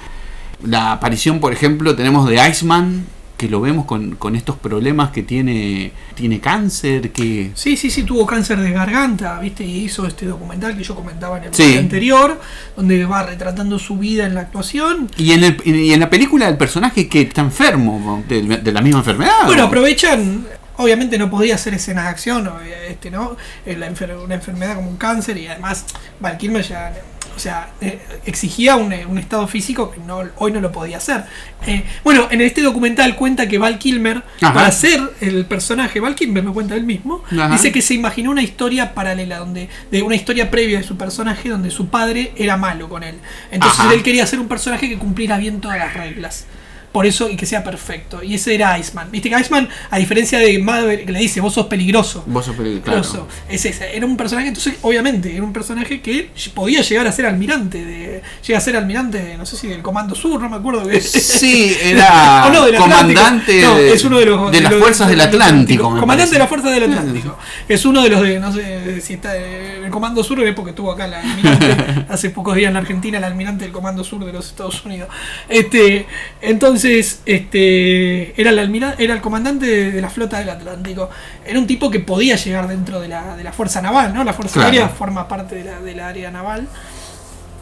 La 0.64 0.94
aparición, 0.94 1.40
por 1.40 1.54
ejemplo, 1.54 1.96
tenemos 1.96 2.28
de 2.30 2.36
Iceman, 2.50 3.06
que 3.38 3.50
lo 3.50 3.60
vemos 3.60 3.86
con, 3.86 4.16
con 4.16 4.36
estos 4.38 4.56
problemas 4.56 5.10
que 5.12 5.22
tiene, 5.24 5.92
tiene 6.16 6.40
cáncer, 6.40 7.12
que... 7.12 7.52
Sí, 7.56 7.76
sí, 7.76 7.90
sí, 7.90 8.04
tuvo 8.04 8.26
cáncer 8.26 8.60
de 8.60 8.72
garganta, 8.72 9.38
¿viste? 9.40 9.66
Y 9.66 9.84
hizo 9.84 10.08
este 10.08 10.26
documental 10.28 10.78
que 10.78 10.84
yo 10.84 10.96
comentaba 10.96 11.40
en 11.40 11.46
el 11.46 11.54
Sí. 11.54 11.78
anterior, 11.78 12.40
donde 12.78 13.04
va 13.06 13.24
retratando 13.24 13.80
su 13.80 13.98
vida 13.98 14.26
en 14.26 14.36
la 14.36 14.42
actuación. 14.42 15.10
Y 15.18 15.34
en, 15.34 15.44
el- 15.44 15.62
y 15.66 15.92
en 15.92 16.00
la 16.00 16.10
película 16.10 16.48
el 16.48 16.56
personaje 16.58 17.10
que 17.10 17.22
está 17.22 17.42
enfermo 17.42 18.24
de, 18.30 18.44
de 18.44 18.72
la 18.72 18.82
misma 18.82 19.00
enfermedad. 19.00 19.46
Bueno, 19.48 19.64
aprovechan, 19.64 20.46
obviamente 20.78 21.18
no 21.18 21.30
podía 21.30 21.56
hacer 21.56 21.74
escenas 21.74 22.06
de 22.06 22.10
acción, 22.12 22.50
este, 22.88 23.12
¿no? 23.12 23.36
Eh, 23.66 23.76
la 23.76 23.92
enfer- 23.92 24.24
una 24.24 24.36
enfermedad 24.36 24.76
como 24.76 24.90
un 24.90 24.98
cáncer 24.98 25.38
y 25.38 25.48
además 25.48 25.86
Val 26.22 26.38
Kilmer 26.38 26.64
ya, 26.66 26.94
o 27.36 27.40
sea, 27.40 27.70
eh, 27.82 28.00
exigía 28.26 28.76
un, 28.76 28.94
un 28.94 29.18
estado 29.18 29.48
físico 29.48 29.92
que 29.92 30.00
no, 30.00 30.24
hoy 30.38 30.52
no 30.52 30.60
lo 30.62 30.72
podía 30.72 30.98
hacer. 30.98 31.24
Eh, 31.66 31.84
bueno, 32.04 32.28
en 32.32 32.42
este 32.42 32.62
documental 32.62 33.16
cuenta 33.16 33.48
que 33.48 33.58
Val 33.58 33.80
Kilmer, 33.80 34.24
Ajá. 34.42 34.54
para 34.54 34.72
ser 34.72 35.02
el 35.22 35.46
personaje, 35.46 36.00
Val 36.00 36.16
Kilmer 36.16 36.44
lo 36.44 36.54
cuenta 36.54 36.76
él 36.76 36.84
mismo, 36.84 37.24
Ajá. 37.32 37.50
dice 37.50 37.72
que 37.72 37.82
se 37.82 37.94
imaginó 37.94 38.32
una 38.32 38.44
historia 38.44 38.94
paralela, 38.94 39.40
donde 39.40 39.70
de 39.92 40.02
una 40.02 40.16
historia 40.16 40.52
previa 40.52 40.78
de 40.80 40.84
su 40.84 40.98
personaje 40.98 41.50
donde 41.50 41.72
su 41.72 41.88
padre 41.88 42.34
era 42.36 42.58
malo 42.58 42.90
con 42.90 43.04
él. 43.04 43.16
Entonces 43.52 43.80
Ajá. 43.80 43.94
él 43.94 44.04
quería 44.04 44.26
ser 44.28 44.40
un 44.40 44.48
personaje 44.48 44.90
que 44.90 44.98
cumpliera 44.98 45.38
bien 45.38 45.62
todas 45.62 45.78
las 45.78 45.94
reglas. 45.94 46.46
Por 46.94 47.06
eso 47.06 47.28
y 47.30 47.36
que 47.36 47.46
sea 47.46 47.64
perfecto. 47.64 48.24
Y 48.24 48.36
ese 48.36 48.56
era 48.56 48.78
Iceman. 48.80 49.12
Viste 49.12 49.30
que 49.30 49.38
Iceman, 49.38 49.68
a 49.90 49.98
diferencia 49.98 50.40
de 50.40 50.58
Maverick, 50.60 51.08
que 51.08 51.12
le 51.12 51.20
dice, 51.20 51.42
vos 51.42 51.54
sos 51.54 51.66
peligroso. 51.66 52.24
Vos 52.28 52.46
sos 52.46 52.56
claro. 52.56 52.82
Peligroso. 52.82 53.28
Es 53.50 53.66
ese. 53.66 53.98
Era 53.98 54.06
un 54.06 54.16
personaje, 54.16 54.48
entonces, 54.48 54.76
obviamente, 54.84 55.34
era 55.36 55.44
un 55.44 55.52
personaje 55.52 56.00
que 56.02 56.30
podía 56.54 56.82
llegar 56.82 57.08
a 57.08 57.12
ser 57.12 57.26
almirante. 57.26 57.84
De, 57.84 58.22
llega 58.46 58.58
a 58.60 58.62
ser 58.62 58.78
almirante, 58.78 59.36
no 59.38 59.46
sé 59.46 59.58
si 59.58 59.68
del 59.68 59.82
Comando 59.82 60.14
Sur, 60.16 60.40
no 60.40 60.50
me 60.50 60.56
acuerdo. 60.58 60.88
Que, 60.88 61.02
Sí, 61.02 61.76
era 61.82 62.50
no, 62.54 62.66
del 62.66 62.76
comandante 62.76 63.62
No, 63.62 63.76
de, 63.76 63.92
es 63.94 64.04
uno 64.06 64.20
de 64.20 64.26
los 64.28 64.52
de 64.52 64.62
las 64.62 64.72
los- 64.72 64.82
fuerzas 64.82 65.10
del 65.10 65.20
Atlántico. 65.22 65.90
Comandante 66.00 66.34
de 66.34 66.40
las 66.40 66.48
fuerzas 66.50 66.72
del 66.74 66.84
Atlántico. 66.84 67.38
Es 67.68 67.84
uno 67.86 68.04
de 68.04 68.10
los 68.10 68.22
de, 68.22 68.40
no 68.40 68.54
sé 68.54 69.02
si 69.02 69.14
está 69.16 69.36
el 69.36 69.90
Comando 69.90 70.24
Sur, 70.24 70.42
es 70.44 70.54
porque 70.56 70.70
estuvo 70.70 70.92
acá 70.92 71.06
el 71.06 71.16
almirante 71.16 72.06
hace 72.10 72.30
pocos 72.30 72.56
días 72.56 72.68
en 72.68 72.74
la 72.76 72.80
Argentina, 72.82 73.18
el 73.18 73.24
almirante 73.24 73.64
del 73.66 73.74
Comando 73.74 74.04
Sur 74.04 74.24
de 74.24 74.32
los 74.32 74.48
Estados 74.48 74.84
Unidos. 74.86 75.10
Este, 75.50 76.06
entonces, 76.42 76.83
este, 76.84 78.40
era 78.40 78.50
el 78.52 78.60
almira- 78.60 78.96
era 78.98 79.14
el 79.14 79.22
comandante 79.22 79.66
de, 79.66 79.92
de 79.92 80.02
la 80.02 80.10
flota 80.10 80.40
del 80.40 80.50
Atlántico. 80.50 81.10
Era 81.46 81.60
un 81.60 81.68
tipo 81.68 81.90
que 81.92 82.00
podía 82.00 82.36
llegar 82.36 82.68
dentro 82.68 83.00
de 83.00 83.08
la, 83.08 83.36
de 83.36 83.44
la 83.44 83.52
fuerza 83.54 83.82
naval, 83.82 84.14
¿no? 84.14 84.24
La 84.24 84.34
fuerza 84.34 84.54
Claro. 84.56 84.70
aérea 84.70 84.90
forma 84.90 85.28
parte 85.28 85.56
de 85.56 85.64
la, 85.66 85.80
del 85.82 86.00
área 86.00 86.32
naval. 86.32 86.68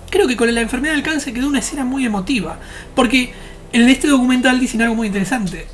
Creo 0.10 0.28
que 0.28 0.36
con 0.36 0.54
la 0.54 0.62
enfermedad 0.62 0.94
del 0.94 1.04
cáncer 1.04 1.34
quedó 1.34 1.48
una 1.48 1.60
escena 1.60 1.86
muy 1.86 2.06
emotiva. 2.06 2.60
Porque 2.96 3.34
en 3.72 3.88
este 3.90 4.08
documental 4.08 4.60
dicen 4.60 4.82
algo 4.82 4.96
muy 4.96 5.08
interesante. 5.08 5.68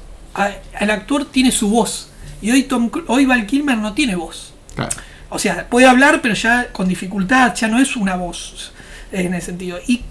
El 0.80 0.91
actor 0.91 1.26
tiene 1.26 1.52
su 1.52 1.70
voz. 1.70 2.10
Y 2.41 2.52
hoy, 2.52 2.64
Tom, 2.64 2.91
hoy 3.08 3.26
Val 3.26 3.48
Kilmer 3.48 3.78
no 3.78 3.93
tiene 3.93 4.16
voz. 4.16 4.54
Claro. 4.76 4.91
O 5.30 5.39
sea, 5.39 5.68
puede 5.70 5.88
hablar, 5.88 6.22
pero 6.22 6.36
ya 6.36 6.68
con 6.72 6.88
dificultad, 6.88 7.56
ya 7.56 7.68
no 7.68 7.80
es 7.80 7.95
una 7.95 8.16
voz 8.16 8.72
en 9.12 9.34
ese 9.34 9.48
sentido. 9.48 9.80
Y 9.88 10.04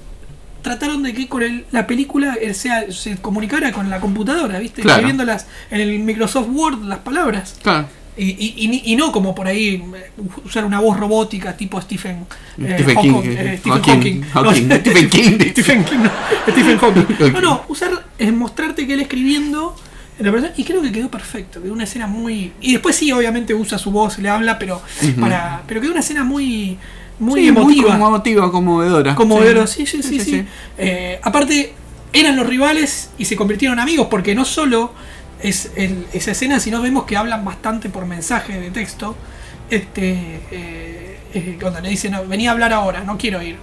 trataron 0.67 1.03
de 1.05 1.15
que 1.15 1.29
con 1.29 1.43
el- 1.45 1.65
la 1.71 1.87
película 1.87 2.37
él 2.43 2.53
sea, 2.55 2.91
se 2.91 3.17
comunicara 3.19 3.71
con 3.71 3.89
la 3.89 4.01
computadora, 4.01 4.59
¿viste? 4.59 4.83
Claro. 4.83 4.97
Escribiéndolas 4.99 5.47
en 5.71 5.81
el 5.81 5.99
Microsoft 6.01 6.49
Word, 6.51 6.83
las 6.85 6.99
palabras. 6.99 7.55
Claro. 7.63 7.87
Y, 8.19 8.25
y- 8.31 8.83
y 8.93 8.97
no 8.97 9.13
como 9.13 9.33
por 9.35 9.47
ahí 9.47 9.75
eh, 9.95 10.11
usar 10.45 10.65
una 10.65 10.81
voz 10.81 10.99
robótica 10.99 11.57
tipo 11.57 11.81
Stephen, 11.81 12.27
eh, 12.61 12.73
Stephen 12.75 12.95
Hawking, 12.97 13.13
King, 13.23 13.29
eh, 13.29 13.59
Stephen 13.61 13.83
Hawking, 13.83 14.23
Hawking. 14.33 14.69
No, 14.69 14.77
Stephen 14.81 15.11
King. 15.11 15.39
Stephen 15.53 15.85
King, 15.85 15.99
no, 16.03 16.11
Stephen 16.51 16.79
Hawking. 16.79 17.07
No, 17.35 17.41
no, 17.41 17.63
usar, 17.69 17.91
es 18.19 18.33
mostrarte 18.33 18.87
que 18.87 18.95
él 18.95 19.01
escribiendo 19.01 19.77
y 20.57 20.65
creo 20.65 20.81
que 20.81 20.91
quedó 20.93 21.11
perfecto, 21.11 21.61
quedó 21.63 21.75
una 21.75 21.85
escena 21.85 22.07
muy... 22.07 22.53
Y 22.63 22.73
después 22.73 22.97
sí, 22.97 23.13
obviamente 23.13 23.53
usa 23.53 23.77
su 23.77 23.91
voz, 23.91 24.19
le 24.19 24.31
habla, 24.31 24.59
pero 24.59 24.81
para 25.21 25.63
pero 25.67 25.83
quedó 25.83 25.91
una 25.91 26.01
escena 26.01 26.25
muy, 26.25 26.79
muy 27.19 27.41
Sí, 27.43 27.49
emotiva. 27.49 27.97
Muy 27.97 28.07
emotiva, 28.09 28.51
conmovedora. 28.53 29.15
Como 29.15 29.41
Sí. 29.67 29.87
Sí, 29.87 29.87
sí, 29.87 30.03
sí, 30.03 30.21
sí. 30.21 30.45
Eh, 30.79 31.19
aparte, 31.23 31.75
eran 32.13 32.37
los 32.37 32.47
rivales 32.47 33.11
y 33.19 33.25
se 33.25 33.37
convirtieron 33.37 33.79
en 33.79 33.83
amigos, 33.83 34.09
porque 34.11 34.35
no 34.35 34.45
solo 34.45 34.93
es 35.43 35.71
el- 35.77 36.07
esa 36.13 36.31
escena, 36.33 36.61
sino 36.61 36.81
vemos 36.83 37.05
que 37.05 37.17
hablan 37.17 37.45
bastante 37.45 37.89
por 37.91 38.07
mensaje 38.07 38.59
de 38.61 38.71
texto. 38.71 39.17
Este, 39.71 40.41
eh, 40.51 41.19
eh, 41.35 41.59
cuando 41.61 41.81
le 41.81 41.89
dicen, 41.91 42.13
"No, 42.13 42.25
vení 42.27 42.47
a 42.49 42.53
hablar 42.53 42.73
ahora, 42.73 43.01
no 43.05 43.19
quiero 43.19 43.43
ir. 43.43 43.57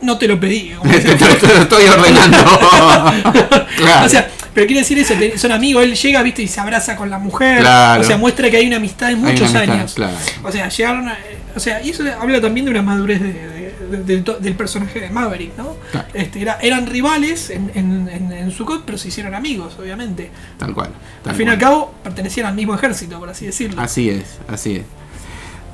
No 0.00 0.18
te 0.18 0.26
lo 0.26 0.38
pedí. 0.40 0.70
como 0.78 0.90
Te, 0.92 1.48
lo 1.48 1.62
estoy 1.62 1.86
ordenando. 1.86 2.36
claro. 3.76 4.06
O 4.06 4.08
sea, 4.08 4.28
pero 4.52 4.66
quiere 4.66 4.80
decir 4.80 4.98
eso, 4.98 5.14
son 5.36 5.52
amigos, 5.52 5.82
él 5.84 5.94
llega, 5.94 6.22
viste, 6.22 6.42
y 6.42 6.48
se 6.48 6.60
abraza 6.60 6.96
con 6.96 7.10
la 7.10 7.18
mujer. 7.18 7.60
Claro. 7.60 8.02
O 8.02 8.04
sea, 8.04 8.16
muestra 8.16 8.50
que 8.50 8.56
hay 8.56 8.66
una 8.66 8.76
amistad 8.76 9.08
de 9.08 9.16
muchos 9.16 9.54
amistad, 9.54 9.62
años. 9.74 9.94
claro. 9.94 10.16
O 10.42 10.52
sea, 10.52 10.68
llegaron 10.68 11.08
a- 11.08 11.18
o 11.56 11.60
sea, 11.60 11.82
y 11.82 11.90
eso 11.90 12.02
habla 12.20 12.40
también 12.40 12.64
de 12.66 12.70
una 12.72 12.82
madurez 12.82 13.20
de- 13.22 13.32
de- 13.32 14.22
de- 14.22 14.36
del 14.40 14.54
personaje 14.54 15.00
de 15.00 15.10
Maverick, 15.10 15.56
¿no? 15.56 15.76
Claro. 15.92 16.08
Este, 16.14 16.40
era- 16.42 16.58
eran 16.60 16.86
rivales 16.86 17.50
en, 17.50 17.70
en, 17.74 18.08
en, 18.08 18.32
en 18.32 18.50
su 18.50 18.64
cod, 18.64 18.80
pero 18.86 18.98
se 18.98 19.08
hicieron 19.08 19.34
amigos, 19.34 19.76
obviamente. 19.78 20.30
Tal 20.58 20.74
cual. 20.74 20.90
tal 21.22 21.30
al 21.32 21.36
fin 21.36 21.48
y 21.48 21.50
al 21.50 21.58
cabo, 21.58 21.94
pertenecían 22.02 22.46
al 22.46 22.54
mismo 22.54 22.74
ejército, 22.74 23.18
por 23.18 23.28
así 23.30 23.46
decirlo. 23.46 23.80
Así 23.80 24.08
es, 24.10 24.38
así 24.48 24.76
es. 24.76 24.82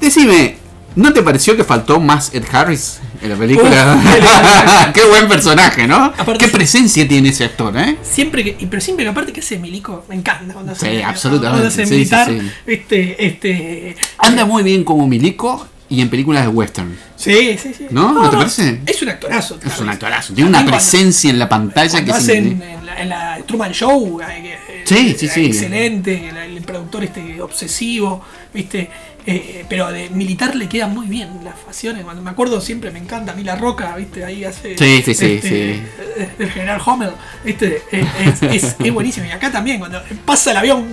Decime, 0.01 0.57
¿no 0.97 1.13
te 1.13 1.23
pareció 1.23 1.57
que 1.57 1.65
faltó 1.65 2.01
más 2.01 2.35
Ed 2.35 2.45
Harris 2.53 3.01
en 3.23 3.31
la 3.31 3.37
película? 3.37 4.91
Qué 4.95 5.05
buen 5.07 5.29
personaje, 5.29 5.87
¿no? 5.87 5.97
Aparte- 6.17 6.39
Qué 6.47 6.49
presencia 6.49 7.07
tiene 7.07 7.29
ese 7.31 7.45
actor, 7.45 7.77
¿eh? 7.77 7.97
Siempre 8.03 8.45
que, 8.45 8.67
pero 8.69 8.81
siempre 8.81 9.05
que 9.05 9.11
aparte 9.11 9.33
que 9.33 9.41
hace 9.41 9.59
milico, 9.59 10.05
me 10.09 10.15
encanta 10.17 10.53
cuando 10.55 10.73
hace 10.73 10.91
Sí, 10.97 11.03
absolutamente, 11.03 11.63
Cuando 11.63 11.69
hace 11.69 11.87
sí, 11.87 11.93
militar, 11.95 12.29
sí, 12.29 12.51
este, 12.67 13.27
este. 13.27 13.97
Anda 14.19 14.45
muy 14.45 14.63
bien 14.63 14.85
como 14.85 15.07
milico 15.07 15.67
y 15.89 16.01
en 16.01 16.09
películas 16.09 16.43
de 16.45 16.49
western. 16.49 16.97
Sí, 17.17 17.59
sí, 17.61 17.75
sí. 17.77 17.87
¿No? 17.91 18.13
¿No 18.13 18.31
te 18.31 18.37
parece? 18.37 18.81
Es 18.87 19.03
un 19.03 19.09
actorazo. 19.11 19.59
Es 19.65 19.79
un 19.81 19.89
actorazo. 19.89 20.33
Tiene 20.35 20.49
una 20.49 20.59
cuando- 20.61 20.73
presencia 20.73 21.31
en 21.31 21.39
la 21.39 21.49
pantalla 21.49 22.05
que 22.05 22.13
hacen 22.13 22.47
increíble. 22.53 22.73
en 22.75 22.87
la, 22.87 23.01
en 23.03 23.09
la 23.09 23.39
Truman 23.47 23.73
Show, 23.73 24.21
eh, 24.23 24.43
que- 24.43 24.71
Sí, 24.87 25.11
eh, 25.11 25.17
sí, 25.19 25.29
sí. 25.29 25.47
excelente, 25.47 26.29
el, 26.31 26.37
el 26.57 26.63
productor 26.63 27.05
este 27.05 27.41
obsesivo, 27.43 28.25
viste, 28.55 28.89
Eh, 29.27 29.65
pero 29.69 29.91
de 29.93 30.09
militar 30.11 30.57
le 30.57 30.69
quedan 30.69 30.93
muy 30.95 31.07
bien 31.07 31.29
las 31.45 31.55
facciones. 31.59 32.05
Cuando 32.05 32.23
me 32.23 32.31
acuerdo 32.31 32.61
siempre 32.61 32.91
me 32.91 32.99
encanta 32.99 33.33
a 33.33 33.35
mí 33.35 33.45
la 33.45 33.55
roca, 33.57 33.95
viste, 33.97 34.25
ahí 34.25 34.45
hace 34.45 34.77
Sí, 34.79 35.03
sí, 35.05 35.15
sí, 35.15 35.25
este, 35.35 35.41
sí. 35.49 35.83
eh, 36.17 36.29
el 36.39 36.51
general 36.51 36.81
Hommel, 36.85 37.11
viste, 37.45 37.83
eh, 37.93 38.05
es, 38.25 38.43
es- 38.43 38.77
es 38.79 38.93
buenísimo. 38.93 39.27
Y 39.27 39.31
acá 39.31 39.51
también, 39.53 39.79
cuando 39.79 40.03
pasa 40.25 40.53
el 40.53 40.57
avión, 40.57 40.87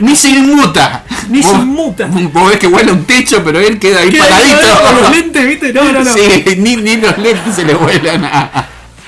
Ni 0.00 0.14
se 0.14 0.28
inmuta. 0.28 1.04
Ni 1.30 1.42
se 1.42 1.52
inmuta. 1.54 2.06
Vos 2.06 2.50
ves 2.50 2.58
que 2.58 2.66
vuela 2.66 2.92
un 2.92 3.04
techo, 3.06 3.42
pero 3.42 3.58
él 3.58 3.78
queda 3.78 4.00
ahí 4.00 4.10
queda 4.10 4.24
ahí 4.24 4.50
paradito. 4.52 4.82
con 4.84 5.02
los 5.02 5.10
lentes, 5.10 5.46
viste, 5.46 5.72
no, 5.72 5.92
no, 5.92 6.04
no. 6.04 6.12
Sí, 6.14 6.44
ni, 6.58 6.76
ni 6.76 6.96
los 6.98 7.16
lentes 7.16 7.54
se 7.54 7.64
le 7.64 7.74
vuelan. 7.74 8.22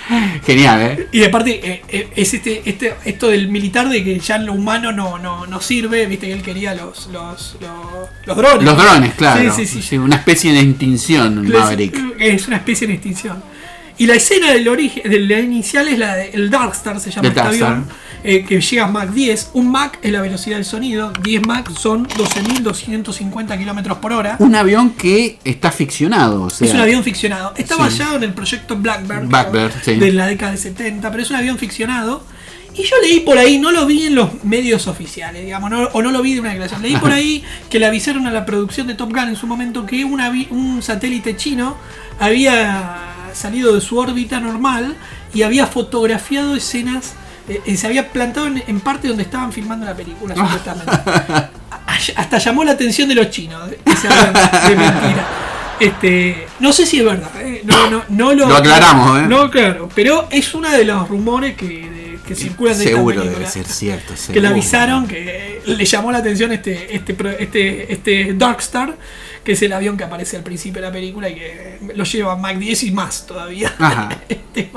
Genial, 0.47 0.81
¿eh? 0.83 1.09
Y 1.13 1.25
aparte, 1.25 1.61
eh, 1.63 1.83
eh, 1.89 2.09
es 2.17 2.35
este, 2.35 2.63
este, 2.65 2.95
esto 3.05 3.29
del 3.29 3.49
militar 3.49 3.89
de 3.89 4.03
que 4.03 4.19
ya 4.19 4.39
lo 4.39 4.53
humano 4.53 4.93
no, 4.93 5.19
no, 5.19 5.47
no 5.47 5.61
sirve, 5.61 6.07
viste 6.07 6.27
que 6.27 6.33
él 6.33 6.43
quería 6.43 6.75
los, 6.75 7.09
los, 7.09 7.57
los, 7.61 8.09
los 8.27 8.37
drones. 8.37 8.65
Los 8.65 8.77
drones, 8.77 9.15
claro. 9.15 9.55
Sí, 9.55 9.67
sí, 9.67 9.83
sí. 9.83 9.99
una 9.99 10.17
especie 10.17 10.53
de 10.53 10.61
extinción, 10.61 11.49
Maverick. 11.49 11.97
Es 12.19 12.47
una 12.49 12.57
especie 12.57 12.87
de 12.87 12.95
extinción. 12.95 13.43
Y 13.99 14.07
la 14.07 14.15
escena 14.15 14.53
del 14.53 14.69
origen, 14.69 15.11
de 15.11 15.19
la 15.21 15.41
inicial 15.41 15.89
es 15.89 15.99
la 15.99 16.15
del 16.15 16.51
Darkstar, 16.51 17.01
se 17.01 17.11
llama 17.11 17.29
este 17.29 17.41
avión, 17.41 17.87
eh, 18.25 18.45
que 18.45 18.61
llega 18.61 18.85
a 18.85 18.89
Mach 18.89 19.11
10. 19.11 19.51
Un 19.55 19.71
Mach 19.71 19.95
es 20.03 20.11
la 20.13 20.21
velocidad 20.21 20.57
del 20.57 20.65
sonido, 20.65 21.13
10 21.23 21.47
Mach 21.47 21.71
son 21.73 22.07
12.250 22.09 23.59
kilómetros 23.59 23.99
por 23.99 24.13
hora. 24.13 24.37
Un 24.39 24.55
avión 24.55 24.91
que 24.91 25.39
está 25.45 25.71
ficcionado. 25.71 26.43
O 26.43 26.51
sea, 26.51 26.67
Es 26.69 26.75
un 26.75 26.81
avión 26.81 27.03
ficcionado. 27.05 27.53
Está 27.57 27.75
Sí. 27.77 27.81
basado 27.81 28.17
en 28.17 28.25
el 28.25 28.35
proyecto 28.35 28.77
Blackbird, 28.77 29.27
Blackbird, 29.29 29.73
sí. 29.83 29.95
de 29.95 30.13
la 30.13 30.27
década 30.27 30.53
de 30.53 30.59
70, 30.59 31.11
pero 31.11 31.23
es 31.23 31.31
un 31.31 31.37
avión 31.37 31.59
ficcionado. 31.59 32.23
Y 32.75 32.83
yo 32.85 32.95
leí 33.03 33.21
por 33.21 33.39
ahí, 33.39 33.59
no 33.59 33.73
lo 33.73 33.87
vi 33.87 34.07
en 34.07 34.15
los 34.15 34.45
medios 34.45 34.87
oficiales, 34.87 35.45
digamos, 35.45 35.69
no- 35.71 35.89
o 35.93 36.03
no 36.03 36.13
lo 36.13 36.23
vi 36.23 36.35
de 36.35 36.41
una 36.41 36.51
declaración. 36.51 36.83
Leí 36.83 36.97
por 36.97 37.11
ahí 37.13 37.43
que 37.71 37.79
le 37.79 37.87
avisaron 37.87 38.27
a 38.27 38.31
la 38.31 38.45
producción 38.47 38.87
de 38.87 38.95
Top 38.95 39.11
Gun 39.11 39.29
en 39.31 39.37
su 39.37 39.47
momento 39.47 39.85
que 39.87 40.05
un, 40.05 40.21
avi- 40.21 40.47
un 40.51 40.81
satélite 40.83 41.37
chino 41.37 41.77
había 42.21 42.97
salido 43.33 43.75
de 43.75 43.81
su 43.81 43.99
órbita 43.99 44.39
normal 44.41 44.97
y 45.35 45.43
había 45.43 45.67
fotografiado 45.67 46.55
escenas, 46.55 47.15
eh, 47.49 47.61
eh, 47.67 47.77
se 47.77 47.87
había 47.87 48.09
plantado 48.11 48.47
en, 48.47 48.63
en 48.67 48.81
parte 48.81 49.09
donde 49.09 49.23
estaban 49.23 49.53
filmando 49.53 49.87
la 49.87 49.95
película, 49.95 50.35
supuestamente. 50.35 50.93
Hasta 52.17 52.39
llamó 52.39 52.65
la 52.65 52.73
atención 52.73 53.09
de 53.09 53.15
los 53.15 53.31
chinos, 53.31 53.69
de 53.71 53.77
mentira. 54.77 55.27
Este, 55.81 56.47
no 56.59 56.73
sé 56.73 56.87
si 56.87 56.99
es 56.99 57.05
verdad, 57.05 57.31
¿eh? 57.41 57.63
no, 57.65 57.89
no, 57.91 58.03
no 58.09 58.33
lo, 58.35 58.49
Lo 58.49 58.57
aclaramos, 58.57 59.21
¿eh? 59.21 59.27
No, 59.29 59.49
claro, 59.51 59.89
pero 59.95 60.27
es 60.31 60.53
uno 60.55 60.69
de 60.71 60.85
los 60.85 61.09
rumores 61.09 61.57
que, 61.57 61.67
de- 61.67 62.19
que 62.27 62.35
circulan 62.35 62.77
de 62.77 62.85
Seguro 62.85 63.23
esta 63.23 63.33
debe 63.39 63.47
ser 63.51 63.67
cierto. 63.67 64.13
Que 64.13 64.19
seguro. 64.19 64.43
le 64.43 64.49
avisaron 64.49 65.07
que 65.07 65.63
le 65.65 65.85
llamó 65.85 66.11
la 66.13 66.19
atención 66.19 66.51
este, 66.53 66.95
este, 66.97 67.15
este, 67.43 67.93
este 67.93 68.35
Darkstar, 68.35 68.97
que 69.49 69.53
es 69.53 69.63
el 69.63 69.73
avión 69.73 69.97
que 69.97 70.05
aparece 70.05 70.37
al 70.37 70.43
principio 70.43 70.83
de 70.83 70.89
la 70.89 70.93
película 70.93 71.27
y 71.27 71.35
que 71.37 71.79
lo 71.95 72.05
lleva 72.05 72.35
a 72.35 72.37
Mach 72.37 72.59
10 72.59 72.83
y 72.83 72.91
más 72.91 73.27
todavía. 73.27 73.75
Ajá. 73.79 74.11
Este 74.29 74.71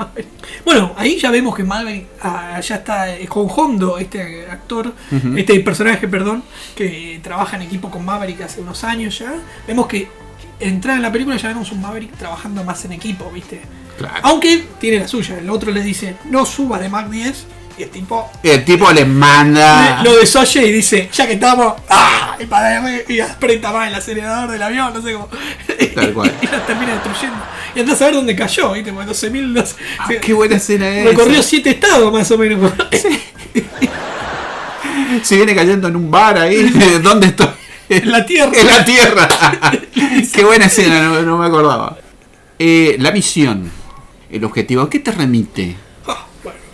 bueno, 0.63 0.93
ahí 0.95 1.19
ya 1.19 1.29
vemos 1.29 1.53
que 1.53 1.65
Maverick 1.65 2.05
ah, 2.21 2.57
ya 2.61 2.75
está 2.75 3.13
eh, 3.13 3.27
con 3.27 3.47
Hondo, 3.53 3.97
este 3.97 4.47
actor, 4.49 4.93
este 5.35 5.59
personaje, 5.59 6.07
perdón, 6.07 6.43
que 6.73 7.19
trabaja 7.21 7.57
en 7.57 7.63
equipo 7.63 7.91
con 7.91 8.05
Maverick 8.05 8.39
hace 8.43 8.61
unos 8.61 8.85
años 8.85 9.19
ya. 9.19 9.33
Vemos 9.67 9.87
que 9.87 10.07
entrar 10.57 10.95
en 10.95 11.01
la 11.01 11.11
película 11.11 11.35
ya 11.35 11.49
vemos 11.49 11.69
un 11.73 11.81
Maverick 11.81 12.15
trabajando 12.15 12.63
más 12.63 12.85
en 12.85 12.93
equipo, 12.93 13.29
¿viste? 13.29 13.59
Claro. 13.97 14.21
Aunque 14.23 14.63
tiene 14.79 14.99
la 14.99 15.07
suya, 15.09 15.37
el 15.37 15.49
otro 15.49 15.73
le 15.73 15.83
dice, 15.83 16.15
no 16.29 16.45
suba 16.45 16.79
de 16.79 16.87
Mach 16.87 17.09
10 17.09 17.45
y 17.81 17.83
el 17.83 17.89
tipo 17.89 18.29
El 18.43 18.63
tipo 18.63 18.91
le 18.91 19.05
manda. 19.05 20.03
lo 20.03 20.15
desoye 20.17 20.67
y 20.67 20.71
dice, 20.71 21.09
ya 21.11 21.25
que 21.25 21.33
estamos, 21.33 21.73
¡ah! 21.89 22.35
Y, 22.39 22.45
para 22.45 22.79
y 23.07 23.19
aprieta 23.19 23.71
más 23.71 23.87
el 23.87 23.95
acelerador 23.95 24.51
del 24.51 24.61
avión, 24.61 24.93
no 24.93 25.01
sé 25.01 25.13
cómo. 25.13 25.27
Tal 25.95 26.13
cual. 26.13 26.31
y 26.41 26.45
la 26.45 26.65
termina 26.65 26.93
destruyendo. 26.93 27.37
Y 27.75 27.79
andás 27.79 28.01
a 28.01 28.05
ver 28.05 28.13
dónde 28.15 28.35
cayó, 28.35 28.73
¿viste? 28.73 28.93
Porque 28.93 29.09
12.000 29.11 29.53
los- 29.53 29.75
Ah, 29.99 30.09
qué 30.21 30.33
buena 30.33 30.57
escena 30.57 30.87
es. 30.89 31.05
Recorrió 31.05 31.41
siete 31.41 31.71
estados 31.71 32.11
más 32.13 32.29
o 32.31 32.37
menos. 32.37 32.71
Se 35.23 35.35
viene 35.35 35.55
cayendo 35.55 35.87
en 35.87 35.95
un 35.95 36.09
bar 36.11 36.37
ahí. 36.37 36.63
¿Dónde 37.03 37.27
estoy? 37.27 37.47
En 37.89 38.11
la 38.11 38.25
Tierra. 38.25 38.51
En 38.55 38.67
la 38.67 38.85
tierra. 38.85 39.27
Qué 40.33 40.43
buena 40.45 40.65
escena, 40.65 41.01
no, 41.01 41.21
no 41.23 41.37
me 41.37 41.45
acordaba. 41.47 41.97
Eh, 42.57 42.95
la 42.99 43.11
misión, 43.11 43.69
el 44.29 44.45
objetivo, 44.45 44.83
¿a 44.83 44.89
qué 44.89 44.99
te 44.99 45.11
remite? 45.11 45.75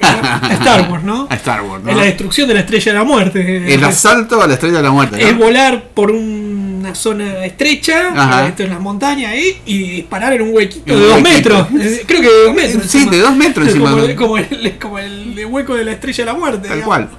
A 0.01 0.49
Star 0.53 0.89
Wars, 0.91 1.03
¿no? 1.03 1.27
A 1.29 1.35
Star 1.35 1.61
Wars, 1.63 1.83
¿no? 1.83 1.91
Es 1.91 1.97
la 1.97 2.03
destrucción 2.03 2.47
de 2.47 2.53
la 2.53 2.59
estrella 2.61 2.91
de 2.93 2.97
la 2.97 3.03
muerte. 3.03 3.73
El 3.73 3.83
asalto 3.83 4.41
a 4.41 4.47
la 4.47 4.53
estrella 4.53 4.77
de 4.77 4.83
la 4.83 4.91
muerte. 4.91 5.17
¿no? 5.17 5.27
es 5.27 5.37
volar 5.37 5.83
por 5.93 6.11
una 6.11 6.93
zona 6.95 7.43
estrecha, 7.45 8.13
Ajá. 8.15 8.47
esto 8.47 8.63
en 8.63 8.69
las 8.69 8.79
montañas 8.79 9.31
ahí, 9.31 9.57
y 9.65 9.77
disparar 9.89 10.33
en 10.33 10.41
un 10.43 10.55
huequito 10.55 10.93
de 10.95 10.99
dos 10.99 11.21
huequito. 11.21 11.29
metros. 11.29 11.67
Creo 12.05 12.21
que 12.21 12.27
de 12.29 12.43
dos 12.45 12.55
metros. 12.55 12.83
Sí, 12.87 12.97
encima. 12.99 13.11
de 13.11 13.19
dos 13.19 13.35
metros 13.35 13.67
encima. 13.69 13.89
Como, 13.91 14.03
el- 14.05 14.15
como 14.15 14.37
el, 14.37 14.77
como 14.79 14.99
el 14.99 15.45
hueco 15.49 15.75
de 15.75 15.85
la 15.85 15.91
estrella 15.93 16.25
de 16.25 16.31
la 16.31 16.37
muerte. 16.37 16.67
Tal 16.67 16.77
digamos. 16.77 16.85
cual. 16.85 17.09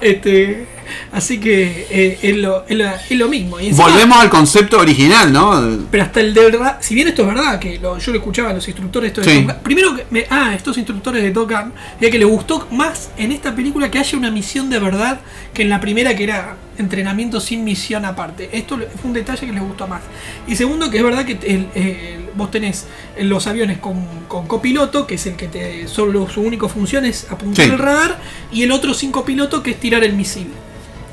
Este, 0.00 0.66
así 1.12 1.38
que 1.38 1.86
eh, 1.90 2.18
es, 2.22 2.36
lo, 2.36 2.64
es, 2.68 2.76
la- 2.76 2.96
es 2.96 3.10
lo 3.18 3.28
mismo. 3.28 3.58
Y 3.60 3.68
encima- 3.68 3.88
Volvemos 3.88 4.18
al 4.18 4.30
concepto 4.30 4.78
original, 4.78 5.32
¿no? 5.32 5.78
Pero 5.90 6.02
hasta 6.02 6.20
el 6.20 6.34
de 6.34 6.40
verdad, 6.50 6.78
si 6.80 6.94
bien 6.94 7.08
esto 7.08 7.22
es 7.22 7.28
verdad, 7.28 7.58
que 7.58 7.78
lo- 7.78 7.98
yo 7.98 8.12
lo 8.12 8.18
escuchaba 8.18 8.50
a 8.50 8.52
los 8.54 8.66
instructores 8.68 9.14
de 9.14 9.24
Sí. 9.24 9.30
Top 9.46 9.54
Gun, 9.54 9.62
primero 9.62 9.96
que 9.96 10.06
me- 10.10 10.26
ah, 10.30 10.52
estos 10.54 10.76
instructores 10.78 11.22
de 11.22 11.30
Top 11.30 11.50
Gun, 11.50 11.72
ya 12.00 12.10
que 12.10 12.18
le 12.18 12.24
gustó 12.24 12.66
más 12.70 13.10
en 13.16 13.32
esta 13.32 13.54
película 13.54 13.90
que 13.90 13.98
haya 13.98 14.18
una 14.18 14.30
misión 14.30 14.68
de 14.70 14.78
verdad 14.78 15.20
que 15.54 15.62
en 15.62 15.68
la 15.70 15.80
primera 15.80 16.14
que 16.16 16.24
era 16.24 16.56
entrenamiento 16.78 17.40
sin 17.40 17.64
misión 17.64 18.04
aparte. 18.04 18.50
Esto 18.52 18.76
fue 18.76 19.08
un 19.08 19.12
detalle 19.12 19.46
que 19.46 19.52
les 19.52 19.62
gustó 19.62 19.88
más. 19.88 20.02
Y 20.46 20.54
segundo, 20.54 20.90
que 20.90 20.98
es 20.98 21.02
verdad 21.02 21.24
que 21.24 21.32
el- 21.32 21.68
el- 21.74 22.28
vos 22.34 22.50
tenés 22.52 22.86
los 23.20 23.46
aviones 23.48 23.78
con, 23.78 24.06
con 24.28 24.46
copiloto, 24.46 25.04
que 25.06 25.16
es 25.16 25.26
el 25.26 25.34
que 25.34 25.48
te 25.48 25.88
solo 25.88 26.28
su 26.28 26.40
única 26.40 26.68
función 26.68 27.04
es 27.04 27.26
apuntar 27.30 27.64
Sí. 27.66 27.72
el 27.72 27.78
radar, 27.78 28.20
y 28.52 28.62
el 28.62 28.70
otro 28.70 28.94
sin 28.94 29.10
copiloto 29.10 29.60
que 29.62 29.72
es 29.72 29.80
tirar 29.80 30.04
el 30.04 30.12
misil. 30.12 30.46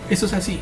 Eso 0.10 0.26
es 0.26 0.34
así 0.34 0.60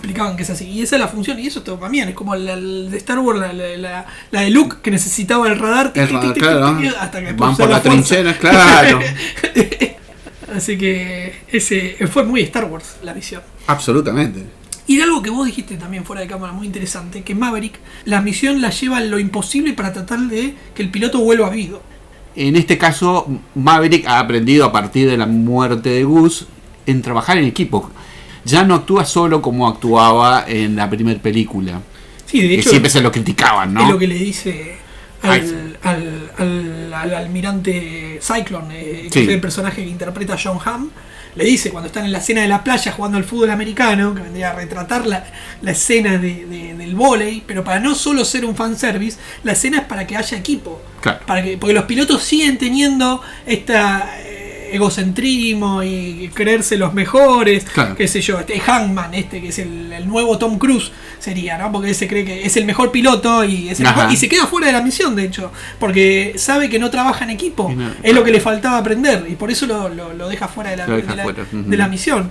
explicaban 0.00 0.36
que 0.36 0.42
es 0.44 0.50
así. 0.50 0.66
Y 0.66 0.82
esa 0.82 0.96
es 0.96 1.00
la 1.00 1.08
función, 1.08 1.38
y 1.38 1.46
eso 1.46 1.58
es 1.60 1.64
todo 1.64 1.76
también. 1.76 2.08
Es 2.08 2.14
como 2.14 2.34
la, 2.34 2.56
de 2.56 2.96
Star 2.96 3.18
Wars, 3.18 3.38
la, 3.38 3.52
la- 3.52 4.40
de 4.40 4.50
Luke, 4.50 4.76
que 4.82 4.90
necesitaba 4.90 5.46
el 5.48 5.58
radar. 5.58 5.92
El 5.94 6.08
radar, 6.08 6.34
claro. 6.34 6.78
Hasta 6.98 7.20
que 7.20 7.32
Van 7.32 7.56
por 7.56 7.68
la 7.68 7.82
trinchera, 7.82 8.36
claro. 8.38 9.00
Así 10.56 10.76
que 10.76 11.34
ese 11.48 11.96
fue 12.08 12.24
muy 12.24 12.40
Star 12.42 12.64
Wars 12.64 12.96
la 13.04 13.14
misión. 13.14 13.42
Absolutamente. 13.66 14.44
Y 14.86 14.96
de 14.96 15.04
algo 15.04 15.22
que 15.22 15.30
vos 15.30 15.46
dijiste 15.46 15.76
también 15.76 16.04
fuera 16.04 16.22
de 16.22 16.26
cámara, 16.26 16.52
muy 16.52 16.66
interesante, 16.66 17.22
que 17.22 17.36
Maverick, 17.36 17.78
la 18.06 18.20
misión 18.20 18.60
la 18.60 18.70
lleva 18.70 18.96
a 18.96 19.00
lo 19.00 19.20
imposible 19.20 19.74
para 19.74 19.92
tratar 19.92 20.18
de 20.20 20.54
que 20.74 20.82
el 20.82 20.90
piloto 20.90 21.20
vuelva 21.20 21.50
vivo. 21.50 21.80
En 22.34 22.56
este 22.56 22.76
caso, 22.78 23.28
Maverick 23.54 24.06
ha 24.06 24.18
aprendido 24.18 24.64
a 24.64 24.72
partir 24.72 25.08
de 25.08 25.16
la 25.16 25.26
muerte 25.26 25.90
de 25.90 26.02
Gus 26.02 26.46
en 26.86 27.02
trabajar 27.02 27.38
en 27.38 27.44
equipo. 27.44 27.90
Ya 28.44 28.64
no 28.64 28.74
actúa 28.74 29.04
solo 29.04 29.42
como 29.42 29.68
actuaba 29.68 30.44
en 30.48 30.76
la 30.76 30.88
primera 30.88 31.20
película. 31.20 31.80
Sí, 32.26 32.40
de 32.42 32.48
Que 32.48 32.54
hecho, 32.60 32.70
siempre 32.70 32.90
se 32.90 33.00
lo 33.00 33.10
criticaban, 33.12 33.70
es 33.76 33.82
lo 33.86 33.88
¿no? 33.92 33.98
que 33.98 34.06
le 34.06 34.14
dice 34.14 34.76
al, 35.22 35.76
al, 35.82 36.30
al- 36.38 36.94
al 36.94 37.14
almirante 37.14 38.18
Cyclone, 38.22 38.80
eh, 38.80 39.02
que 39.04 39.20
Sí. 39.20 39.20
es 39.26 39.28
el 39.28 39.40
personaje 39.40 39.82
que 39.84 39.90
interpreta 39.90 40.36
John 40.42 40.58
Hamm. 40.64 40.90
Le 41.36 41.44
dice 41.44 41.70
cuando 41.70 41.86
están 41.86 42.04
en 42.04 42.10
la 42.12 42.18
escena 42.18 42.40
de 42.42 42.48
la 42.48 42.64
playa 42.64 42.90
jugando 42.90 43.16
al 43.16 43.22
fútbol 43.24 43.50
americano, 43.50 44.14
que 44.16 44.20
vendría 44.22 44.50
a 44.50 44.54
retratar 44.54 45.06
la, 45.06 45.24
la 45.62 45.70
escena 45.70 46.18
de- 46.18 46.44
de- 46.46 46.74
del 46.74 46.94
vóley, 46.96 47.42
pero 47.46 47.62
para 47.62 47.78
no 47.78 47.94
solo 47.94 48.24
ser 48.24 48.44
un 48.44 48.56
fanservice, 48.56 49.18
la 49.44 49.52
escena 49.52 49.78
es 49.78 49.84
para 49.84 50.06
que 50.06 50.16
haya 50.16 50.36
equipo. 50.36 50.82
Claro. 51.00 51.20
Para 51.26 51.42
que, 51.42 51.56
porque 51.56 51.72
los 51.74 51.84
pilotos 51.84 52.22
siguen 52.24 52.58
teniendo 52.58 53.22
esta 53.46 54.10
egocentrismo 54.72 55.82
y 55.82 56.30
creerse 56.34 56.76
los 56.76 56.94
mejores, 56.94 57.64
Claro. 57.64 57.94
qué 57.96 58.06
sé 58.08 58.20
yo, 58.20 58.38
este 58.38 58.58
Hangman, 58.60 59.14
este 59.14 59.40
que 59.40 59.48
es 59.48 59.58
el, 59.58 59.92
el 59.92 60.06
nuevo 60.08 60.38
Tom 60.38 60.58
Cruise, 60.58 60.90
sería, 61.18 61.58
¿no? 61.58 61.70
Porque 61.72 61.88
él 61.90 61.94
se 61.94 62.08
cree 62.08 62.24
que 62.24 62.44
es 62.46 62.56
el 62.56 62.64
mejor 62.64 62.90
piloto 62.90 63.44
y, 63.44 63.68
es 63.68 63.80
el 63.80 63.86
mejor- 63.86 64.10
y 64.12 64.16
se 64.16 64.28
queda 64.28 64.46
fuera 64.46 64.66
de 64.68 64.72
la 64.72 64.82
misión, 64.82 65.14
de 65.16 65.24
hecho, 65.24 65.50
porque 65.78 66.34
sabe 66.36 66.68
que 66.68 66.78
no 66.78 66.90
trabaja 66.90 67.24
en 67.24 67.30
equipo, 67.30 67.72
no- 67.74 67.90
es 68.02 68.14
lo 68.14 68.24
que 68.24 68.30
le 68.30 68.40
faltaba 68.40 68.78
aprender 68.78 69.26
y 69.28 69.34
por 69.36 69.50
eso 69.50 69.66
lo, 69.66 69.88
lo- 69.88 70.14
lo 70.14 70.28
deja 70.28 70.48
fuera 70.48 70.70
de 70.70 70.76
la, 70.78 70.86
de 70.86 71.02
la- 71.02 71.22
fuera, 71.22 71.42
ujú. 71.42 71.62
de 71.70 71.76
la 71.76 71.88
misión. 71.88 72.30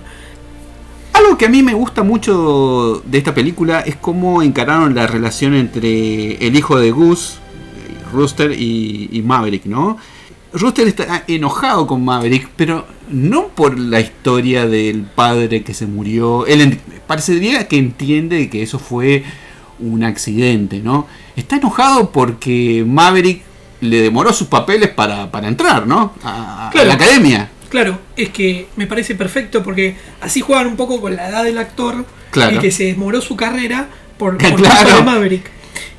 Algo 1.12 1.36
que 1.36 1.46
a 1.46 1.48
mí 1.48 1.62
me 1.62 1.74
gusta 1.74 2.02
mucho 2.02 3.02
de 3.04 3.18
esta 3.18 3.34
película 3.34 3.80
es 3.80 3.96
cómo 3.96 4.42
encararon 4.42 4.94
la 4.94 5.06
relación 5.06 5.54
entre 5.54 6.34
el 6.46 6.56
hijo 6.56 6.78
de 6.78 6.92
Gus, 6.92 7.34
eh, 7.34 7.94
Rooster 8.12 8.52
y, 8.52 9.08
y 9.12 9.20
Maverick, 9.22 9.66
¿no? 9.66 9.98
Rooster 10.52 10.88
está 10.88 11.24
enojado 11.28 11.86
con 11.86 12.04
Maverick, 12.04 12.48
pero 12.56 12.86
no 13.08 13.48
por 13.48 13.78
la 13.78 14.00
historia 14.00 14.66
del 14.66 15.02
padre 15.02 15.62
que 15.62 15.74
se 15.74 15.86
murió. 15.86 16.46
Él 16.46 16.78
parecería 17.06 17.68
que 17.68 17.76
entiende 17.78 18.48
que 18.50 18.62
eso 18.62 18.78
fue 18.78 19.22
un 19.78 20.02
accidente, 20.04 20.80
¿no? 20.80 21.06
Está 21.36 21.56
enojado 21.56 22.10
porque 22.10 22.84
Maverick 22.86 23.42
le 23.80 24.02
demoró 24.02 24.32
sus 24.32 24.48
papeles 24.48 24.88
para, 24.90 25.30
para 25.30 25.48
entrar, 25.48 25.86
¿no? 25.86 26.12
A, 26.22 26.70
la 26.74 26.94
academia. 26.94 27.50
Claro, 27.68 27.98
es 28.16 28.30
que 28.30 28.68
me 28.76 28.86
parece 28.86 29.14
perfecto 29.14 29.62
porque 29.62 29.96
así 30.20 30.40
juegan 30.40 30.66
un 30.66 30.76
poco 30.76 31.00
con 31.00 31.14
la 31.16 31.28
edad 31.28 31.44
del 31.44 31.58
actor 31.58 32.04
Claro. 32.30 32.56
y 32.56 32.58
que 32.60 32.70
se 32.70 32.84
demoró 32.84 33.20
su 33.20 33.36
carrera 33.36 33.88
por, 34.18 34.36
por 34.38 34.54
Claro. 34.56 34.96
de 34.96 35.02
Maverick. 35.02 35.50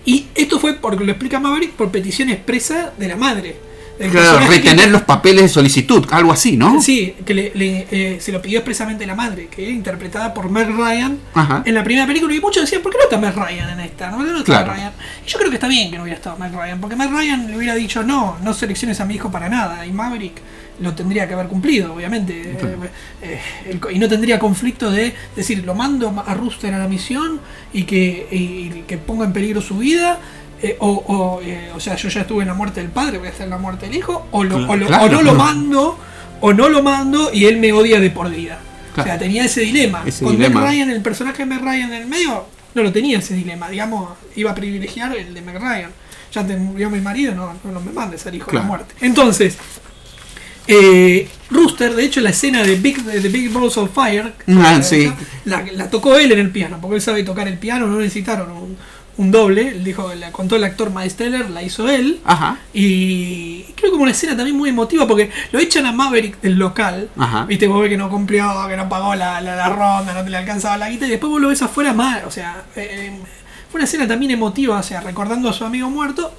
Y 0.06 0.28
esto 0.36 0.60
fue, 0.60 0.74
porque 0.74 1.04
lo 1.06 1.12
explica 1.12 1.39
Maverick, 1.39 1.72
por 1.72 1.91
petición 1.91 2.30
expresa 2.30 2.91
de 2.97 3.08
la 3.08 3.16
madre. 3.16 3.70
Claro, 4.10 4.39
que- 4.39 4.47
retener 4.47 4.89
los 4.89 5.02
papeles 5.04 5.43
de 5.43 5.49
solicitud, 5.49 6.06
algo 6.12 6.32
así, 6.32 6.58
¿no? 6.58 6.82
Sí, 6.82 7.16
que 7.26 7.34
le- 7.34 7.52
le, 7.56 7.88
eh, 7.91 8.18
se 8.20 8.32
lo 8.32 8.41
pidió 8.41 8.60
expresamente 8.60 9.06
la 9.06 9.16
madre, 9.16 9.47
que 9.47 9.64
era 9.64 9.72
interpretada 9.72 10.34
por 10.34 10.49
Meg 10.49 10.70
Ryan 10.70 11.18
Ajá. 11.34 11.64
en 11.66 11.74
la 11.76 11.84
primera 11.84 12.08
película. 12.08 12.34
Y 12.34 12.39
muchos 12.39 12.64
decían, 12.64 12.82
¿por 12.82 12.91
qué 12.91 12.97
no 12.97 13.04
está 13.04 13.18
Meg 13.18 13.36
Ryan 13.36 13.70
en 13.72 13.80
esta? 13.82 14.12
¿Por 14.12 14.26
qué 14.26 14.32
no 14.32 14.38
está 14.39 14.45
Claro. 14.45 14.74
Ryan? 14.74 14.91
Y 15.26 15.30
yo 15.30 15.38
creo 15.38 15.49
que 15.49 15.56
está 15.58 15.68
bien 15.68 15.91
que 15.91 15.97
no 15.97 16.04
hubiera 16.04 16.18
estado 16.18 16.38
Meg 16.38 16.52
Ryan, 16.54 16.80
porque 16.80 16.95
Meg 16.95 17.12
Ryan 17.12 17.47
le 17.52 17.58
hubiera 17.58 17.76
dicho, 17.76 18.04
no, 18.04 18.38
no 18.43 18.54
selecciones 18.54 18.99
a 19.02 19.06
mi 19.06 19.16
hijo 19.16 19.30
para 19.32 19.49
nada. 19.49 19.86
Y 19.86 19.91
Maverick 19.91 20.34
lo 20.80 20.93
tendría 20.95 21.28
que 21.28 21.36
haber 21.36 21.47
cumplido, 21.47 21.93
obviamente. 21.93 22.41
Eh, 22.41 22.58
eh, 23.22 23.39
el 23.70 23.80
y 23.95 23.99
no 23.99 24.08
tendría 24.10 24.39
conflicto 24.39 24.89
de 24.89 25.14
decir, 25.36 25.64
lo 25.64 25.76
mando 25.76 26.24
a 26.26 26.34
Rooster 26.34 26.74
a 26.74 26.80
la 26.80 26.88
misión 26.88 27.39
y 27.72 27.84
que, 27.84 28.28
y 28.32 28.84
que 28.88 28.97
ponga 28.97 29.26
en 29.26 29.34
peligro 29.34 29.62
su 29.62 29.78
vida. 29.78 30.18
Eh, 30.64 30.76
o, 30.80 30.89
o, 30.89 31.41
eh, 31.41 31.72
o 31.76 31.80
sea, 31.80 31.95
yo 31.95 32.09
ya 32.09 32.22
estuve 32.22 32.43
en 32.43 32.47
la 32.49 32.53
muerte 32.53 32.82
del 32.82 32.89
padre, 32.89 33.18
voy 33.18 33.28
a 33.30 33.43
en 33.43 33.49
la 33.49 33.57
muerte 33.57 33.88
del 33.88 33.95
hijo, 33.95 34.28
o, 34.32 34.43
lo- 34.43 34.68
o 34.70 34.76
lo- 34.76 34.88
Claro. 34.88 35.05
o 35.05 35.09
no 35.09 35.22
lo 35.24 35.34
mando, 35.34 35.97
o 36.39 36.53
no 36.53 36.70
lo 36.70 36.82
mando 36.84 37.32
y 37.34 37.45
él 37.45 37.57
me 37.57 37.72
odia 37.74 37.99
de 37.99 38.09
por 38.12 38.30
vida. 38.30 38.59
O 38.97 39.03
sea, 39.03 39.18
tenía 39.18 39.45
ese 39.45 39.62
dilema. 39.62 40.03
Ese 40.05 40.24
Con 40.26 40.36
dilema. 40.36 40.62
Ryan, 40.70 40.89
el 40.89 41.01
personaje 41.01 41.39
de 41.39 41.45
Meg 41.45 41.62
Ryan 41.62 41.93
en 41.93 42.01
el 42.01 42.07
medio, 42.07 42.45
no 42.76 42.84
lo 42.84 42.91
tenía 42.91 43.20
ese 43.20 43.34
dilema. 43.36 43.70
Digamos, 43.70 44.12
iba 44.36 44.51
a 44.51 44.55
privilegiar 44.55 45.16
el 45.16 45.34
de 45.34 45.41
Meg 45.41 45.57
Ryan. 45.59 45.91
Ya 46.34 46.45
te 46.45 46.55
murió 46.57 46.89
mi 46.89 46.99
marido, 47.01 47.34
no, 47.36 47.53
no, 47.64 47.80
me 47.82 47.91
mandes 47.91 48.26
al 48.28 48.36
hijo 48.36 48.51
de 48.51 48.57
la 48.57 48.64
muerte. 48.64 48.93
Entonces, 49.01 49.57
eh, 50.68 51.28
Rooster, 51.49 51.93
de 51.95 52.05
hecho, 52.05 52.22
la 52.22 52.30
escena 52.30 52.64
de 52.64 52.76
Big, 52.76 53.03
de 53.03 53.28
Big 53.30 53.49
Balls 53.51 53.78
of 53.78 53.91
Fire, 53.93 54.34
Ah, 54.47 54.76
la, 54.78 54.84
sí. 54.84 55.12
la, 55.45 55.66
la 55.74 55.89
tocó 55.89 56.18
él 56.18 56.32
en 56.32 56.39
el 56.39 56.49
piano, 56.51 56.78
porque 56.82 56.95
él 56.97 57.01
sabe 57.01 57.24
tocar 57.24 57.47
el 57.47 57.57
piano, 57.57 57.88
no 57.88 57.97
necesitaron 57.99 58.51
un, 58.51 58.78
un 59.18 59.32
doble. 59.32 59.72
Dijo, 59.84 60.14
la 60.16 60.32
contó 60.32 60.55
el 60.55 60.64
actor 60.64 60.91
Miles 60.91 61.16
Teller, 61.16 61.49
la 61.49 61.64
hizo 61.64 61.89
él. 61.89 62.20
Ajá. 62.24 62.59
Y 62.74 63.64
creo 63.76 63.86
que 63.86 63.91
como 63.91 64.03
una 64.03 64.12
escena 64.12 64.36
también 64.36 64.57
muy 64.57 64.70
emotiva 64.70 65.07
porque 65.07 65.30
lo 65.51 65.59
echan 65.59 65.86
a 65.86 65.91
Maverick 65.91 66.41
del 66.41 66.55
local. 66.55 67.09
Ajá. 67.18 67.45
Viste, 67.45 67.68
vos 67.68 67.82
ves 67.82 67.89
que 67.89 67.97
no 67.97 68.09
cumplió, 68.09 68.49
que 68.68 68.78
no 68.78 68.89
pagó 68.89 69.16
la, 69.16 69.41
la, 69.41 69.55
la 69.55 69.70
ronda, 69.70 70.14
no 70.14 70.24
te 70.24 70.30
le 70.30 70.38
alcanzaba 70.38 70.78
la 70.78 70.89
guita. 70.89 71.05
Y 71.07 71.09
después 71.09 71.30
vos 71.30 71.41
lo 71.41 71.49
ves 71.49 71.62
afuera 71.62 71.93
mal. 71.93 72.24
O 72.26 72.32
sea, 72.32 72.64
eh, 72.76 73.12
fue 73.70 73.80
una 73.80 73.86
escena 73.86 74.07
también 74.07 74.32
emotiva, 74.32 74.80
o 74.80 74.84
sea, 74.84 75.01
recordando 75.01 75.49
a 75.49 75.53
su 75.53 75.66
amigo 75.66 75.89
muerto. 75.89 76.34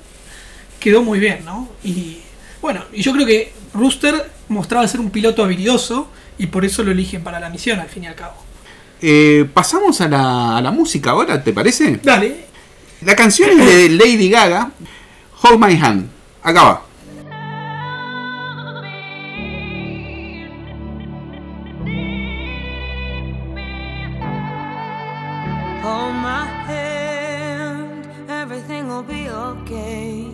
Quedó 0.81 1.03
muy 1.03 1.19
bien, 1.21 1.45
¿no? 1.45 1.69
Y 1.85 2.19
bueno, 2.61 2.83
y 2.93 3.03
yo 3.03 3.13
creo 3.13 3.27
que 3.27 3.53
Rooster 3.75 4.31
mostraba 4.49 4.87
ser 4.87 5.01
un 5.01 5.11
piloto 5.11 5.43
habilidoso 5.43 6.09
y 6.39 6.47
por 6.47 6.65
eso 6.65 6.83
lo 6.83 6.91
eligen 6.91 7.23
para 7.23 7.41
la 7.41 7.51
misión, 7.51 7.81
al 7.81 7.89
fin 7.89 8.05
y 8.05 8.07
al 8.07 8.15
cabo. 8.15 8.35
Eh, 9.01 9.49
pasamos 9.53 10.01
a 10.01 10.09
la, 10.09 10.59
a 10.59 10.63
la 10.63 10.71
música 10.71 11.11
ahora, 11.11 11.43
¿te 11.43 11.53
parece? 11.53 11.99
Dale, 12.03 12.47
La 13.05 13.17
canción 13.17 13.51
es 13.51 13.67
de 13.67 13.89
Lady 13.89 14.29
Gaga, 14.29 14.71
Hold 15.43 15.59
My 15.59 15.75
Hand. 15.75 16.09
Acá 16.41 16.63
va. 16.63 16.83
Hold 25.83 26.15
my 26.15 26.47
hand, 26.69 28.07
everything 28.29 28.87
will 28.87 29.03
be 29.03 29.29
okay. 29.29 30.29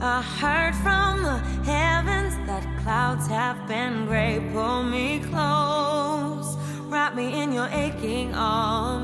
I 0.00 0.20
heard 0.20 0.74
from 0.82 1.22
the 1.22 1.38
heavens 1.64 2.34
that 2.48 2.64
clouds 2.82 3.28
have 3.28 3.68
been 3.68 4.06
gray. 4.06 4.40
Pull 4.52 4.82
me 4.82 5.20
close, 5.30 6.56
wrap 6.88 7.14
me 7.14 7.40
in 7.40 7.52
your 7.52 7.68
aching 7.68 8.34
arms. 8.34 9.03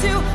to, 0.00 0.29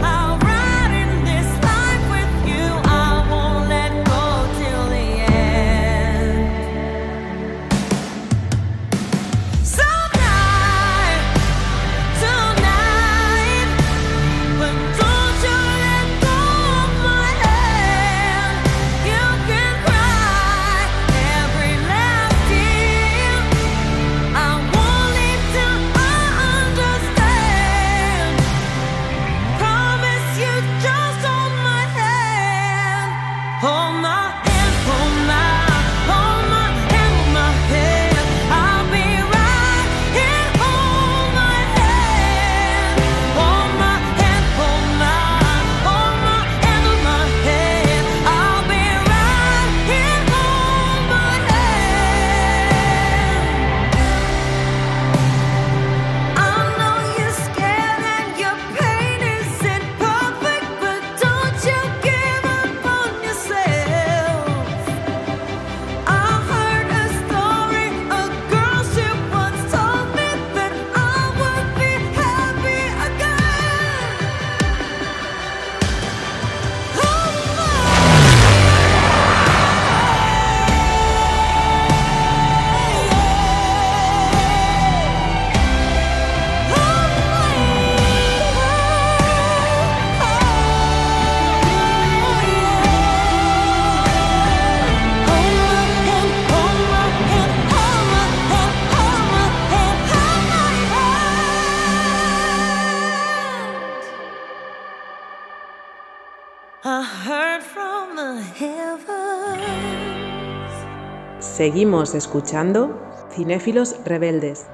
Seguimos 111.70 112.13
escuchando 112.13 112.95
Cinéfilos 113.36 113.95
Rebeldes. 114.05 114.66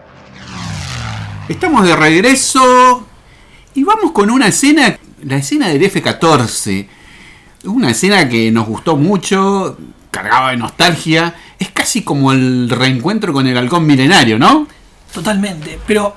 Estamos 1.48 1.88
de 1.88 1.96
regreso 1.96 3.08
y 3.74 3.86
vamos 3.86 4.12
con 4.12 4.30
una 4.30 4.48
escena, 4.48 4.98
la 5.24 5.38
escena 5.38 5.70
del 5.70 5.82
F-14. 5.84 6.86
Una 7.64 7.92
escena 7.92 8.28
que 8.28 8.52
nos 8.52 8.68
gustó 8.68 8.98
mucho, 8.98 9.78
cargaba 10.12 10.52
de 10.52 10.58
nostalgia. 10.58 11.34
Es 11.58 11.70
casi 11.70 12.04
como 12.04 12.34
el 12.34 12.70
reencuentro 12.70 13.32
con 13.32 13.48
el 13.48 13.58
halcón 13.58 13.86
milenario, 13.86 14.38
¿no? 14.38 14.68
Totalmente. 15.14 15.80
Pero, 15.88 16.14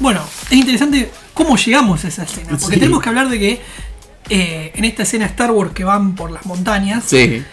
bueno, 0.00 0.20
es 0.50 0.52
interesante 0.56 1.12
cómo 1.32 1.56
llegamos 1.56 2.04
a 2.04 2.08
esa 2.08 2.24
escena. 2.24 2.58
Porque 2.58 2.74
Sí. 2.74 2.80
tenemos 2.80 3.00
que 3.00 3.08
hablar 3.08 3.28
de 3.28 3.38
que 3.38 3.62
eh, 4.30 4.72
en 4.74 4.84
esta 4.84 5.04
escena 5.04 5.26
Star 5.26 5.52
Wars 5.52 5.70
que 5.72 5.84
van 5.84 6.16
por 6.16 6.32
las 6.32 6.44
montañas, 6.44 7.04
Sí. 7.06 7.44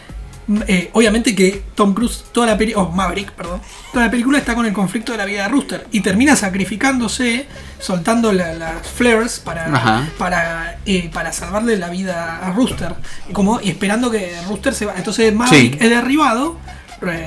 M- 0.48 0.64
eh, 0.68 0.90
obviamente 0.94 1.34
que 1.36 1.64
Tom 1.76 1.94
Cruise, 1.94 2.26
toda 2.32 2.48
la 2.48 2.58
película, 2.58 2.86
oh, 2.86 2.92
Maverick, 2.92 3.32
perdón, 3.32 3.62
toda 3.92 4.06
la 4.06 4.12
película 4.12 4.38
está 4.38 4.56
con 4.56 4.66
el 4.66 4.74
conflicto 4.74 5.12
de 5.12 5.18
la 5.18 5.26
vida 5.26 5.44
de 5.44 5.50
Rooster 5.50 5.88
y 5.92 6.02
termina 6.02 6.36
sacrificándose, 6.36 7.46
soltando 7.80 8.32
la- 8.34 8.54
las 8.54 8.88
flares 8.88 9.40
para, 9.44 9.66
Ajá. 9.74 10.08
para, 10.18 10.78
eh, 10.86 11.10
para 11.14 11.32
salvarle 11.34 11.78
la 11.78 11.90
vida 11.90 12.40
a 12.46 12.52
Rooster. 12.52 12.96
Y, 13.30 13.34
como, 13.34 13.60
y 13.62 13.70
esperando 13.70 14.10
que 14.12 14.36
Rooster 14.48 14.74
se 14.74 14.86
va. 14.86 14.94
Entonces 14.98 15.34
Maverick 15.34 15.74
Sí. 15.74 15.84
es 15.84 15.90
derribado, 15.90 16.58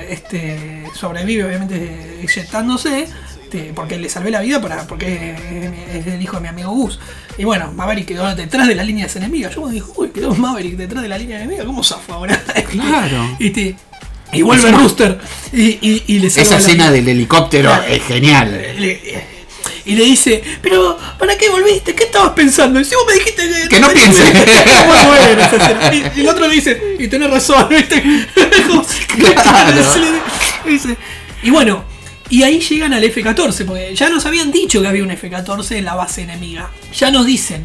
este, 0.08 0.84
sobrevive 0.94 1.44
obviamente 1.44 2.20
inyectándose. 2.22 3.06
Este, 3.50 3.72
porque 3.74 3.96
le 3.98 4.08
salvé 4.10 4.30
la 4.30 4.40
vida 4.42 4.60
para 4.60 4.86
porque 4.86 5.34
es, 5.94 6.06
el 6.06 6.20
hijo 6.20 6.36
de 6.36 6.42
mi 6.42 6.48
amigo 6.48 6.70
Gus. 6.70 6.98
Y 7.38 7.44
bueno, 7.44 7.72
Maverick 7.72 8.06
quedó 8.06 8.34
detrás 8.34 8.68
de 8.68 8.74
las 8.74 8.86
líneas 8.86 9.14
enemigas. 9.16 9.54
Yo 9.54 9.64
me 9.66 9.72
dije, 9.72 9.86
uy, 9.96 10.10
quedó 10.10 10.34
Maverick 10.34 10.76
detrás 10.76 11.02
de 11.02 11.08
la 11.08 11.16
línea 11.16 11.38
enemiga. 11.38 11.64
¿Cómo 11.64 11.82
zafó 11.82 12.14
ahora? 12.14 12.40
Claro. 12.70 13.36
Este, 13.40 13.74
y 14.32 14.42
vuelve 14.42 14.70
Rooster 14.72 15.18
y, 15.54 15.62
y, 15.80 16.04
y 16.06 16.18
le 16.18 16.26
Esa 16.26 16.58
escena 16.58 16.90
del 16.90 17.08
helicóptero 17.08 17.72
es 17.88 18.02
genial. 18.04 18.60
Y 19.86 19.94
le 19.94 20.04
dice, 20.04 20.42
pero 20.60 20.98
¿para 21.18 21.38
qué 21.38 21.48
volviste? 21.48 21.94
¿Qué 21.94 22.04
estabas 22.04 22.32
pensando? 22.32 22.78
Y 22.78 22.84
si 22.84 22.94
vos 22.94 23.04
me 23.06 23.14
dijiste 23.14 23.48
que, 23.48 23.68
Que 23.70 23.80
no 23.80 23.88
piense. 23.88 24.22
Y, 26.14 26.18
y 26.18 26.20
el 26.20 26.28
otro 26.28 26.46
le 26.46 26.54
dice, 26.54 26.96
y 26.98 27.08
tenés 27.08 27.30
razón, 27.30 27.66
¿viste? 27.70 28.02
Como- 28.68 28.84
Claro. 29.32 29.82
Dice, 30.66 30.96
Y 31.42 31.48
bueno, 31.50 31.84
y 32.30 32.42
ahí 32.42 32.60
llegan 32.60 32.92
al 32.92 33.04
F-14, 33.04 33.64
porque 33.64 33.94
ya 33.94 34.10
nos 34.10 34.26
habían 34.26 34.52
dicho 34.52 34.80
que 34.82 34.88
había 34.88 35.02
un 35.02 35.10
F-14 35.10 35.76
en 35.76 35.84
la 35.84 35.94
base 35.94 36.22
enemiga. 36.22 36.70
Ya 36.94 37.10
nos 37.10 37.26
dicen. 37.26 37.64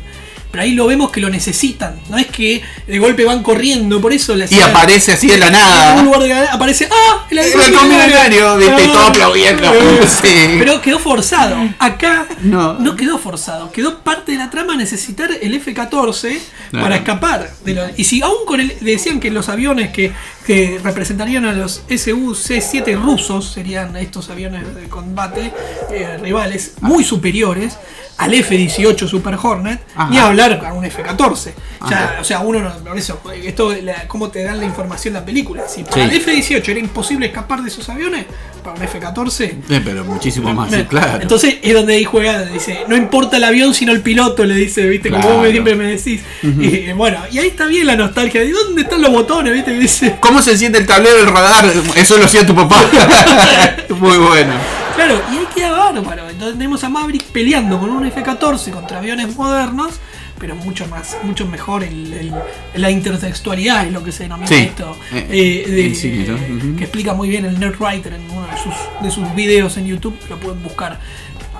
Pero 0.53 0.65
ahí 0.65 0.73
lo 0.73 0.85
vemos 0.85 1.09
que 1.09 1.19
lo 1.19 1.31
necesitan. 1.31 1.99
No 2.09 2.17
es 2.19 2.27
que 2.27 2.61
de 2.85 2.99
golpe 2.99 3.25
van 3.25 3.41
corriendo, 3.41 3.99
por 3.99 4.13
eso 4.13 4.35
la 4.35 4.45
Y 4.47 4.59
aparece 4.61 5.13
así 5.13 5.25
de 5.25 5.39
la 5.39 5.47
en 5.47 5.55
un 5.55 5.59
nada. 5.59 6.03
lugar 6.03 6.21
de 6.21 6.29
la- 6.29 6.53
aparece, 6.53 6.87
¡ah! 6.91 7.25
El 7.31 7.39
El 7.39 7.59
halcón 7.59 7.89
milenario, 7.89 8.55
viste, 8.57 8.83
y 8.83 8.87
todo 8.87 8.99
aplaudiendo. 9.07 9.63
Eh, 9.73 9.99
Sí. 10.21 10.55
Pero 10.59 10.79
quedó 10.79 10.99
forzado. 10.99 11.57
Acá 11.79 12.27
No. 12.43 12.73
no. 12.75 12.95
quedó 12.95 13.17
forzado. 13.17 13.71
Quedó 13.71 14.01
parte 14.03 14.33
de 14.33 14.37
la 14.37 14.51
trama 14.51 14.75
necesitar 14.75 15.29
el 15.41 15.55
F-14 15.55 16.37
Claro. 16.69 16.85
para 16.85 16.95
escapar. 16.97 17.49
De 17.65 17.73
lo- 17.73 17.87
y 17.97 18.03
si 18.03 18.21
aún 18.21 18.45
con 18.45 18.59
el, 18.59 18.75
decían 18.79 19.19
que 19.19 19.31
los 19.31 19.49
aviones 19.49 19.89
que, 19.91 20.11
que 20.45 20.79
representarían 20.83 21.45
a 21.45 21.53
los 21.53 21.81
SU-C-7 21.89 22.95
rusos, 23.01 23.51
serían 23.51 23.95
estos 23.97 24.29
aviones 24.29 24.75
de 24.75 24.87
combate 24.87 25.51
eh, 25.91 26.17
rivales, 26.21 26.73
muy 26.81 27.03
superiores 27.03 27.77
al 28.17 28.33
F-18 28.35 29.07
Super 29.07 29.37
Hornet, 29.41 29.81
Ajá. 29.95 30.09
ni 30.11 30.19
hablar 30.19 30.42
a 30.51 30.73
un 30.73 30.85
F-14. 30.85 31.51
Ya, 31.89 31.97
Ajá. 32.05 32.17
o 32.21 32.23
sea, 32.23 32.39
uno 32.39 32.59
no, 32.59 32.71
por 32.77 32.97
eso, 32.97 33.19
esto, 33.43 33.73
la- 33.81 34.07
cómo 34.07 34.29
te 34.29 34.43
dan 34.43 34.59
la 34.59 34.65
información 34.65 35.13
la 35.13 35.23
película. 35.25 35.63
Si 35.67 35.83
para 35.83 35.95
Sí. 35.95 36.01
el 36.01 36.11
F-18 36.17 36.67
era 36.71 36.79
imposible 36.79 37.25
escapar 37.27 37.61
de 37.61 37.69
esos 37.69 37.87
aviones, 37.89 38.25
para 38.63 38.77
un 38.77 38.83
F-14 38.83 39.55
Eh, 39.69 39.81
pero 39.83 40.05
muchísimo 40.05 40.53
más, 40.53 40.71
sí, 40.71 40.83
claro. 40.85 41.21
entonces 41.21 41.55
es 41.61 41.73
donde 41.73 41.95
ahí 41.95 42.05
juega, 42.05 42.43
dice, 42.45 42.85
no 42.87 42.95
importa 42.95 43.35
el 43.35 43.43
avión 43.43 43.73
sino 43.73 43.91
el 43.91 43.99
piloto, 44.01 44.45
le 44.45 44.55
dice, 44.55 44.87
viste, 44.87 45.09
como 45.11 45.27
vos 45.37 45.49
siempre 45.49 45.75
me 45.75 45.85
decís. 45.85 46.21
Y 46.41 46.91
bueno, 46.93 47.17
y 47.31 47.39
ahí 47.39 47.47
está 47.47 47.65
bien 47.65 47.87
la 47.87 47.95
nostalgia, 47.97 48.39
¿de 48.41 48.51
dónde 48.53 48.83
están 48.83 49.01
los 49.01 49.11
botones? 49.11 49.53
¿Viste? 49.53 49.77
Dice, 49.77 50.15
¿Cómo 50.21 50.41
se 50.41 50.57
siente 50.57 50.77
el 50.77 50.85
tablero 50.87 51.17
del 51.17 51.27
radar? 51.27 51.65
Eso 51.97 52.17
lo 52.17 52.25
hacía 52.25 52.45
tu 52.45 52.55
papá. 52.55 52.81
Muy 53.89 54.17
bueno. 54.17 54.53
claro, 54.95 55.21
y 55.33 55.37
ahí 55.37 55.47
queda 55.53 55.71
bárbaro. 55.71 56.29
Entonces 56.29 56.57
tenemos 56.57 56.83
a 56.83 56.89
Maverick 56.89 57.23
peleando 57.25 57.79
con 57.79 57.89
un 57.89 58.05
F-14 58.05 58.71
contra 58.71 58.97
aviones 58.99 59.35
modernos, 59.35 59.93
pero 60.39 60.55
mucho 60.55 60.87
más, 60.87 61.17
mucho 61.23 61.45
mejor 61.47 61.83
el- 61.83 62.13
el- 62.13 62.33
la 62.75 62.89
intertextualidad 62.91 63.85
es 63.85 63.93
lo 63.93 64.03
que 64.03 64.11
se 64.11 64.23
denomina 64.23 64.47
Sí. 64.47 64.55
esto. 64.55 64.97
Eh, 65.13 65.27
eh, 65.67 65.71
de-. 65.71 66.53
Ujú. 66.55 66.75
Que 66.75 66.83
explica 66.83 67.13
muy 67.13 67.29
bien 67.29 67.45
el 67.45 67.59
Nerdwriter 67.59 68.13
en 68.13 68.29
uno 68.29 68.45
de 68.47 68.57
sus, 68.57 68.73
de 69.01 69.11
sus 69.11 69.33
videos 69.35 69.77
en 69.77 69.85
YouTube, 69.87 70.17
lo 70.29 70.37
pueden 70.39 70.61
buscar. 70.63 70.99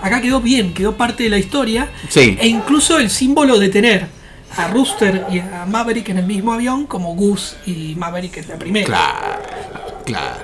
acá 0.02 0.20
quedó 0.20 0.42
bien, 0.42 0.74
quedó 0.74 0.98
parte 0.98 1.24
de 1.24 1.30
la 1.30 1.38
historia. 1.38 1.88
Sí. 2.10 2.38
E 2.42 2.48
incluso 2.48 3.00
el 3.00 3.10
símbolo 3.10 3.58
de 3.58 3.70
tener 3.70 4.08
a 4.58 4.68
Rooster 4.68 5.26
y 5.32 5.40
a 5.40 5.66
Maverick 5.66 6.10
en 6.10 6.18
el 6.18 6.26
mismo 6.26 6.52
avión, 6.52 6.86
como 6.88 7.16
Goose 7.16 7.56
y 7.66 7.96
Maverick 7.96 8.36
en 8.38 8.50
la 8.50 8.56
primera. 8.58 8.86
Claro, 8.86 10.02
claro. 10.06 10.44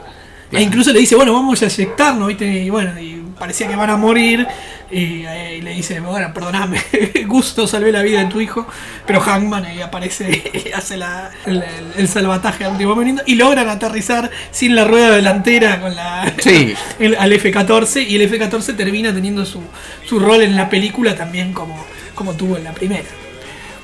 E 0.51 0.61
incluso 0.63 0.93
le 0.93 0.99
dice, 0.99 1.15
bueno, 1.15 1.33
vamos 1.33 1.61
a 1.61 1.65
eyectarnos, 1.65 2.29
¿viste? 2.29 2.45
Y 2.63 2.69
bueno, 2.69 2.97
y 2.99 3.18
parecía 3.39 3.67
que 3.67 3.75
van 3.75 3.89
a 3.89 3.97
morir. 3.97 4.45
Y, 4.91 5.23
eh, 5.25 5.57
y 5.57 5.61
le 5.61 5.71
dice, 5.71 5.99
bueno, 5.99 6.33
perdoname, 6.33 6.81
gusto 7.27 7.67
salvé 7.67 7.91
la 7.91 8.01
vida 8.01 8.19
de 8.19 8.25
tu 8.25 8.41
hijo. 8.41 8.67
Pero 9.05 9.21
Hangman 9.21 9.65
ahí 9.65 9.81
aparece 9.81 10.43
y 10.67 10.71
hace 10.75 10.97
la- 10.97 11.31
el, 11.45 11.57
el- 11.63 11.93
el 11.97 12.07
salvataje 12.07 12.65
al 12.65 12.73
último 12.73 12.95
momento. 12.95 13.23
Y 13.25 13.35
logran 13.35 13.69
aterrizar 13.69 14.29
sin 14.51 14.75
la 14.75 14.83
rueda 14.85 15.11
delantera 15.15 15.79
con 15.79 15.95
la 15.95 16.33
Sí. 16.39 16.73
el- 16.99 17.15
al 17.15 17.31
F-14. 17.33 18.05
Y 18.07 18.15
el 18.15 18.23
F-14 18.23 18.75
termina 18.75 19.13
teniendo 19.13 19.45
su, 19.45 19.61
su 20.05 20.19
rol 20.19 20.41
en 20.41 20.55
la 20.55 20.69
película 20.69 21.15
también 21.15 21.53
como, 21.53 21.83
como 22.15 22.33
tuvo 22.33 22.57
en 22.57 22.63
la 22.65 22.73
primera. 22.73 23.05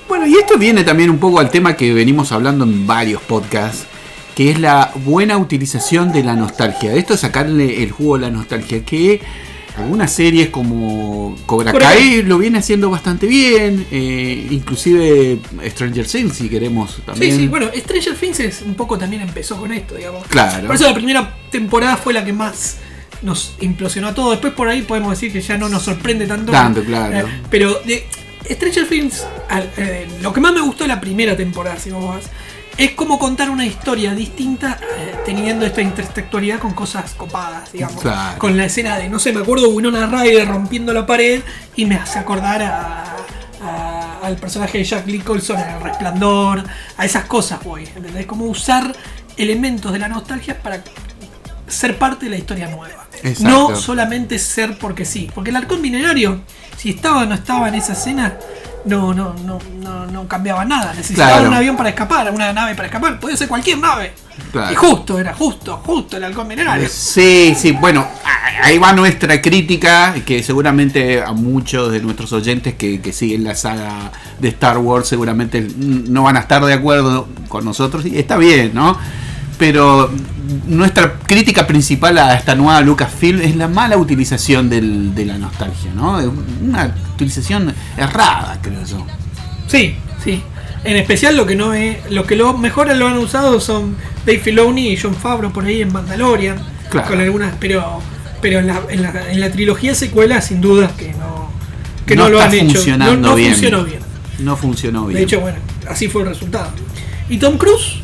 Bueno, 0.08 0.28
y 0.28 0.36
esto 0.36 0.58
viene 0.60 0.84
también 0.84 1.10
un 1.10 1.18
poco 1.18 1.40
al 1.40 1.50
tema 1.50 1.76
que 1.76 1.92
venimos 1.94 2.32
hablando 2.32 2.64
en 2.64 2.86
varios 2.86 3.22
podcasts, 3.24 3.88
que 4.36 4.52
es 4.52 4.60
la 4.60 4.92
buena 5.06 5.38
utilización 5.38 6.12
de 6.12 6.24
la 6.24 6.36
nostalgia. 6.36 6.94
Esto 6.94 7.14
es 7.14 7.22
sacarle 7.22 7.82
el 7.84 7.92
jugo 7.92 8.16
a 8.16 8.20
la 8.20 8.30
nostalgia, 8.30 8.84
que 8.84 9.22
algunas 9.78 10.12
series 10.12 10.50
como 10.50 11.36
Cobra 11.46 11.74
Kai 11.74 12.22
lo 12.24 12.38
viene 12.38 12.60
haciendo 12.60 12.90
bastante 12.90 13.28
bien, 13.28 13.86
eh, 13.92 14.48
inclusive 14.52 15.38
Stranger 15.68 16.06
Things 16.08 16.34
si 16.36 16.50
queremos 16.50 16.98
también. 17.06 17.32
Sí, 17.36 17.38
sí, 17.42 17.48
bueno, 17.48 17.68
Stranger 17.76 18.16
Things 18.16 18.40
es- 18.42 18.62
un 18.62 18.76
poco 18.76 18.98
también 18.98 19.22
empezó 19.22 19.58
con 19.58 19.72
esto, 19.74 19.96
digamos. 19.96 20.26
Claro. 20.28 20.68
Por 20.68 20.76
eso 20.76 20.86
la 20.88 20.94
primera 20.94 21.36
temporada 21.50 21.98
fue 21.98 22.14
la 22.14 22.24
que 22.24 22.32
más 22.34 22.78
nos 23.22 23.56
implosionó 23.62 24.10
a 24.10 24.14
todos. 24.14 24.32
Después 24.32 24.54
por 24.54 24.68
ahí 24.70 24.82
podemos 24.84 25.12
decir 25.12 25.32
que 25.32 25.42
ya 25.42 25.58
no 25.58 25.68
nos 25.70 25.84
sorprende 25.84 26.26
tanto. 26.28 26.52
Tanto, 26.52 26.84
claro. 26.84 27.28
Eh, 27.28 27.32
pero 27.50 27.80
de 27.86 28.06
Stranger 28.50 28.88
Things, 28.88 29.26
al- 29.50 29.70
eh, 29.78 30.08
lo 30.22 30.32
que 30.32 30.40
más 30.42 30.54
me 30.54 30.62
gustó 30.62 30.84
de 30.84 30.90
la 30.90 31.02
primera 31.02 31.36
temporada, 31.36 31.78
si 31.80 31.90
vos 31.92 32.06
vas, 32.16 32.26
es 32.78 32.92
como 32.92 33.18
contar 33.20 33.50
una 33.50 33.66
historia 33.66 34.14
distinta 34.14 34.78
eh, 34.98 35.16
teniendo 35.26 35.66
esta 35.66 35.82
intertextualidad 35.82 36.60
con 36.60 36.74
cosas 36.74 37.14
copadas, 37.14 37.72
digamos. 37.72 38.02
Claro. 38.02 38.38
Con 38.40 38.58
la 38.58 38.66
escena 38.66 38.98
de, 38.98 39.08
no 39.10 39.18
sé, 39.20 39.32
me 39.32 39.42
acuerdo 39.42 39.70
Winona 39.70 40.08
Ryder 40.08 40.48
rompiendo 40.48 40.94
la 40.94 41.06
pared 41.06 41.42
y 41.76 41.86
me 41.86 41.96
hace 41.96 42.20
acordar 42.20 42.62
a, 42.62 43.04
a- 43.64 44.20
al 44.24 44.36
personaje 44.38 44.80
de 44.80 44.84
Jack 44.84 45.06
Nicholson 45.08 45.60
en 45.60 45.70
El 45.70 45.82
Resplandor, 45.82 46.64
a 46.98 47.06
esas 47.06 47.26
cosas 47.26 47.64
voy, 47.64 47.84
¿entendés? 47.96 48.26
Como 48.26 48.46
usar 48.46 48.94
elementos 49.38 49.94
de 49.94 50.00
la 50.00 50.08
nostalgia 50.08 50.62
para 50.62 50.82
ser 51.68 51.98
parte 51.98 52.26
de 52.26 52.32
la 52.32 52.38
historia 52.38 52.68
nueva. 52.68 53.06
Exacto. 53.24 53.44
No 53.50 53.76
solamente 53.76 54.38
ser 54.40 54.78
porque 54.78 55.06
sí. 55.06 55.30
Porque 55.34 55.50
el 55.52 55.56
halcón 55.56 55.82
milenario, 55.82 56.42
si 56.78 56.92
estaba 56.92 57.22
o 57.22 57.26
no 57.26 57.36
estaba 57.36 57.68
en 57.70 57.76
esa 57.76 57.94
escena, 57.94 58.38
no, 58.86 59.14
no, 59.14 59.34
no, 59.46 59.60
no, 59.82 60.06
no 60.08 60.28
cambiaba 60.28 60.64
nada. 60.66 60.94
Necesitaba 60.94 61.32
Claro. 61.32 61.48
un 61.50 61.54
avión 61.56 61.76
para 61.78 61.90
escapar, 61.90 62.32
una 62.32 62.54
nave 62.54 62.76
para 62.76 62.88
escapar. 62.88 63.20
Podía 63.20 63.36
ser 63.38 63.48
cualquier 63.48 63.80
nave. 63.80 64.14
Claro. 64.52 64.72
Y 64.72 64.76
justo, 64.76 65.20
era 65.20 65.34
justo, 65.34 65.82
justo 65.86 66.18
el 66.18 66.24
halcón 66.24 66.48
milenario. 66.48 66.88
Sí, 66.90 67.56
sí, 67.58 67.72
bueno, 67.72 68.06
ahí 68.62 68.78
va 68.78 68.94
nuestra 68.94 69.42
crítica, 69.42 70.14
que 70.26 70.44
seguramente 70.44 71.22
a 71.22 71.32
muchos 71.32 71.92
de 71.92 72.02
nuestros 72.02 72.32
oyentes 72.34 72.76
que, 72.76 73.02
que 73.02 73.12
siguen 73.14 73.44
la 73.44 73.56
saga 73.56 74.12
de 74.40 74.50
Star 74.50 74.78
Wars 74.78 75.08
seguramente 75.08 75.66
no 75.78 76.24
van 76.24 76.38
a 76.38 76.42
estar 76.42 76.64
de 76.66 76.74
acuerdo 76.74 77.28
con 77.48 77.64
nosotros, 77.66 78.06
y 78.06 78.18
está 78.18 78.38
bien, 78.38 78.72
¿no? 78.74 78.98
Pero 79.58 80.12
nuestra 80.68 81.14
crítica 81.14 81.66
principal 81.66 82.18
a 82.18 82.36
esta 82.36 82.56
nueva 82.56 82.82
Lucasfilm 82.82 83.42
es 83.42 83.56
la 83.56 83.68
mala 83.68 83.98
utilización 83.98 84.70
del- 84.70 85.16
de 85.16 85.26
la 85.26 85.38
nostalgia, 85.38 85.92
¿no? 85.96 86.18
Una 86.62 86.94
utilización 87.14 87.74
errada, 87.98 88.60
creo 88.62 88.84
yo. 88.86 89.06
Sí, 89.68 89.96
sí. 90.24 90.44
En 90.84 90.98
especial 90.98 91.36
lo 91.38 91.46
que 91.46 91.56
no 91.56 91.74
es, 91.74 91.98
lo 92.12 92.26
que 92.26 92.36
lo 92.36 92.56
mejor 92.58 92.94
lo 92.96 93.08
han 93.08 93.18
usado 93.18 93.60
son 93.60 93.96
Dave 94.26 94.40
Filoni 94.40 94.90
y 94.90 94.98
John 94.98 95.16
Favreau 95.16 95.52
por 95.52 95.66
ahí 95.66 95.82
en 95.82 95.92
Mandalorian. 95.92 96.58
Claro. 96.90 97.08
Con 97.08 97.20
algunas, 97.22 97.54
pero 97.60 98.02
pero 98.42 98.60
en 98.60 98.68
la, 98.68 98.82
en 98.90 99.02
la, 99.02 99.32
en 99.32 99.40
la 99.40 99.50
trilogía 99.52 99.96
secuela 99.96 100.40
sin 100.42 100.62
dudas 100.62 100.92
que 100.92 101.14
no 101.14 101.50
que 102.06 102.16
no, 102.16 102.26
No 102.26 102.30
lo 102.30 102.42
han 102.42 102.54
hecho. 102.54 102.80
no, 102.98 103.16
no 103.16 103.34
bien. 103.36 103.52
funcionó 103.54 103.84
bien. 103.84 104.00
No 104.38 104.56
funcionó 104.58 105.06
bien. 105.08 105.18
De 105.18 105.24
hecho, 105.24 105.40
bueno, 105.40 105.58
así 105.90 106.08
fue 106.08 106.22
el 106.22 106.28
resultado. 106.28 106.70
¿Y 107.30 107.38
Tom 107.38 107.58
Cruise? 107.58 108.02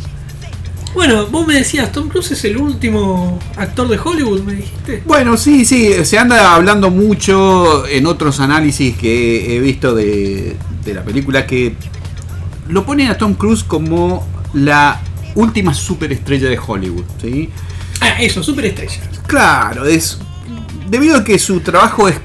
Bueno, 0.93 1.27
vos 1.27 1.47
me 1.47 1.55
decías, 1.55 1.91
Tom 1.91 2.09
Cruise 2.09 2.31
es 2.31 2.43
el 2.43 2.57
último 2.57 3.39
actor 3.55 3.87
de 3.87 3.97
Hollywood, 3.97 4.43
me 4.43 4.53
dijiste. 4.55 5.03
Bueno, 5.05 5.37
sí, 5.37 5.65
sí, 5.65 5.93
se 6.03 6.19
anda 6.19 6.53
hablando 6.55 6.91
mucho 6.91 7.87
en 7.87 8.05
otros 8.05 8.39
análisis 8.39 8.97
que 8.97 9.55
he 9.55 9.59
visto 9.59 9.95
de, 9.95 10.57
de 10.83 10.93
la 10.93 11.03
película 11.03 11.47
que 11.47 11.75
lo 12.67 12.85
ponen 12.85 13.09
a 13.09 13.17
Tom 13.17 13.35
Cruise 13.35 13.63
como 13.63 14.27
la 14.53 15.01
última 15.35 15.73
superestrella 15.73 16.49
de 16.49 16.59
Hollywood, 16.59 17.05
¿sí? 17.21 17.49
Ah, 18.01 18.21
eso, 18.21 18.43
superestrella. 18.43 18.99
Claro, 19.27 19.85
es 19.85 20.17
debido 20.89 21.17
a 21.17 21.23
que 21.23 21.39
su 21.39 21.61
trabajo 21.61 22.09
es 22.09 22.15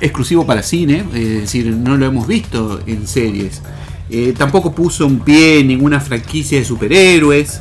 exclusivo 0.00 0.44
para 0.44 0.62
cine, 0.62 1.04
es 1.14 1.40
decir, 1.42 1.66
no 1.66 1.96
lo 1.96 2.06
hemos 2.06 2.26
visto 2.26 2.80
en 2.86 3.06
series. 3.06 3.62
Eh, 4.10 4.34
tampoco 4.36 4.72
puso 4.72 5.06
un 5.06 5.20
pie 5.20 5.60
en 5.60 5.68
ninguna 5.68 6.00
franquicia 6.00 6.58
de 6.58 6.64
superhéroes. 6.64 7.60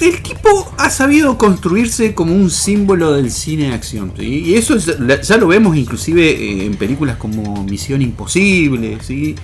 El 0.00 0.22
tipo 0.22 0.72
ha 0.76 0.90
sabido 0.90 1.38
construirse 1.38 2.14
como 2.14 2.34
un 2.34 2.50
símbolo 2.50 3.12
del 3.12 3.30
cine 3.30 3.68
de 3.68 3.74
acción. 3.74 4.12
¿sí? 4.18 4.42
Y 4.46 4.54
eso 4.54 4.74
es- 4.76 4.96
ya 5.26 5.36
lo 5.36 5.46
vemos 5.46 5.76
inclusive 5.76 6.30
eh, 6.30 6.66
en 6.66 6.74
películas 6.76 7.16
como 7.16 7.64
Misión 7.64 8.02
Imposible. 8.02 8.98
¿sí? 9.00 9.34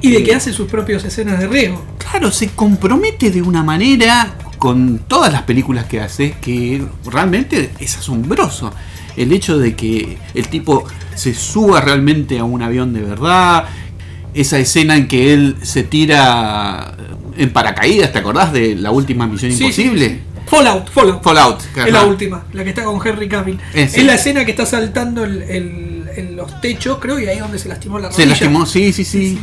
Y 0.00 0.10
de 0.10 0.18
Eh, 0.18 0.24
que 0.24 0.34
hace 0.34 0.52
sus 0.52 0.68
propias 0.68 1.04
escenas 1.04 1.38
de 1.40 1.48
riesgo. 1.48 1.84
Claro, 1.98 2.30
se 2.30 2.48
compromete 2.50 3.30
de 3.30 3.42
una 3.42 3.62
manera 3.62 4.36
con 4.58 5.00
todas 5.00 5.32
las 5.32 5.42
películas 5.42 5.84
que 5.86 6.00
hace 6.00 6.36
que 6.40 6.82
realmente 7.04 7.70
es 7.78 7.96
asombroso. 7.98 8.72
El 9.16 9.32
hecho 9.32 9.58
de 9.58 9.74
que 9.74 10.18
el 10.34 10.48
tipo 10.48 10.84
se 11.14 11.34
suba 11.34 11.80
realmente 11.80 12.38
a 12.38 12.44
un 12.44 12.62
avión 12.62 12.92
de 12.92 13.00
verdad, 13.02 13.64
esa 14.34 14.58
escena 14.58 14.96
en 14.96 15.08
que 15.08 15.32
él 15.32 15.56
se 15.62 15.82
tira 15.82 16.94
en 17.36 17.50
paracaídas, 17.52 18.12
¿te 18.12 18.18
acordás 18.18 18.52
de 18.52 18.74
la 18.74 18.90
última 18.90 19.26
misión 19.26 19.52
Sí, 19.52 19.64
imposible? 19.64 20.08
sí, 20.08 20.14
sí. 20.14 20.20
Fallout, 20.46 20.88
Fallout. 20.90 21.22
Fallout. 21.22 21.60
Es 21.76 21.92
la 21.92 22.04
última, 22.04 22.44
la 22.52 22.62
que 22.62 22.70
está 22.70 22.84
con 22.84 23.04
Henry 23.04 23.28
Cavill. 23.28 23.58
Ese. 23.74 24.00
Es 24.00 24.06
la 24.06 24.14
escena 24.14 24.44
que 24.44 24.52
está 24.52 24.64
saltando 24.64 25.24
el- 25.24 25.42
el- 25.42 26.08
en 26.16 26.36
los 26.36 26.60
techos, 26.60 26.98
creo, 27.00 27.18
y 27.18 27.26
ahí 27.26 27.38
donde 27.40 27.58
se 27.58 27.68
lastimó 27.68 27.98
la 27.98 28.08
rodilla. 28.08 28.22
Se 28.22 28.26
lastimó, 28.30 28.64
sí, 28.64 28.92
sí, 28.92 29.04
sí. 29.04 29.38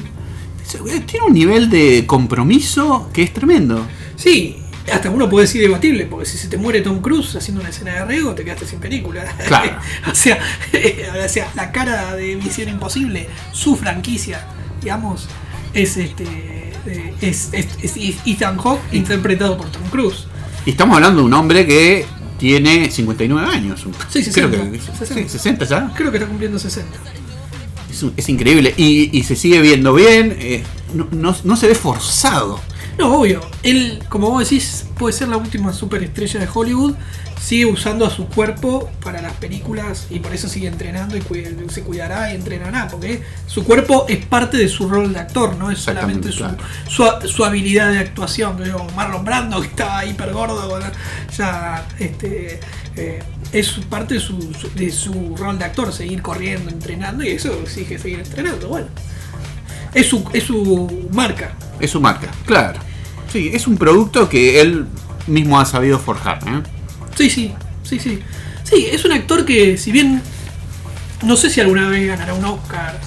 Tiene 1.06 1.26
un 1.28 1.34
nivel 1.34 1.70
de 1.70 2.06
compromiso 2.08 3.10
que 3.14 3.22
es 3.24 3.34
tremendo. 3.34 3.86
Sí, 4.16 4.58
hasta 4.92 5.10
uno 5.10 5.30
puede 5.30 5.46
decir 5.46 5.62
debatible, 5.62 6.06
porque 6.06 6.26
si 6.26 6.38
se 6.38 6.48
te 6.48 6.58
muere 6.58 6.80
Tom 6.82 7.02
Cruise 7.02 7.36
haciendo 7.36 7.60
una 7.62 7.70
escena 7.70 7.94
de 7.96 8.06
riesgo, 8.06 8.34
te 8.34 8.44
quedaste 8.46 8.66
sin 8.66 8.80
película. 8.80 9.24
Claro. 9.46 9.78
o, 10.12 10.16
sea, 10.16 10.40
o 11.26 11.30
sea, 11.30 11.52
la 11.56 11.72
cara 11.74 12.16
de 12.16 12.38
Misión 12.38 12.70
Imposible, 12.70 13.28
su 13.52 13.76
franquicia, 13.76 14.46
digamos, 14.82 15.28
es 15.74 15.98
este 15.98 16.63
eh, 16.86 17.14
es, 17.22 17.50
es- 17.54 17.68
es 17.82 18.18
Ethan 18.26 18.58
Hawke 18.58 18.82
interpretado 18.92 19.58
por 19.58 19.68
Tom 19.70 19.82
Cruise. 19.90 20.26
Y 20.66 20.72
estamos 20.72 20.96
hablando 20.96 21.22
de 21.22 21.26
un 21.28 21.34
hombre 21.34 21.66
que 21.66 22.06
tiene 22.40 22.90
59 22.92 23.48
años. 23.48 23.82
Sí, 24.10 24.22
Creo 24.32 24.50
60. 24.50 24.72
que- 24.72 24.80
60. 24.80 25.06
sí, 25.16 25.30
60 25.30 25.66
ya. 25.66 25.92
Creo 25.96 26.12
que 26.12 26.18
está 26.18 26.28
cumpliendo 26.30 26.58
60. 26.60 26.98
Es, 27.92 28.04
un- 28.04 28.14
es 28.18 28.28
increíble. 28.30 28.74
Y, 28.78 29.18
y 29.18 29.24
se 29.24 29.36
sigue 29.36 29.62
viendo 29.62 29.94
bien. 29.94 30.36
eh, 30.40 30.64
no, 30.94 31.08
no- 31.12 31.36
no 31.44 31.56
se 31.56 31.68
ve 31.68 31.76
forzado. 31.76 32.60
No, 32.98 33.20
obvio. 33.20 33.42
Él, 33.64 34.00
como 34.10 34.30
vos 34.30 34.44
decís, 34.48 34.86
puede 34.98 35.14
ser 35.14 35.28
la 35.28 35.38
última 35.38 35.74
superestrella 35.74 36.40
de 36.40 36.48
Hollywood. 36.54 36.94
Sigue 37.42 37.66
usando 37.66 38.06
a 38.06 38.10
su 38.10 38.28
cuerpo 38.28 38.90
para 39.04 39.22
las 39.22 39.34
películas 39.34 40.08
y 40.10 40.20
por 40.20 40.34
eso 40.34 40.48
sigue 40.48 40.68
entrenando 40.68 41.18
y 41.18 41.22
se 41.70 41.82
cuidará 41.82 42.32
y 42.32 42.36
entrenará. 42.36 42.88
Porque 42.88 43.22
su 43.48 43.66
cuerpo 43.66 44.06
es 44.08 44.26
parte 44.26 44.56
de 44.58 44.70
su 44.70 44.88
rol 44.88 45.12
de 45.12 45.20
actor, 45.20 45.58
no 45.58 45.70
es 45.70 45.80
solamente 45.80 46.32
su, 46.32 46.46
su, 46.88 47.28
su 47.28 47.44
habilidad 47.44 47.92
de 47.92 48.00
actuación. 48.00 48.64
Digo, 48.64 48.88
Marlon 48.96 49.26
Brando, 49.26 49.60
que 49.60 49.68
estaba 49.68 50.06
hiper 50.06 50.32
gordo, 50.32 50.70
bueno, 50.70 50.86
ya 51.36 51.86
este, 52.00 52.62
eh, 52.96 53.22
es 53.52 53.72
parte 53.90 54.14
de 54.14 54.20
su, 54.22 54.40
su- 54.54 54.70
de 54.74 54.90
su 54.92 55.36
rol 55.36 55.60
de 55.60 55.66
actor, 55.66 55.92
seguir 55.92 56.22
corriendo, 56.22 56.70
entrenando 56.72 57.26
y 57.26 57.30
eso 57.32 57.52
exige 57.62 58.00
seguir 58.00 58.20
entrenando. 58.20 58.70
Bueno, 58.70 58.88
es 59.94 60.08
su, 60.08 60.24
es 60.34 60.44
su 60.44 61.10
marca. 61.12 61.56
Es 61.80 61.92
su 61.92 62.02
marca, 62.02 62.30
claro. 62.46 62.80
Sí, 63.32 63.52
es 63.54 63.68
un 63.68 63.78
producto 63.78 64.30
que 64.30 64.62
él 64.62 64.86
mismo 65.28 65.60
ha 65.60 65.66
sabido 65.66 66.00
forjar. 66.00 66.40
¿eh? 66.48 66.62
Sí, 67.16 67.30
sí, 67.30 67.54
sí, 67.84 68.00
sí. 68.00 68.20
Sí, 68.64 68.88
es 68.92 69.06
un 69.06 69.12
actor 69.12 69.46
que, 69.46 69.78
si 69.78 69.92
bien 69.92 70.22
no 71.24 71.36
sé 71.38 71.50
si 71.50 71.62
alguna 71.62 71.90
vez 71.90 72.08
ganará 72.08 72.34
un 72.34 72.46
Oscar, 72.46 73.00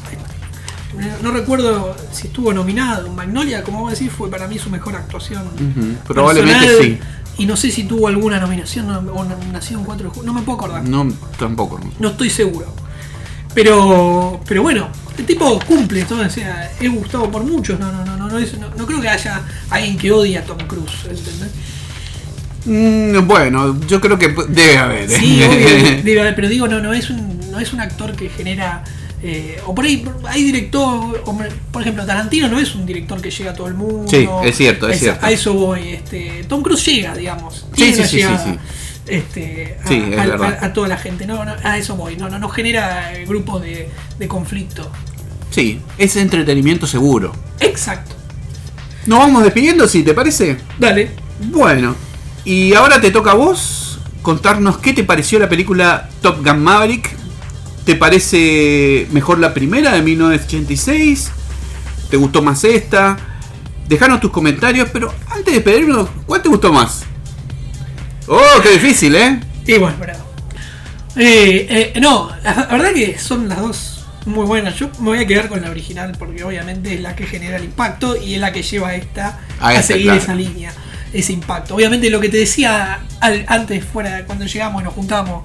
no 1.23 1.31
recuerdo 1.31 1.95
si 2.13 2.29
estuvo 2.29 2.53
nominado. 2.53 3.13
Magnolia, 3.13 3.63
como 3.63 3.81
vos 3.81 3.93
decís, 3.93 4.11
fue 4.11 4.31
para 4.31 4.49
mí 4.49 4.59
su 4.59 4.71
mejor 4.71 4.97
actuación. 4.97 5.45
Probablemente 6.07 6.83
sí. 6.83 6.99
Y 7.39 7.45
no 7.45 7.57
sé 7.57 7.71
si 7.71 7.85
tuvo 7.85 8.09
alguna 8.09 8.41
nominación 8.41 8.89
o 8.91 9.25
nominación 9.25 9.85
4 9.85 10.05
de 10.05 10.11
julio, 10.11 10.27
no 10.27 10.33
me 10.33 10.43
puedo 10.43 10.57
acordar. 10.57 10.83
No, 10.85 11.07
tampoco. 11.39 11.79
No 11.99 12.09
estoy 12.09 12.31
seguro. 12.31 12.75
Pero, 13.55 14.41
pero 14.47 14.63
bueno, 14.63 14.89
el 15.19 15.25
tipo 15.27 15.59
cumple, 15.67 16.05
todo, 16.05 16.23
o 16.27 16.31
sea, 16.31 16.71
es 16.81 16.91
gustado 16.93 17.31
por 17.31 17.43
muchos, 17.45 17.79
no, 17.81 17.91
no, 17.93 18.05
no, 18.05 18.17
no, 18.17 18.29
no, 18.29 18.39
es- 18.39 18.59
no- 18.59 18.71
no 18.77 18.87
creo 18.87 19.01
que 19.01 19.09
haya 19.09 19.43
alguien 19.71 19.97
que 19.97 20.11
odie 20.13 20.39
a 20.39 20.45
Tom 20.45 20.59
Cruise, 20.67 21.05
¿entendés? 21.09 21.51
Mm, 22.65 23.27
bueno, 23.29 23.79
yo 23.87 24.01
creo 24.01 24.19
que 24.19 24.35
debe 24.49 24.77
haber. 24.79 25.05
¿eh? 25.11 25.17
Sí, 25.19 25.41
obvio, 25.43 26.03
debe 26.03 26.21
haber, 26.23 26.35
pero 26.35 26.49
digo, 26.49 26.67
no, 26.67 26.81
no 26.81 26.93
es 26.93 27.11
un, 27.11 27.51
no 27.51 27.61
es 27.61 27.73
un 27.73 27.81
actor 27.81 28.15
que 28.17 28.29
genera. 28.29 28.83
eh, 29.23 29.61
o 29.67 29.75
por 29.75 29.85
ahí 29.85 30.05
hay 30.29 30.43
director, 30.43 31.23
por 31.73 31.81
ejemplo, 31.83 32.05
Tarantino 32.05 32.49
no 32.49 32.59
es 32.59 32.75
un 32.75 32.85
director 32.85 33.21
que 33.21 33.31
llega 33.31 33.53
a 33.53 33.55
todo 33.55 33.69
el 33.69 33.75
mundo. 33.75 34.07
Sí, 34.09 34.29
es 34.45 34.57
cierto, 34.57 34.89
es 34.89 34.99
cierto. 34.99 35.25
A 35.25 35.31
eso 35.31 35.55
voy. 35.55 35.91
Este, 35.91 36.45
Tom 36.49 36.63
Cruise 36.63 36.85
llega, 36.85 37.15
digamos. 37.15 37.67
Sí, 37.75 37.93
sí, 37.95 38.03
sí, 38.05 38.17
llegada, 38.17 38.45
sí, 38.45 38.51
sí. 38.53 38.59
Este, 39.09 39.79
a, 39.85 39.87
Sí, 39.89 40.03
es 40.11 40.19
a- 40.19 40.27
verdad. 40.27 40.59
a- 40.61 40.67
a 40.67 40.73
toda 40.73 40.89
la 40.89 40.97
gente. 40.99 41.25
No, 41.27 41.45
no, 41.45 41.55
a 41.63 41.79
eso 41.79 41.95
voy. 41.97 42.17
No, 42.17 42.29
no, 42.29 42.41
no 42.41 42.49
genera 42.49 43.13
grupos 43.27 43.63
de, 43.63 43.89
de 44.19 44.27
conflicto. 44.29 44.91
Sí, 45.57 45.81
es 45.97 46.17
entretenimiento 46.17 46.87
seguro. 46.87 47.33
Exacto. 47.61 48.15
Nos 49.07 49.21
vamos 49.21 49.43
despidiendo, 49.43 49.89
si 49.89 50.03
te 50.03 50.13
parece. 50.13 50.59
Dale. 50.79 51.13
Bueno, 51.45 51.97
y 52.45 52.75
ahora 52.75 53.01
te 53.01 53.11
toca 53.11 53.31
a 53.31 53.35
vos 53.35 53.99
contarnos 54.21 54.77
qué 54.77 54.93
te 54.93 55.03
pareció 55.03 55.39
la 55.39 55.49
película 55.49 56.11
Top 56.21 56.45
Gun 56.45 56.63
Maverick. 56.63 57.09
¿Te 57.87 57.95
parece 57.95 59.07
mejor 59.13 59.39
la 59.39 59.55
primera 59.55 59.93
de 59.93 60.03
1986? 60.03 61.31
¿Te 62.11 62.19
gustó 62.19 62.43
más 62.43 62.63
esta? 62.63 63.17
Dejanos 63.89 64.21
tus 64.21 64.33
comentarios, 64.33 64.91
pero 64.93 65.11
antes 65.31 65.47
de 65.47 65.53
despedirnos, 65.53 66.11
¿cuál 66.27 66.43
te 66.43 66.51
gustó 66.51 66.71
más? 66.71 67.05
Oh, 68.27 68.61
qué 68.63 68.73
difícil, 68.73 69.17
¿eh? 69.17 69.41
Y 69.67 69.79
bueno, 69.79 69.97
pero. 69.99 70.13
Eh, 71.17 71.93
eh, 71.95 71.99
no, 71.99 72.31
la 72.45 72.67
verdad 72.67 72.93
que 72.93 73.19
son 73.19 73.49
las 73.49 73.63
dos 73.63 73.96
muy 74.27 74.45
buenas. 74.47 74.75
Yo 74.77 74.89
me 74.99 75.07
voy 75.11 75.19
a 75.19 75.27
quedar 75.27 75.49
con 75.49 75.63
la 75.63 75.71
original 75.71 76.13
porque 76.19 76.43
obviamente 76.45 76.95
es 76.95 77.01
la 77.01 77.15
que 77.17 77.27
genera 77.27 77.57
el 77.57 77.65
impacto 77.65 78.17
y 78.17 78.35
es 78.35 78.41
la 78.41 78.53
que 78.53 78.63
lleva 78.63 78.89
a 78.89 78.95
esta 78.97 79.39
A 79.61 79.69
a, 79.71 79.83
seguir 79.83 80.05
claro. 80.07 80.21
esa 80.21 80.35
línea, 80.35 80.73
ese 81.13 81.33
impacto. 81.33 81.75
Obviamente 81.77 82.11
lo 82.11 82.21
que 82.21 82.29
te 82.29 82.37
decía 82.39 83.01
al- 83.21 83.45
antes, 83.49 83.85
fuera 83.85 84.25
cuando 84.27 84.45
llegamos 84.47 84.83
y 84.83 84.85
nos 84.85 84.95
juntamos. 84.95 85.45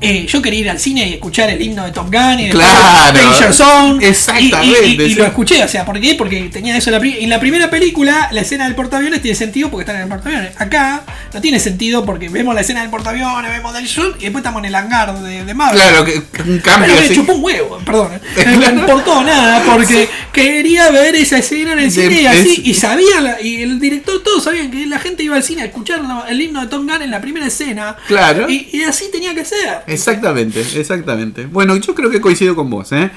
Eh, 0.00 0.26
yo 0.28 0.40
quería 0.40 0.60
ir 0.60 0.70
al 0.70 0.78
cine 0.78 1.08
y 1.08 1.14
escuchar 1.14 1.50
el 1.50 1.60
himno 1.60 1.84
de 1.84 1.90
Tom 1.92 2.10
Gunn 2.10 2.40
y 2.40 2.50
Claro. 2.50 3.18
Danger 3.18 3.52
Zone. 3.54 4.06
Exactamente, 4.06 4.86
Y, 4.86 4.92
y- 4.92 5.00
y- 5.02 5.04
y 5.06 5.08
sí. 5.10 5.14
lo 5.16 5.24
escuché, 5.26 5.62
o 5.64 5.68
sea, 5.68 5.84
¿por 5.84 6.00
qué? 6.00 6.14
Porque 6.14 6.48
tenía 6.52 6.76
eso 6.76 6.90
en 6.94 7.00
la, 7.02 7.06
en 7.18 7.30
la 7.30 7.40
primera 7.40 7.68
película, 7.70 8.28
la 8.32 8.40
escena 8.42 8.64
del 8.64 8.74
portaaviones 8.74 9.20
tiene 9.22 9.36
sentido 9.36 9.70
porque 9.70 9.82
están 9.82 9.96
en 9.96 10.02
el 10.02 10.08
portaaviones. 10.08 10.52
Acá 10.60 11.02
no 11.34 11.40
tiene 11.40 11.58
sentido 11.60 12.04
porque 12.04 12.28
vemos 12.28 12.54
la 12.54 12.60
escena 12.60 12.80
del 12.82 12.90
portaaviones, 12.90 13.50
vemos 13.50 13.74
del 13.74 13.88
Zone 13.88 14.14
y 14.18 14.22
después 14.24 14.40
estamos 14.42 14.60
en 14.60 14.66
el 14.66 14.74
hangar 14.74 15.18
de, 15.20 15.44
de 15.44 15.54
Marvel. 15.54 15.80
Claro, 15.80 16.04
que 16.04 16.22
un 16.42 16.58
cambio 16.60 16.94
Pero 16.94 17.08
me 17.08 17.14
chupó 17.14 17.32
un 17.34 17.44
huevo, 17.44 17.78
perdón. 17.84 18.12
eh. 18.36 18.44
No 18.46 18.58
me 18.58 18.66
importó 18.80 19.22
nada 19.24 19.62
porque 19.64 20.08
quería 20.32 20.90
ver 20.90 21.14
esa 21.16 21.38
escena 21.38 21.72
en 21.72 21.80
el 21.80 21.92
De- 21.92 22.02
cine 22.08 22.22
y 22.22 22.26
así. 22.26 22.52
es- 22.60 22.66
Y 22.66 22.74
sabía, 22.74 23.20
la- 23.20 23.40
y 23.42 23.62
el 23.62 23.80
director, 23.80 24.22
todos 24.22 24.44
sabían 24.44 24.70
que 24.70 24.86
la 24.86 24.98
gente 24.98 25.22
iba 25.22 25.36
al 25.36 25.42
cine 25.42 25.62
a 25.62 25.64
escuchar 25.66 26.00
el 26.28 26.40
himno 26.40 26.60
de 26.60 26.66
Tom 26.68 26.86
Gunn 26.86 27.02
en 27.02 27.10
la 27.10 27.20
primera 27.20 27.46
escena. 27.46 27.96
Claro. 28.06 28.46
Y 28.48 28.82
así 28.84 29.06
tenía 29.10 29.34
que 29.34 29.44
ser. 29.44 29.82
Exactamente, 29.88 30.60
exactamente. 30.60 31.46
Bueno, 31.46 31.76
yo 31.76 31.94
creo 31.94 32.10
que 32.10 32.20
coincido 32.20 32.54
con 32.54 32.68
vos, 32.70 32.92
¿eh? 32.92 33.10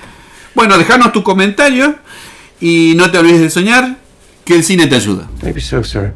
Bueno, 0.56 0.78
dejanos 0.78 1.12
tu 1.12 1.24
comentario 1.24 1.96
y 2.60 2.94
no 2.96 3.12
te 3.12 3.18
olvides 3.18 3.42
de 3.42 3.50
soñar 3.50 3.98
que 4.46 4.56
el 4.56 4.64
cine 4.64 4.88
te 4.88 4.96
ayuda. 4.96 5.30
Maybe 5.44 5.62
so, 5.62 5.84
sir. 5.84 6.14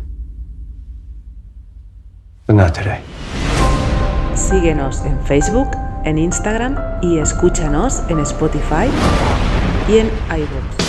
But 2.47 2.55
not 2.55 2.73
today. 2.73 2.99
Síguenos 4.35 5.01
en 5.05 5.19
Facebook, 5.25 5.69
en 6.03 6.17
Instagram 6.17 6.75
y 7.01 7.17
escúchanos 7.17 8.03
en 8.09 8.19
Spotify 8.19 8.87
y 9.89 9.97
en 9.97 10.09
iVoox. 10.29 10.84